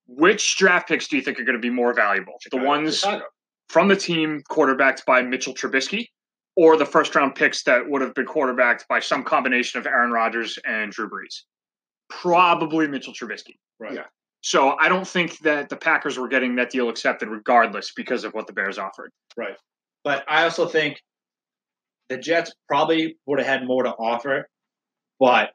which 0.07 0.57
draft 0.57 0.87
picks 0.87 1.07
do 1.07 1.15
you 1.15 1.21
think 1.21 1.39
are 1.39 1.43
going 1.43 1.57
to 1.57 1.61
be 1.61 1.69
more 1.69 1.93
valuable? 1.93 2.33
the 2.51 2.57
ones 2.57 2.99
Chicago. 2.99 3.25
from 3.69 3.87
the 3.87 3.95
team 3.95 4.41
quarterbacked 4.49 5.05
by 5.05 5.21
Mitchell 5.21 5.53
Trubisky, 5.53 6.07
or 6.55 6.77
the 6.77 6.85
first 6.85 7.15
round 7.15 7.35
picks 7.35 7.63
that 7.63 7.87
would 7.87 8.01
have 8.01 8.13
been 8.13 8.25
quarterbacked 8.25 8.87
by 8.87 8.99
some 8.99 9.23
combination 9.23 9.79
of 9.79 9.85
Aaron 9.85 10.11
Rodgers 10.11 10.59
and 10.65 10.91
Drew 10.91 11.09
Brees? 11.09 11.43
Probably 12.09 12.87
Mitchell 12.87 13.13
Trubisky. 13.13 13.55
right. 13.79 13.93
Yeah. 13.93 14.03
So 14.43 14.75
I 14.79 14.89
don't 14.89 15.07
think 15.07 15.37
that 15.39 15.69
the 15.69 15.75
Packers 15.75 16.17
were 16.17 16.27
getting 16.27 16.55
that 16.55 16.71
deal 16.71 16.89
accepted 16.89 17.29
regardless 17.29 17.93
because 17.95 18.23
of 18.23 18.33
what 18.33 18.47
the 18.47 18.53
Bears 18.53 18.79
offered. 18.79 19.11
Right. 19.37 19.55
But 20.03 20.25
I 20.27 20.43
also 20.43 20.67
think 20.67 20.99
the 22.11 22.17
Jets 22.17 22.53
probably 22.67 23.17
would 23.25 23.39
have 23.39 23.47
had 23.47 23.65
more 23.65 23.83
to 23.83 23.91
offer, 23.91 24.49
but 25.19 25.51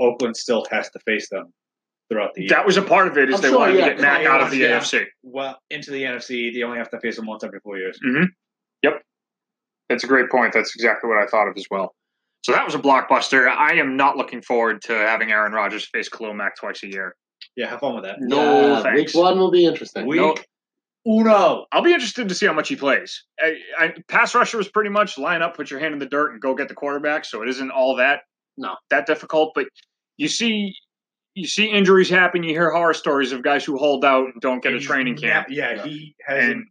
Oakland 0.00 0.36
still 0.36 0.66
has 0.70 0.90
to 0.90 0.98
face 1.06 1.28
them 1.30 1.52
throughout 2.10 2.34
the 2.34 2.42
year. 2.42 2.48
That 2.50 2.66
was 2.66 2.76
a 2.76 2.82
part 2.82 3.06
of 3.06 3.16
it 3.16 3.28
is 3.28 3.36
I'm 3.36 3.42
they 3.42 3.48
sure, 3.48 3.58
wanted 3.58 3.78
yeah, 3.78 3.84
to 3.84 3.94
get 3.94 4.00
Mack 4.00 4.26
out 4.26 4.40
of 4.40 4.50
the 4.50 4.58
yeah. 4.58 4.80
AFC. 4.80 5.04
well 5.22 5.58
into 5.70 5.92
the 5.92 6.02
NFC. 6.02 6.52
They 6.52 6.64
only 6.64 6.78
have 6.78 6.90
to 6.90 7.00
face 7.00 7.14
them 7.14 7.26
once 7.26 7.44
every 7.44 7.60
four 7.60 7.78
years. 7.78 7.96
Mm-hmm. 8.04 8.24
Yep. 8.82 9.02
That's 9.88 10.02
a 10.02 10.08
great 10.08 10.30
point. 10.30 10.52
That's 10.52 10.74
exactly 10.74 11.08
what 11.08 11.18
I 11.22 11.26
thought 11.26 11.46
of 11.46 11.54
as 11.56 11.66
well. 11.70 11.94
So 12.42 12.52
that 12.52 12.64
was 12.64 12.74
a 12.74 12.78
blockbuster. 12.78 13.48
I 13.48 13.74
am 13.74 13.96
not 13.96 14.16
looking 14.16 14.42
forward 14.42 14.82
to 14.82 14.94
having 14.94 15.30
Aaron 15.30 15.52
Rodgers 15.52 15.86
face 15.92 16.08
Khalil 16.08 16.34
Mack 16.34 16.56
twice 16.56 16.82
a 16.82 16.88
year. 16.88 17.14
Yeah, 17.56 17.68
have 17.68 17.80
fun 17.80 17.94
with 17.94 18.04
that. 18.04 18.16
No 18.18 18.76
Yeah, 18.76 18.82
thanks. 18.82 19.14
Week 19.14 19.22
one 19.22 19.38
will 19.38 19.50
be 19.50 19.64
interesting. 19.64 20.06
Week 20.06 20.20
No. 20.20 20.34
Uno. 21.06 21.66
I'll 21.72 21.82
be 21.82 21.92
interested 21.92 22.28
to 22.28 22.34
see 22.34 22.46
how 22.46 22.52
much 22.52 22.68
he 22.68 22.76
plays. 22.76 23.24
I, 23.40 23.54
I, 23.78 23.94
pass 24.08 24.34
rusher 24.34 24.56
was 24.58 24.68
pretty 24.68 24.90
much 24.90 25.18
line 25.18 25.42
up, 25.42 25.56
put 25.56 25.70
your 25.70 25.80
hand 25.80 25.92
in 25.94 25.98
the 25.98 26.06
dirt, 26.06 26.32
and 26.32 26.40
go 26.40 26.54
get 26.54 26.68
the 26.68 26.74
quarterback. 26.74 27.24
So 27.24 27.42
it 27.42 27.48
isn't 27.48 27.70
all 27.70 27.96
that 27.96 28.20
No. 28.56 28.76
that 28.90 29.06
difficult. 29.06 29.52
But 29.54 29.66
you 30.16 30.28
see, 30.28 30.74
you 31.34 31.46
see 31.46 31.66
injuries 31.66 32.10
happen. 32.10 32.42
You 32.42 32.50
hear 32.50 32.70
horror 32.70 32.94
stories 32.94 33.32
of 33.32 33.42
guys 33.42 33.64
who 33.64 33.76
hold 33.78 34.04
out 34.04 34.26
and 34.26 34.40
don't 34.40 34.62
get 34.62 34.74
a 34.74 34.80
training 34.80 35.16
camp. 35.16 35.48
ne- 35.48 35.56
yeah, 35.56 35.74
Yeah. 35.76 35.84
he 35.84 36.14
hasn't 36.26 36.52
And- 36.52 36.66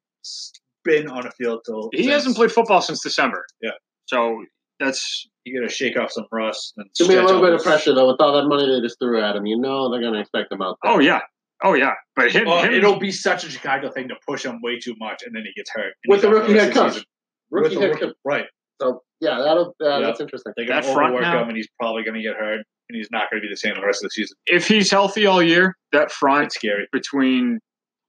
been 0.85 1.09
on 1.09 1.25
a 1.27 1.31
field 1.31 1.61
till 1.65 1.89
He 1.91 2.03
since- 2.03 2.13
hasn't 2.13 2.35
played 2.35 2.51
football 2.51 2.81
since 2.81 3.01
December. 3.03 3.45
Yeah. 3.61 3.71
So 4.05 4.43
that's 4.79 5.27
You 5.45 5.59
got 5.59 5.67
to 5.67 5.73
shake 5.73 5.97
off 5.97 6.11
some 6.11 6.25
rust. 6.31 6.73
And 6.77 6.87
It's 6.87 6.99
gonna 7.01 7.21
a 7.21 7.25
little 7.25 7.41
bit 7.41 7.53
of 7.53 7.63
pressure 7.63 7.93
though 7.95 8.07
with 8.07 8.21
all 8.21 8.33
that 8.33 8.47
money 8.47 8.67
they 8.67 8.79
just 8.81 8.99
threw 8.99 9.19
at 9.21 9.35
him. 9.35 9.45
You 9.47 9.57
know 9.59 9.89
they're 9.91 10.01
gonna 10.01 10.19
expect 10.19 10.51
him 10.51 10.61
out. 10.61 10.77
There. 10.83 10.91
oh 10.93 10.99
yeah, 10.99 11.21
oh 11.63 11.73
yeah. 11.73 11.93
But 12.15 12.31
him, 12.31 12.47
Oh, 12.47 12.61
him 12.61 12.73
it'll 12.73 12.99
be 12.99 13.11
such 13.11 13.43
a 13.43 13.49
Chicago 13.49 13.89
thing 13.91 14.07
to 14.09 14.15
push 14.27 14.45
him 14.45 14.59
way 14.61 14.79
too 14.79 14.95
much, 14.99 15.23
and 15.25 15.35
then 15.35 15.43
he 15.45 15.53
gets 15.53 15.69
hurt 15.71 15.93
with 16.07 16.21
the 16.21 16.27
out 16.29 16.33
rookie 16.33 16.53
head 16.53 16.73
coach. 16.73 17.03
Rookie 17.51 17.75
With 17.75 17.81
head 17.83 17.89
rookie- 17.91 18.05
coach. 18.07 18.15
right? 18.25 18.45
So 18.81 19.01
yeah, 19.19 19.39
that'll 19.39 19.75
uh, 19.81 19.99
Yeah. 19.99 19.99
that's 19.99 20.19
interesting. 20.21 20.53
They're 20.55 20.65
going 20.65 20.81
That 20.81 20.87
to 20.87 20.93
front 20.93 21.13
overwork 21.13 21.21
now- 21.33 21.41
him, 21.43 21.47
and 21.49 21.57
he's 21.57 21.67
probably 21.79 22.03
going 22.03 22.15
to 22.15 22.21
get 22.21 22.35
hurt, 22.35 22.59
and 22.89 22.95
he's 22.95 23.09
not 23.11 23.29
going 23.29 23.41
to 23.41 23.45
be 23.47 23.51
the 23.51 23.57
same 23.57 23.75
the 23.75 23.81
rest 23.85 24.03
of 24.03 24.07
the 24.07 24.11
season. 24.11 24.37
if 24.47 24.67
he's 24.67 24.89
healthy 24.91 25.25
all 25.25 25.41
year, 25.43 25.75
that 25.91 26.11
front 26.11 26.45
It's 26.45 26.55
scary. 26.55 26.87
between 26.91 27.59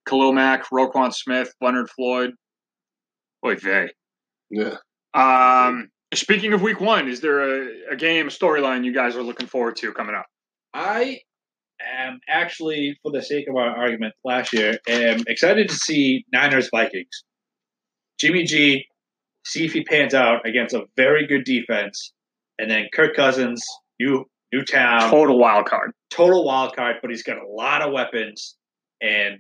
Khalil 0.09 0.33
Mack, 0.33 0.67
Roquan 0.71 1.13
Smith, 1.13 1.53
Leonard 1.61 1.91
Floyd, 1.91 2.33
boy 3.43 3.57
vey. 3.57 3.91
Yeah. 4.51 4.77
Um, 5.15 5.89
speaking 6.15 6.53
of 6.53 6.63
week 6.63 6.81
one, 6.81 7.09
is 7.09 7.21
there 7.21 7.41
a, 7.41 7.93
a 7.93 7.97
game, 7.97 8.27
a 8.27 8.31
storyline 8.31 8.85
you 8.85 8.93
guys 8.95 9.17
are 9.17 9.23
looking 9.23 9.47
forward 9.47 9.77
to 9.77 9.93
coming 9.93 10.15
up? 10.15 10.27
I 10.75 11.21
am 11.99 12.21
actually, 12.29 12.99
for 13.03 13.11
the 13.13 13.23
sake 13.23 13.49
of 13.49 13.57
our 13.57 13.71
argument 13.71 14.15
last 14.25 14.53
year, 14.53 14.79
am 14.89 15.23
excited 15.27 15.69
to 15.69 15.75
see 15.75 16.25
Niners 16.33 16.69
Vikings. 16.71 17.25
Jimmy 18.19 18.45
G, 18.45 18.87
see 19.47 19.65
if 19.65 19.73
he 19.73 19.83
pans 19.85 20.15
out 20.15 20.47
against 20.47 20.75
a 20.75 20.85
very 20.97 21.27
good 21.27 21.45
defense, 21.45 22.13
and 22.59 22.71
then 22.71 22.89
Kirk 22.93 23.17
Cousins, 23.17 23.65
new 23.99 24.25
new 24.53 24.65
town, 24.65 25.11
Total 25.11 25.39
wild 25.39 25.67
card. 25.67 25.93
total 26.11 26.45
wild 26.45 26.75
card, 26.75 26.97
but 27.01 27.11
he's 27.11 27.23
got 27.23 27.39
a 27.39 27.47
lot 27.49 27.83
of 27.83 27.93
weapons. 27.93 28.57
And 29.01 29.39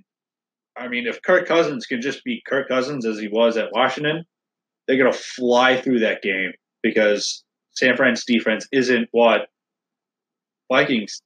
I 0.76 0.88
mean, 0.88 1.06
if 1.06 1.20
Kirk 1.22 1.46
Cousins 1.46 1.86
can 1.86 2.00
just 2.00 2.24
be 2.24 2.42
Kirk 2.46 2.68
Cousins 2.68 3.04
as 3.04 3.18
he 3.18 3.28
was 3.28 3.56
at 3.56 3.72
Washington, 3.72 4.24
they're 4.86 4.96
gonna 4.98 5.12
fly 5.12 5.80
through 5.80 6.00
that 6.00 6.22
game 6.22 6.52
because 6.82 7.44
San 7.72 7.96
Fran's 7.96 8.24
defense 8.24 8.66
isn't 8.72 9.08
what 9.12 9.48
Vikings 10.72 11.20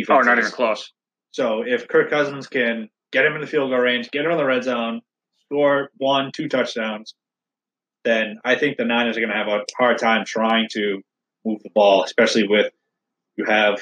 defense. 0.00 0.18
Oh, 0.22 0.26
not 0.28 0.38
even 0.38 0.50
close. 0.50 0.92
So 1.32 1.62
if 1.66 1.88
Kirk 1.88 2.10
Cousins 2.10 2.46
can 2.46 2.88
get 3.12 3.24
him 3.24 3.34
in 3.34 3.40
the 3.40 3.46
field 3.46 3.70
goal 3.70 3.78
range, 3.80 4.10
get 4.10 4.24
him 4.24 4.30
in 4.30 4.36
the 4.38 4.44
red 4.44 4.64
zone, 4.64 5.00
score 5.44 5.90
one, 5.98 6.30
two 6.34 6.48
touchdowns, 6.48 7.14
then 8.04 8.38
I 8.44 8.56
think 8.56 8.76
the 8.76 8.84
Niners 8.84 9.16
are 9.16 9.20
going 9.20 9.30
to 9.30 9.36
have 9.36 9.48
a 9.48 9.64
hard 9.78 9.98
time 9.98 10.24
trying 10.26 10.68
to 10.72 11.00
move 11.44 11.62
the 11.62 11.70
ball, 11.74 12.04
especially 12.04 12.46
with 12.48 12.72
you 13.36 13.44
have 13.44 13.80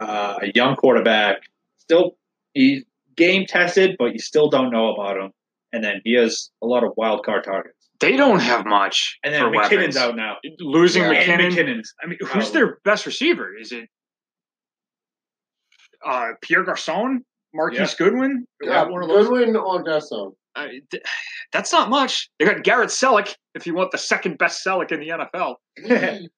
uh, 0.00 0.38
a 0.42 0.50
young 0.54 0.76
quarterback, 0.76 1.38
still 1.78 2.16
he's 2.54 2.84
game 3.16 3.46
tested, 3.46 3.96
but 3.98 4.12
you 4.12 4.18
still 4.18 4.48
don't 4.48 4.70
know 4.70 4.94
about 4.94 5.16
him. 5.16 5.30
And 5.72 5.84
then 5.84 6.00
he 6.04 6.14
has 6.14 6.50
a 6.62 6.66
lot 6.66 6.84
of 6.84 6.92
wild 6.96 7.24
card 7.24 7.44
targets. 7.44 7.76
They 8.00 8.16
don't 8.16 8.40
have 8.40 8.64
much 8.64 9.18
And 9.22 9.32
then 9.32 9.42
McKinnon's 9.42 9.70
weapons. 9.70 9.96
out 9.98 10.16
now. 10.16 10.36
Losing 10.58 11.02
Yeah. 11.02 11.12
McKinnon. 11.24 11.52
McKinnon's. 11.52 11.94
I 12.02 12.06
mean, 12.06 12.18
who's 12.20 12.46
out. 12.48 12.52
their 12.54 12.78
best 12.82 13.04
receiver? 13.06 13.54
Is 13.56 13.72
it 13.72 13.88
uh, 16.06 16.28
Pierre 16.42 16.64
Garcon, 16.64 17.24
Marquise 17.54 17.94
Goodwin? 17.94 18.46
Yeah, 18.62 18.84
one 18.84 19.02
of 19.02 19.08
those. 19.08 19.28
Goodwin 19.28 19.56
or 19.56 19.82
Garcon. 19.82 20.32
Uh, 20.56 20.66
th- 20.90 21.02
that's 21.52 21.72
not 21.72 21.88
much. 21.90 22.28
They 22.38 22.44
got 22.44 22.62
Garrett 22.64 22.90
Celek, 22.90 23.34
if 23.54 23.66
you 23.66 23.74
want 23.74 23.92
the 23.92 23.98
second 23.98 24.36
best 24.38 24.64
Celek 24.66 24.90
in 24.92 25.00
the 25.00 25.08
NFL. 25.08 25.54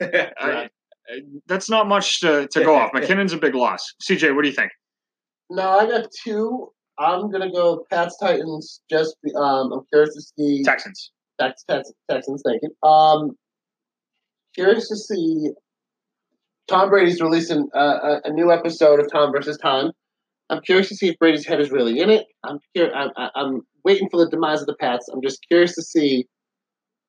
I- 0.00 0.36
I- 0.40 0.70
that's 1.46 1.68
not 1.68 1.88
much 1.88 2.20
to, 2.20 2.46
to 2.48 2.64
go 2.64 2.76
off. 2.76 2.92
McKinnon's 2.94 3.32
a 3.32 3.36
big 3.36 3.54
loss. 3.56 3.94
CJ, 4.02 4.34
what 4.34 4.42
do 4.42 4.48
you 4.48 4.54
think? 4.54 4.70
No, 5.50 5.68
I 5.70 5.86
got 5.86 6.06
two. 6.22 6.68
I'm 7.00 7.30
gonna 7.32 7.50
go 7.50 7.84
Pats 7.90 8.16
Titans. 8.18 8.80
Just 8.88 9.16
be, 9.24 9.32
um, 9.34 9.72
I'm 9.72 9.80
curious 9.92 10.14
to 10.14 10.20
see 10.38 10.62
Texans. 10.62 11.10
Tex, 11.40 11.64
Tex, 11.68 11.90
Texans. 12.08 12.42
Thank 12.46 12.62
you. 12.62 12.88
Um, 12.88 13.32
curious 14.54 14.88
to 14.88 14.96
see. 14.96 15.50
Tom 16.70 16.88
Brady's 16.88 17.20
releasing 17.20 17.68
uh, 17.74 18.20
a, 18.24 18.30
new 18.30 18.52
episode 18.52 19.00
of 19.00 19.10
Tom 19.10 19.32
versus 19.32 19.58
Time. 19.58 19.90
I'm 20.50 20.60
curious 20.62 20.88
to 20.90 20.94
see 20.94 21.08
if 21.08 21.18
Brady's 21.18 21.44
head 21.44 21.60
is 21.60 21.72
really 21.72 21.98
in 21.98 22.10
it. 22.10 22.26
I'm 22.44 22.60
cur- 22.76 22.92
I'm, 22.94 23.10
I'm 23.34 23.62
waiting 23.84 24.08
for 24.08 24.24
the 24.24 24.30
demise 24.30 24.60
of 24.60 24.68
the 24.68 24.76
Pats. 24.76 25.08
I'm 25.08 25.20
just 25.20 25.44
curious 25.48 25.74
to 25.74 25.82
see 25.82 26.26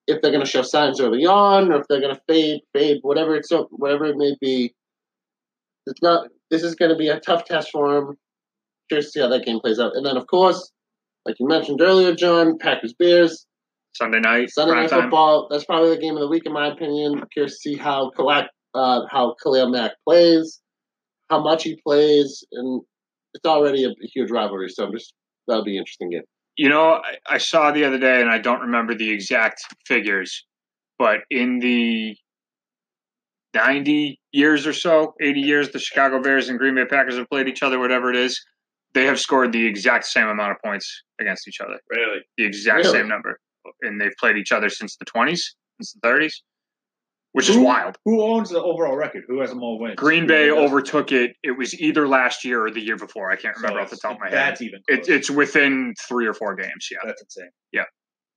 if 0.08 0.20
they're 0.22 0.32
going 0.32 0.44
to 0.44 0.50
show 0.50 0.64
signs 0.64 1.00
early 1.00 1.28
on, 1.28 1.72
or 1.72 1.80
if 1.80 1.88
they're 1.88 2.02
going 2.02 2.16
to 2.16 2.22
fade, 2.28 2.62
fade, 2.74 2.98
whatever 3.04 3.36
it's 3.36 3.52
whatever 3.70 4.06
it 4.06 4.18
may 4.18 4.36
be. 4.42 4.74
It's 5.86 6.02
not. 6.02 6.30
This 6.50 6.64
is 6.64 6.74
going 6.74 6.90
to 6.90 6.98
be 6.98 7.10
a 7.10 7.20
tough 7.20 7.46
test 7.46 7.70
for 7.72 7.96
him. 7.96 8.18
Curious 8.90 9.08
to 9.08 9.12
see 9.12 9.20
how 9.22 9.30
that 9.30 9.46
game 9.46 9.60
plays 9.60 9.80
out. 9.80 9.96
And 9.96 10.04
then, 10.04 10.18
of 10.18 10.26
course, 10.26 10.72
like 11.26 11.36
you 11.40 11.48
mentioned 11.48 11.82
earlier, 11.82 12.16
John, 12.16 12.58
Packers 12.58 12.94
Bears. 12.94 13.46
Sunday 13.94 14.20
night. 14.20 14.50
Sunday 14.50 14.74
night 14.74 14.90
time. 14.90 15.04
football. 15.04 15.48
That's 15.52 15.66
probably 15.66 15.92
the 15.92 16.02
game 16.02 16.16
of 16.16 16.22
the 16.22 16.28
week, 16.28 16.48
in 16.48 16.54
my 16.54 16.68
opinion. 16.68 17.22
Curious 17.32 17.54
to 17.62 17.70
see 17.70 17.76
how 17.78 18.12
Kalak, 18.18 18.48
uh, 18.74 19.02
how 19.10 19.36
Khalil 19.44 19.70
Mack 19.70 19.92
plays, 20.08 20.60
how 21.30 21.42
much 21.42 21.64
he 21.64 21.80
plays, 21.86 22.44
and 22.52 22.82
it's 23.34 23.46
already 23.46 23.84
a, 23.86 23.90
a 23.90 24.08
huge 24.14 24.32
rivalry. 24.32 24.70
So 24.70 24.86
I'm 24.86 24.92
just 24.92 25.14
that'll 25.48 25.64
be 25.64 25.76
an 25.78 25.80
interesting 25.80 26.10
game. 26.10 26.24
You 26.58 26.70
know, 26.70 26.94
I, 26.96 27.16
I 27.28 27.38
saw 27.38 27.72
the 27.72 27.86
other 27.86 27.98
day, 27.98 28.22
and 28.22 28.30
I 28.30 28.38
don't 28.38 28.62
remember 28.62 28.94
the 28.94 29.10
exact 29.10 29.62
figures, 29.88 30.46
but 31.00 31.20
in 31.30 31.60
the 31.60 32.16
90 33.54 34.20
years 34.32 34.66
or 34.66 34.74
so, 34.74 35.14
80 35.22 35.40
years, 35.42 35.70
the 35.72 35.80
Chicago 35.80 36.22
Bears 36.22 36.50
and 36.50 36.58
Green 36.58 36.76
Bay 36.76 36.86
Packers 36.86 37.18
have 37.18 37.30
played 37.30 37.48
each 37.48 37.64
other, 37.64 37.80
whatever 37.80 38.10
it 38.10 38.16
is, 38.16 38.42
they 38.94 39.06
have 39.06 39.20
scored 39.20 39.52
the 39.52 39.66
exact 39.66 40.06
same 40.06 40.28
amount 40.28 40.52
of 40.52 40.58
points 40.64 41.04
against 41.20 41.48
each 41.48 41.60
other. 41.62 41.80
really? 41.90 42.20
The 42.38 42.46
exact 42.46 42.86
Really? 42.86 43.00
same 43.00 43.08
number. 43.08 43.40
And 43.82 44.00
they've 44.00 44.14
played 44.20 44.38
each 44.38 44.52
other 44.52 44.70
since 44.70 44.96
the 44.98 45.06
20s, 45.06 45.40
since 45.80 45.94
the 46.02 46.08
30s, 46.08 46.34
which 47.34 47.50
is 47.50 47.58
wild. 47.58 47.98
Who 48.06 48.22
owns 48.22 48.50
the 48.50 48.62
overall 48.62 48.96
record? 48.96 49.24
Who 49.28 49.40
has 49.42 49.52
the 49.52 49.56
more 49.56 49.80
wins? 49.80 49.96
Green 49.96 50.28
Bay 50.28 50.50
overtook 50.52 51.12
it. 51.12 51.36
It 51.44 51.58
was 51.58 51.80
either 51.80 52.08
last 52.08 52.44
year 52.44 52.66
or 52.66 52.72
the 52.72 52.82
year 52.82 52.98
before. 52.98 53.32
I 53.32 53.36
can't 53.36 53.56
So 53.56 53.62
remember 53.62 53.82
off 53.82 53.90
the 53.90 53.98
top 53.98 54.14
of 54.14 54.20
my 54.20 54.26
head. 54.28 54.36
That's 54.36 54.62
even. 54.62 54.82
It, 54.88 55.08
it's 55.08 55.30
within 55.30 55.94
three 56.08 56.28
or 56.28 56.34
four 56.34 56.56
games. 56.56 56.90
Yeah. 56.92 57.00
that's 57.06 57.22
insane. 57.22 57.50
Yeah, 57.72 57.86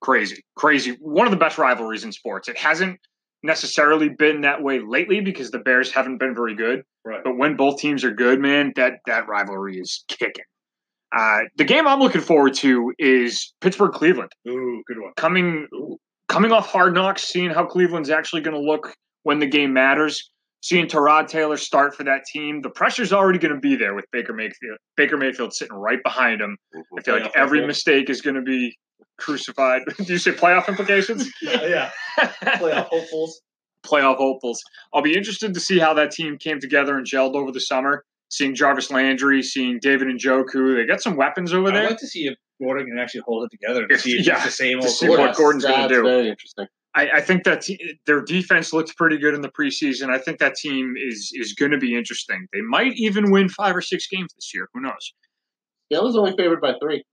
crazy, 0.00 0.44
crazy. 0.56 0.96
One 1.00 1.26
of 1.26 1.30
the 1.32 1.36
best 1.38 1.58
rivalries 1.58 2.04
in 2.04 2.12
sports. 2.12 2.48
It 2.48 2.56
hasn't 2.56 2.98
necessarily 3.42 4.08
been 4.08 4.40
that 4.42 4.62
way 4.62 4.80
lately 4.80 5.20
because 5.20 5.50
the 5.50 5.58
Bears 5.58 5.92
haven't 5.92 6.18
been 6.18 6.34
very 6.34 6.54
good. 6.54 6.82
Right. 7.04 7.20
But 7.22 7.36
when 7.36 7.56
both 7.56 7.78
teams 7.78 8.04
are 8.04 8.12
good, 8.12 8.40
man, 8.40 8.72
that 8.76 8.94
that 9.06 9.28
rivalry 9.28 9.78
is 9.78 10.04
kicking. 10.08 10.44
Uh, 11.16 11.40
the 11.56 11.64
game 11.64 11.86
I'm 11.86 12.00
looking 12.00 12.22
forward 12.22 12.54
to 12.54 12.92
is 12.98 13.52
Pittsburgh 13.60 13.92
Cleveland. 13.92 14.32
Ooh, 14.48 14.82
good 14.86 15.00
one. 15.00 15.12
Coming 15.16 15.68
coming 16.28 16.52
off 16.52 16.70
hard 16.70 16.94
knocks, 16.94 17.22
seeing 17.22 17.50
how 17.50 17.64
Cleveland's 17.64 18.10
actually 18.10 18.42
going 18.42 18.56
to 18.56 18.62
look 18.62 18.94
when 19.22 19.38
the 19.38 19.46
game 19.46 19.72
matters. 19.72 20.30
Seeing 20.62 20.86
Tyrod 20.86 21.28
Taylor 21.28 21.58
start 21.58 21.94
for 21.94 22.04
that 22.04 22.24
team, 22.24 22.62
the 22.62 22.70
pressure's 22.70 23.12
already 23.12 23.38
going 23.38 23.52
to 23.52 23.60
be 23.60 23.76
there 23.76 23.94
with 23.94 24.06
Baker 24.12 24.32
Mayfield. 24.32 24.78
Baker 24.96 25.18
Mayfield 25.18 25.52
sitting 25.52 25.76
right 25.76 26.02
behind 26.02 26.40
him. 26.40 26.56
I 26.98 27.02
feel 27.02 27.20
like 27.20 27.30
every 27.36 27.66
mistake 27.66 28.08
is 28.08 28.22
going 28.22 28.36
to 28.36 28.42
be 28.42 28.74
crucified. 29.18 29.82
Do 29.98 30.10
you 30.10 30.18
say 30.18 30.32
playoff 30.32 30.66
implications? 30.68 31.30
yeah, 31.42 31.90
playoff 32.18 32.86
hopefuls. 32.86 33.42
playoff 33.84 34.16
hopefuls. 34.16 34.62
I'll 34.94 35.02
be 35.02 35.14
interested 35.14 35.52
to 35.52 35.60
see 35.60 35.78
how 35.78 35.92
that 35.94 36.12
team 36.12 36.38
came 36.38 36.60
together 36.60 36.96
and 36.96 37.06
gelled 37.06 37.34
over 37.34 37.52
the 37.52 37.60
summer. 37.60 38.02
Seeing 38.34 38.52
Jarvis 38.52 38.90
Landry, 38.90 39.44
seeing 39.44 39.78
David 39.78 40.08
Njoku, 40.08 40.74
they 40.74 40.84
got 40.86 41.00
some 41.00 41.14
weapons 41.14 41.52
over 41.52 41.70
there. 41.70 41.84
I'd 41.84 41.90
like 41.90 41.98
to 41.98 42.06
see 42.08 42.26
if 42.26 42.36
Gordon 42.60 42.84
can 42.88 42.98
actually 42.98 43.20
hold 43.24 43.44
it 43.44 43.50
together 43.52 43.82
and 43.82 43.92
If- 43.92 44.00
see 44.00 44.18
if 44.18 44.26
yeah, 44.26 44.34
it's 44.34 44.46
the 44.46 44.50
same 44.50 44.80
to 44.80 44.86
old 44.88 44.96
see 44.96 45.08
what 45.08 45.36
Gordon's 45.36 45.64
gonna 45.64 45.88
do. 45.88 46.02
Very 46.02 46.30
interesting. 46.30 46.66
I, 46.96 47.10
I 47.10 47.20
think 47.20 47.44
that 47.44 47.60
te- 47.62 48.00
their 48.06 48.22
defense 48.22 48.72
looked 48.72 48.96
pretty 48.96 49.18
good 49.18 49.34
in 49.34 49.40
the 49.40 49.50
preseason. 49.50 50.10
I 50.10 50.18
think 50.18 50.40
that 50.40 50.56
team 50.56 50.94
is 50.96 51.30
is 51.32 51.52
going 51.52 51.70
to 51.70 51.78
be 51.78 51.96
interesting. 51.96 52.48
They 52.52 52.60
might 52.60 52.94
even 52.96 53.30
win 53.30 53.48
five 53.48 53.76
or 53.76 53.80
six 53.80 54.08
games 54.08 54.34
this 54.34 54.50
year. 54.52 54.68
Who 54.74 54.80
knows? 54.80 55.14
Steelers 55.92 56.16
only 56.16 56.34
favored 56.36 56.60
by 56.60 56.72
three. 56.82 57.04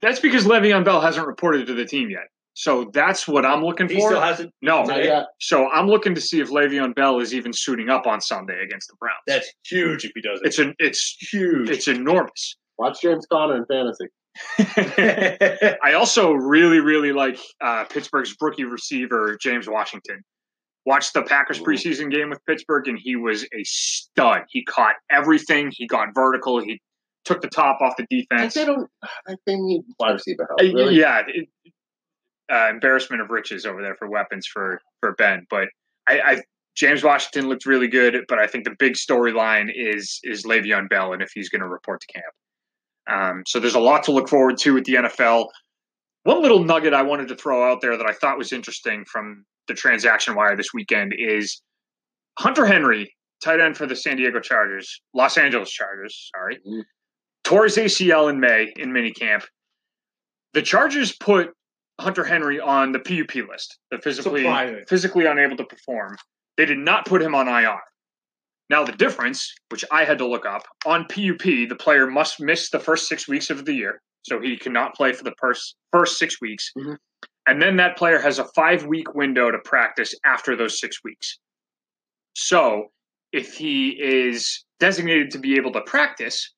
That's 0.00 0.20
because 0.20 0.44
Le'Veon 0.46 0.86
Bell 0.86 1.02
hasn't 1.02 1.26
reported 1.26 1.66
to 1.66 1.74
the 1.74 1.84
team 1.84 2.08
yet. 2.08 2.28
So 2.58 2.90
that's 2.94 3.28
what 3.28 3.44
I'm 3.44 3.62
looking 3.62 3.86
He 3.86 3.96
for. 3.96 4.08
still 4.08 4.20
hasn't. 4.20 4.50
no, 4.62 4.82
Not 4.84 5.26
so 5.40 5.68
I'm 5.68 5.88
looking 5.88 6.14
to 6.14 6.22
see 6.22 6.40
if 6.40 6.48
Le'Veon 6.48 6.94
Bell 6.94 7.20
is 7.20 7.34
even 7.34 7.52
suiting 7.52 7.90
up 7.90 8.06
on 8.06 8.18
Sunday 8.22 8.58
against 8.64 8.88
the 8.88 8.96
Browns. 8.98 9.18
That's 9.26 9.52
huge 9.68 10.06
if 10.06 10.12
he 10.14 10.22
does 10.22 10.40
it. 10.40 10.46
it's 10.46 10.58
an 10.58 10.74
it's 10.78 11.16
huge. 11.20 11.68
it's 11.68 11.86
enormous. 11.86 12.56
Watch 12.78 13.02
James 13.02 13.26
Conner 13.30 13.56
in 13.56 13.66
fantasy. 13.66 14.06
I 15.82 15.92
also 15.94 16.32
really, 16.32 16.80
really 16.80 17.12
like 17.12 17.38
uh, 17.60 17.84
Pittsburgh's 17.84 18.34
rookie 18.40 18.64
receiver, 18.64 19.36
James 19.40 19.68
Washington. 19.68 20.22
Watched 20.86 21.14
the 21.14 21.22
Packers 21.22 21.60
Ooh. 21.60 21.64
preseason 21.64 22.10
game 22.10 22.30
with 22.30 22.38
Pittsburgh, 22.46 22.86
and 22.88 22.98
he 22.98 23.16
was 23.16 23.42
a 23.44 23.64
stud. 23.64 24.42
He 24.48 24.64
caught 24.64 24.94
everything. 25.10 25.70
He 25.74 25.86
got 25.86 26.08
vertical. 26.14 26.60
He 26.62 26.80
took 27.24 27.40
the 27.42 27.48
top 27.48 27.80
off 27.80 27.96
the 27.96 28.04
I 28.04 28.06
defense. 28.10 28.54
they 28.54 28.64
don't. 28.64 28.88
I 29.26 29.34
think 29.44 29.62
need 29.62 29.82
wide 29.98 30.12
receiver 30.12 30.46
help. 30.48 30.60
Uh, 30.60 30.74
Really? 30.74 30.96
Yeah, 30.96 31.22
it, 31.26 31.48
uh, 32.52 32.68
embarrassment 32.70 33.22
of 33.22 33.30
riches 33.30 33.66
over 33.66 33.82
there 33.82 33.94
for 33.96 34.08
weapons 34.08 34.46
for 34.46 34.80
for 35.00 35.14
Ben. 35.14 35.46
But 35.50 35.68
I, 36.08 36.20
I 36.20 36.42
James 36.76 37.02
Washington 37.02 37.48
looked 37.48 37.66
really 37.66 37.88
good. 37.88 38.16
But 38.28 38.38
I 38.38 38.46
think 38.46 38.64
the 38.64 38.74
big 38.78 38.94
storyline 38.94 39.70
is 39.74 40.20
is 40.24 40.44
Le'Veon 40.44 40.88
Bell 40.88 41.12
and 41.12 41.22
if 41.22 41.30
he's 41.34 41.48
going 41.48 41.62
to 41.62 41.68
report 41.68 42.00
to 42.02 42.06
camp. 42.12 42.34
Um, 43.08 43.42
so 43.46 43.60
there's 43.60 43.74
a 43.74 43.80
lot 43.80 44.02
to 44.04 44.12
look 44.12 44.28
forward 44.28 44.58
to 44.58 44.74
with 44.74 44.84
the 44.84 44.94
NFL. 44.94 45.46
One 46.24 46.42
little 46.42 46.64
nugget 46.64 46.92
I 46.92 47.02
wanted 47.02 47.28
to 47.28 47.36
throw 47.36 47.70
out 47.70 47.80
there 47.80 47.96
that 47.96 48.06
I 48.06 48.12
thought 48.12 48.36
was 48.36 48.52
interesting 48.52 49.04
from 49.10 49.44
the 49.68 49.74
transaction 49.74 50.34
wire 50.34 50.56
this 50.56 50.74
weekend 50.74 51.12
is 51.16 51.62
Hunter 52.38 52.66
Henry, 52.66 53.14
tight 53.44 53.60
end 53.60 53.76
for 53.76 53.86
the 53.86 53.94
San 53.94 54.16
Diego 54.16 54.40
Chargers, 54.40 55.00
Los 55.14 55.38
Angeles 55.38 55.70
Chargers, 55.70 56.30
sorry, 56.34 56.58
Mhm. 56.66 56.82
tore 57.44 57.64
his 57.64 57.76
ACL 57.78 58.28
in 58.28 58.40
May 58.40 58.72
in 58.76 58.90
minicamp. 58.92 59.44
The 60.52 60.62
Chargers 60.62 61.14
put 61.16 61.52
Hunter 62.00 62.24
Henry 62.24 62.60
on 62.60 62.92
the 62.92 62.98
PUP 62.98 63.48
list, 63.48 63.78
the 63.90 63.98
physically 63.98 64.44
physically 64.88 65.26
unable 65.26 65.56
to 65.56 65.64
perform. 65.64 66.16
They 66.56 66.66
did 66.66 66.78
not 66.78 67.06
put 67.06 67.22
him 67.22 67.34
on 67.34 67.48
IR. 67.48 67.80
Now 68.68 68.84
the 68.84 68.92
difference, 68.92 69.54
which 69.70 69.84
I 69.90 70.04
had 70.04 70.18
to 70.18 70.26
look 70.26 70.44
up, 70.44 70.62
on 70.84 71.04
PUP, 71.06 71.42
the 71.68 71.76
player 71.78 72.06
must 72.06 72.40
miss 72.40 72.70
the 72.70 72.80
first 72.80 73.08
six 73.08 73.28
weeks 73.28 73.48
of 73.50 73.64
the 73.64 73.72
year, 73.74 74.02
so 74.22 74.40
he 74.40 74.56
cannot 74.56 74.94
play 74.94 75.12
for 75.12 75.24
the 75.24 75.34
first 75.40 75.76
first 75.92 76.18
six 76.18 76.40
weeks, 76.40 76.70
Mhm. 76.76 76.98
and 77.46 77.62
then 77.62 77.76
that 77.76 77.96
player 77.96 78.18
has 78.18 78.38
a 78.38 78.48
five 78.54 78.84
week 78.84 79.14
window 79.14 79.50
to 79.50 79.58
practice 79.60 80.14
after 80.24 80.56
those 80.56 80.78
six 80.78 81.02
weeks. 81.04 81.38
So 82.34 82.92
if 83.32 83.54
he 83.54 83.90
is 84.02 84.64
designated 84.80 85.30
to 85.30 85.38
be 85.38 85.56
able 85.56 85.72
to 85.72 85.80
practice, 85.82 86.52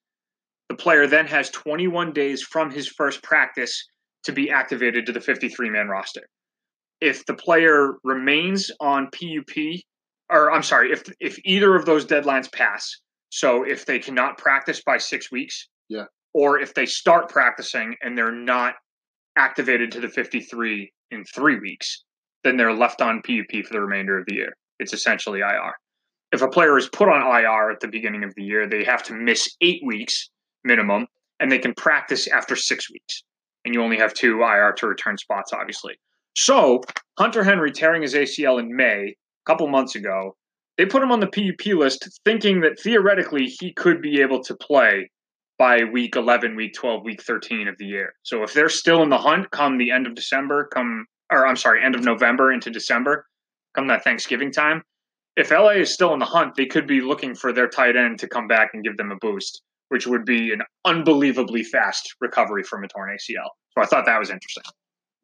the 0.68 0.74
player 0.74 1.06
then 1.06 1.26
has 1.26 1.50
21 1.50 2.12
days 2.12 2.42
from 2.42 2.70
his 2.70 2.88
first 2.88 3.22
practice 3.22 3.86
to 4.24 4.32
be 4.32 4.50
activated 4.50 5.06
to 5.06 5.12
the 5.12 5.20
53 5.20 5.70
man 5.70 5.88
roster. 5.88 6.28
If 7.00 7.24
the 7.26 7.34
player 7.34 7.94
remains 8.02 8.70
on 8.80 9.08
PUP, 9.12 9.80
or 10.30 10.50
I'm 10.52 10.62
sorry, 10.62 10.92
if 10.92 11.04
if 11.20 11.38
either 11.44 11.74
of 11.76 11.84
those 11.86 12.04
deadlines 12.04 12.50
pass, 12.52 12.90
so 13.30 13.62
if 13.64 13.86
they 13.86 13.98
cannot 13.98 14.38
practice 14.38 14.82
by 14.84 14.98
six 14.98 15.30
weeks, 15.30 15.68
Yeah. 15.88 16.04
or 16.34 16.58
if 16.58 16.74
they 16.74 16.86
start 16.86 17.28
practicing 17.30 17.94
and 18.02 18.16
they're 18.18 18.32
not 18.32 18.74
activated 19.36 19.92
to 19.92 20.00
the 20.00 20.08
53 20.08 20.92
in 21.10 21.24
three 21.24 21.58
weeks, 21.58 22.04
then 22.44 22.56
they're 22.56 22.72
left 22.72 23.00
on 23.00 23.22
PUP 23.22 23.64
for 23.64 23.72
the 23.72 23.80
remainder 23.80 24.18
of 24.18 24.26
the 24.26 24.34
year. 24.34 24.52
It's 24.80 24.92
essentially 24.92 25.40
IR. 25.40 25.74
If 26.32 26.42
a 26.42 26.48
player 26.48 26.76
is 26.76 26.88
put 26.90 27.08
on 27.08 27.22
IR 27.22 27.70
at 27.70 27.80
the 27.80 27.88
beginning 27.88 28.24
of 28.24 28.34
the 28.34 28.42
year, 28.42 28.66
they 28.68 28.84
have 28.84 29.02
to 29.04 29.14
miss 29.14 29.56
eight 29.60 29.80
weeks 29.84 30.28
minimum, 30.64 31.06
and 31.40 31.50
they 31.50 31.58
can 31.58 31.72
practice 31.74 32.26
after 32.26 32.56
six 32.56 32.90
weeks. 32.90 33.22
And 33.64 33.74
you 33.74 33.82
only 33.82 33.98
have 33.98 34.14
two 34.14 34.42
IR 34.42 34.72
to 34.78 34.86
return 34.86 35.18
spots, 35.18 35.52
obviously. 35.52 35.94
So 36.36 36.82
Hunter 37.18 37.42
Henry 37.42 37.72
tearing 37.72 38.02
his 38.02 38.14
ACL 38.14 38.60
in 38.60 38.74
May, 38.74 39.14
a 39.14 39.50
couple 39.50 39.66
months 39.68 39.94
ago, 39.94 40.36
they 40.76 40.86
put 40.86 41.02
him 41.02 41.10
on 41.10 41.20
the 41.20 41.26
PUP 41.26 41.74
list, 41.74 42.08
thinking 42.24 42.60
that 42.60 42.78
theoretically 42.80 43.46
he 43.46 43.72
could 43.72 44.00
be 44.00 44.20
able 44.20 44.42
to 44.44 44.54
play 44.56 45.10
by 45.58 45.82
week 45.82 46.14
11, 46.14 46.54
week 46.54 46.72
12, 46.74 47.04
week 47.04 47.20
13 47.22 47.66
of 47.66 47.76
the 47.78 47.86
year. 47.86 48.14
So 48.22 48.44
if 48.44 48.54
they're 48.54 48.68
still 48.68 49.02
in 49.02 49.08
the 49.08 49.18
hunt 49.18 49.50
come 49.50 49.76
the 49.76 49.90
end 49.90 50.06
of 50.06 50.14
December, 50.14 50.68
come, 50.72 51.06
or 51.32 51.46
I'm 51.46 51.56
sorry, 51.56 51.84
end 51.84 51.96
of 51.96 52.04
November 52.04 52.52
into 52.52 52.70
December, 52.70 53.26
come 53.74 53.88
that 53.88 54.04
Thanksgiving 54.04 54.52
time, 54.52 54.82
if 55.36 55.50
LA 55.50 55.70
is 55.70 55.92
still 55.92 56.12
in 56.12 56.20
the 56.20 56.24
hunt, 56.24 56.54
they 56.56 56.66
could 56.66 56.86
be 56.86 57.00
looking 57.00 57.34
for 57.34 57.52
their 57.52 57.68
tight 57.68 57.96
end 57.96 58.20
to 58.20 58.28
come 58.28 58.46
back 58.46 58.70
and 58.72 58.84
give 58.84 58.96
them 58.96 59.10
a 59.10 59.16
boost, 59.16 59.62
which 59.88 60.06
would 60.06 60.24
be 60.24 60.52
an 60.52 60.62
unbelievably 60.84 61.64
fast 61.64 62.14
recovery 62.20 62.62
from 62.62 62.84
a 62.84 62.88
torn 62.88 63.10
ACL. 63.10 63.48
So 63.72 63.82
I 63.82 63.86
thought 63.86 64.06
that 64.06 64.18
was 64.18 64.30
interesting. 64.30 64.64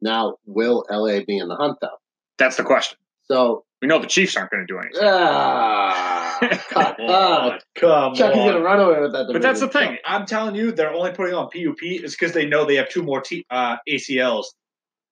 Now, 0.01 0.35
will 0.45 0.85
LA 0.89 1.21
be 1.25 1.37
in 1.37 1.47
the 1.47 1.55
hunt 1.55 1.77
though? 1.81 1.97
That's 2.37 2.57
the 2.57 2.63
question. 2.63 2.97
So, 3.23 3.63
We 3.81 3.87
know 3.87 3.99
the 3.99 4.07
Chiefs 4.07 4.35
aren't 4.35 4.51
going 4.51 4.65
to 4.67 4.71
do 4.71 4.77
anything. 4.79 5.01
ah, 5.03 6.37
cut. 6.69 6.97
Come 6.97 7.05
on. 7.07 7.59
Come 7.75 8.15
Chucky's 8.15 8.39
on. 8.41 8.47
gonna 8.47 8.61
run 8.61 8.79
away 8.79 8.99
with 9.01 9.13
that. 9.13 9.29
But 9.31 9.41
that's 9.41 9.59
the 9.61 9.67
thing. 9.67 9.97
I'm 10.05 10.25
telling 10.25 10.55
you, 10.55 10.71
they're 10.71 10.93
only 10.93 11.11
putting 11.11 11.33
on 11.33 11.45
PUP 11.49 11.77
is 11.81 12.11
because 12.15 12.33
they 12.33 12.45
know 12.45 12.65
they 12.65 12.75
have 12.75 12.89
two 12.89 13.03
more 13.03 13.21
T, 13.21 13.45
uh, 13.49 13.77
ACLs 13.89 14.45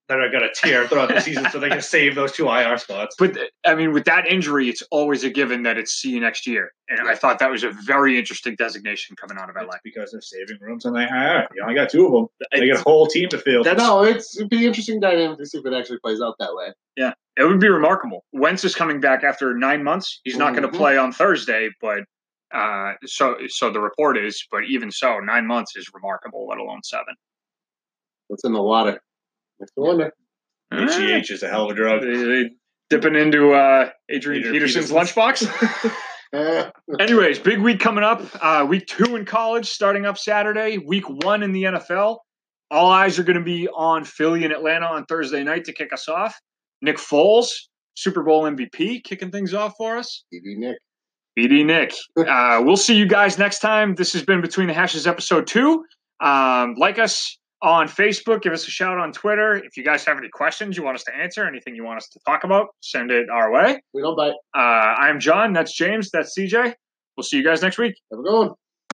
that 0.09 0.19
are 0.19 0.29
going 0.29 0.43
to 0.43 0.51
tear 0.53 0.85
throughout 0.87 1.07
the 1.09 1.19
season, 1.21 1.47
so 1.49 1.59
they 1.59 1.69
can 1.69 1.81
save 1.95 2.15
those 2.15 2.31
two 2.33 2.47
IR 2.49 2.77
spots. 2.77 3.15
But 3.17 3.37
I 3.65 3.73
mean, 3.75 3.93
with 3.93 4.03
that 4.05 4.27
injury, 4.27 4.67
it's 4.69 4.83
always 4.91 5.23
a 5.23 5.29
given 5.29 5.63
that 5.63 5.77
it's 5.77 5.93
see 5.93 6.09
you 6.11 6.19
next 6.19 6.45
year. 6.45 6.71
And 6.89 7.07
I 7.07 7.15
thought 7.15 7.39
that 7.39 7.49
was 7.49 7.63
a 7.63 7.71
very 7.71 8.19
interesting 8.19 8.55
designation 8.57 9.15
coming 9.15 9.37
out 9.37 9.49
of 9.49 9.55
LA. 9.55 9.63
That's 9.71 9.79
because 9.83 10.11
they're 10.11 10.21
saving 10.21 10.57
rooms 10.59 10.85
and 10.85 10.95
they 10.95 11.03
IR. 11.03 11.47
You 11.55 11.63
only 11.63 11.75
got 11.75 11.89
two 11.89 12.05
of 12.05 12.11
them. 12.11 12.27
They 12.51 12.67
got 12.67 12.79
a 12.79 12.83
whole 12.83 13.07
team 13.07 13.29
to 13.29 13.37
field. 13.37 13.65
That's- 13.65 13.85
No, 13.85 14.03
it's 14.03 14.35
it'd 14.37 14.49
be 14.49 14.65
interesting 14.65 14.99
dynamic 14.99 15.37
to 15.39 15.45
see 15.45 15.57
if 15.59 15.65
it 15.65 15.73
actually 15.73 15.99
plays 15.99 16.21
out 16.21 16.35
that 16.39 16.53
way. 16.53 16.73
Yeah, 16.97 17.13
it 17.37 17.45
would 17.45 17.59
be 17.61 17.69
remarkable. 17.69 18.25
Wentz 18.33 18.63
is 18.65 18.75
coming 18.75 18.99
back 18.99 19.23
after 19.23 19.55
nine 19.55 19.83
months. 19.83 20.19
He's 20.25 20.37
not 20.37 20.53
going 20.53 20.67
Mhm. 20.67 20.71
to 20.73 20.77
play 20.77 20.97
on 20.97 21.11
Thursday, 21.13 21.69
but 21.81 22.03
uh, 22.53 22.93
so 23.05 23.35
so 23.47 23.71
the 23.71 23.79
report 23.79 24.17
is. 24.17 24.45
But 24.51 24.65
even 24.65 24.91
so, 24.91 25.19
nine 25.19 25.47
months 25.47 25.75
is 25.77 25.89
remarkable, 25.93 26.45
let 26.47 26.59
alone 26.59 26.83
seven. 26.83 27.15
What's 28.27 28.43
in 28.43 28.53
the 28.53 28.61
water? 28.61 29.01
Makes 29.63 29.71
me 29.77 29.83
wonder. 29.83 30.11
HGH 30.73 31.31
is 31.31 31.43
a 31.43 31.49
hell 31.49 31.65
of 31.65 31.71
a 31.71 31.75
drug. 31.75 32.01
They- 32.01 32.15
they 32.23 32.49
dipping 32.89 33.15
into 33.15 33.53
uh, 33.53 33.89
Adrian, 34.09 34.39
Adrian 34.41 34.53
Peterson's 34.53 34.91
Peterson's. 34.91 35.15
lunchbox. 35.15 35.93
Eh, 36.33 36.69
Anyways, 36.99 37.39
big 37.39 37.59
week 37.59 37.79
coming 37.79 38.03
up. 38.03 38.21
Uh, 38.41 38.65
week 38.67 38.85
two 38.87 39.15
in 39.15 39.25
college 39.25 39.67
starting 39.69 40.05
up 40.05 40.17
Saturday. 40.17 40.77
Week 40.79 41.07
one 41.07 41.43
in 41.43 41.51
the 41.53 41.63
NFL. 41.63 42.17
All 42.71 42.91
eyes 42.91 43.19
are 43.19 43.23
going 43.23 43.37
to 43.37 43.43
be 43.43 43.67
on 43.67 44.03
Philly 44.03 44.43
and 44.43 44.51
Atlanta 44.53 44.87
on 44.87 45.05
Thursday 45.05 45.43
night 45.43 45.65
to 45.65 45.73
kick 45.73 45.93
us 45.93 46.07
off. 46.09 46.35
Nick 46.81 46.97
Foles, 46.97 47.49
Super 47.95 48.23
Bowl 48.23 48.43
MVP, 48.43 49.03
kicking 49.03 49.29
things 49.31 49.53
off 49.53 49.73
for 49.77 49.95
us. 49.97 50.23
DD 50.33 50.57
Nick. 50.57 50.77
BD 51.37 51.65
Nick. 51.65 51.93
Uh, 52.27 52.61
we'll 52.63 52.77
see 52.77 52.95
you 52.95 53.07
guys 53.07 53.37
next 53.37 53.59
time. 53.59 53.95
This 53.95 54.13
has 54.13 54.23
been 54.23 54.41
Between 54.41 54.67
the 54.67 54.73
Hashes 54.73 55.05
episode 55.07 55.45
two. 55.47 55.83
Um, 56.19 56.75
like 56.77 56.99
us 56.99 57.37
on 57.63 57.87
Facebook. 57.87 58.41
Give 58.41 58.53
us 58.53 58.67
a 58.67 58.71
shout 58.71 58.97
on 58.97 59.11
Twitter. 59.13 59.55
If 59.55 59.77
you 59.77 59.83
guys 59.83 60.03
have 60.05 60.17
any 60.17 60.29
questions 60.29 60.77
you 60.77 60.83
want 60.83 60.95
us 60.95 61.03
to 61.05 61.15
answer, 61.15 61.47
anything 61.47 61.75
you 61.75 61.85
want 61.85 61.97
us 61.97 62.09
to 62.09 62.19
talk 62.27 62.43
about, 62.43 62.67
send 62.81 63.09
it 63.09 63.29
our 63.29 63.51
way. 63.51 63.81
We 63.93 64.01
don't 64.01 64.17
bite. 64.17 64.33
Uh, 64.53 64.59
I'm 64.59 65.19
John. 65.19 65.53
That's 65.53 65.73
James. 65.73 66.11
That's 66.11 66.37
CJ. 66.37 66.73
We'll 67.15 67.23
see 67.23 67.37
you 67.37 67.43
guys 67.43 67.61
next 67.61 67.77
week. 67.77 67.95
Have 68.11 68.19
a 68.19 68.23
good 68.23 68.37
one. 68.37 68.49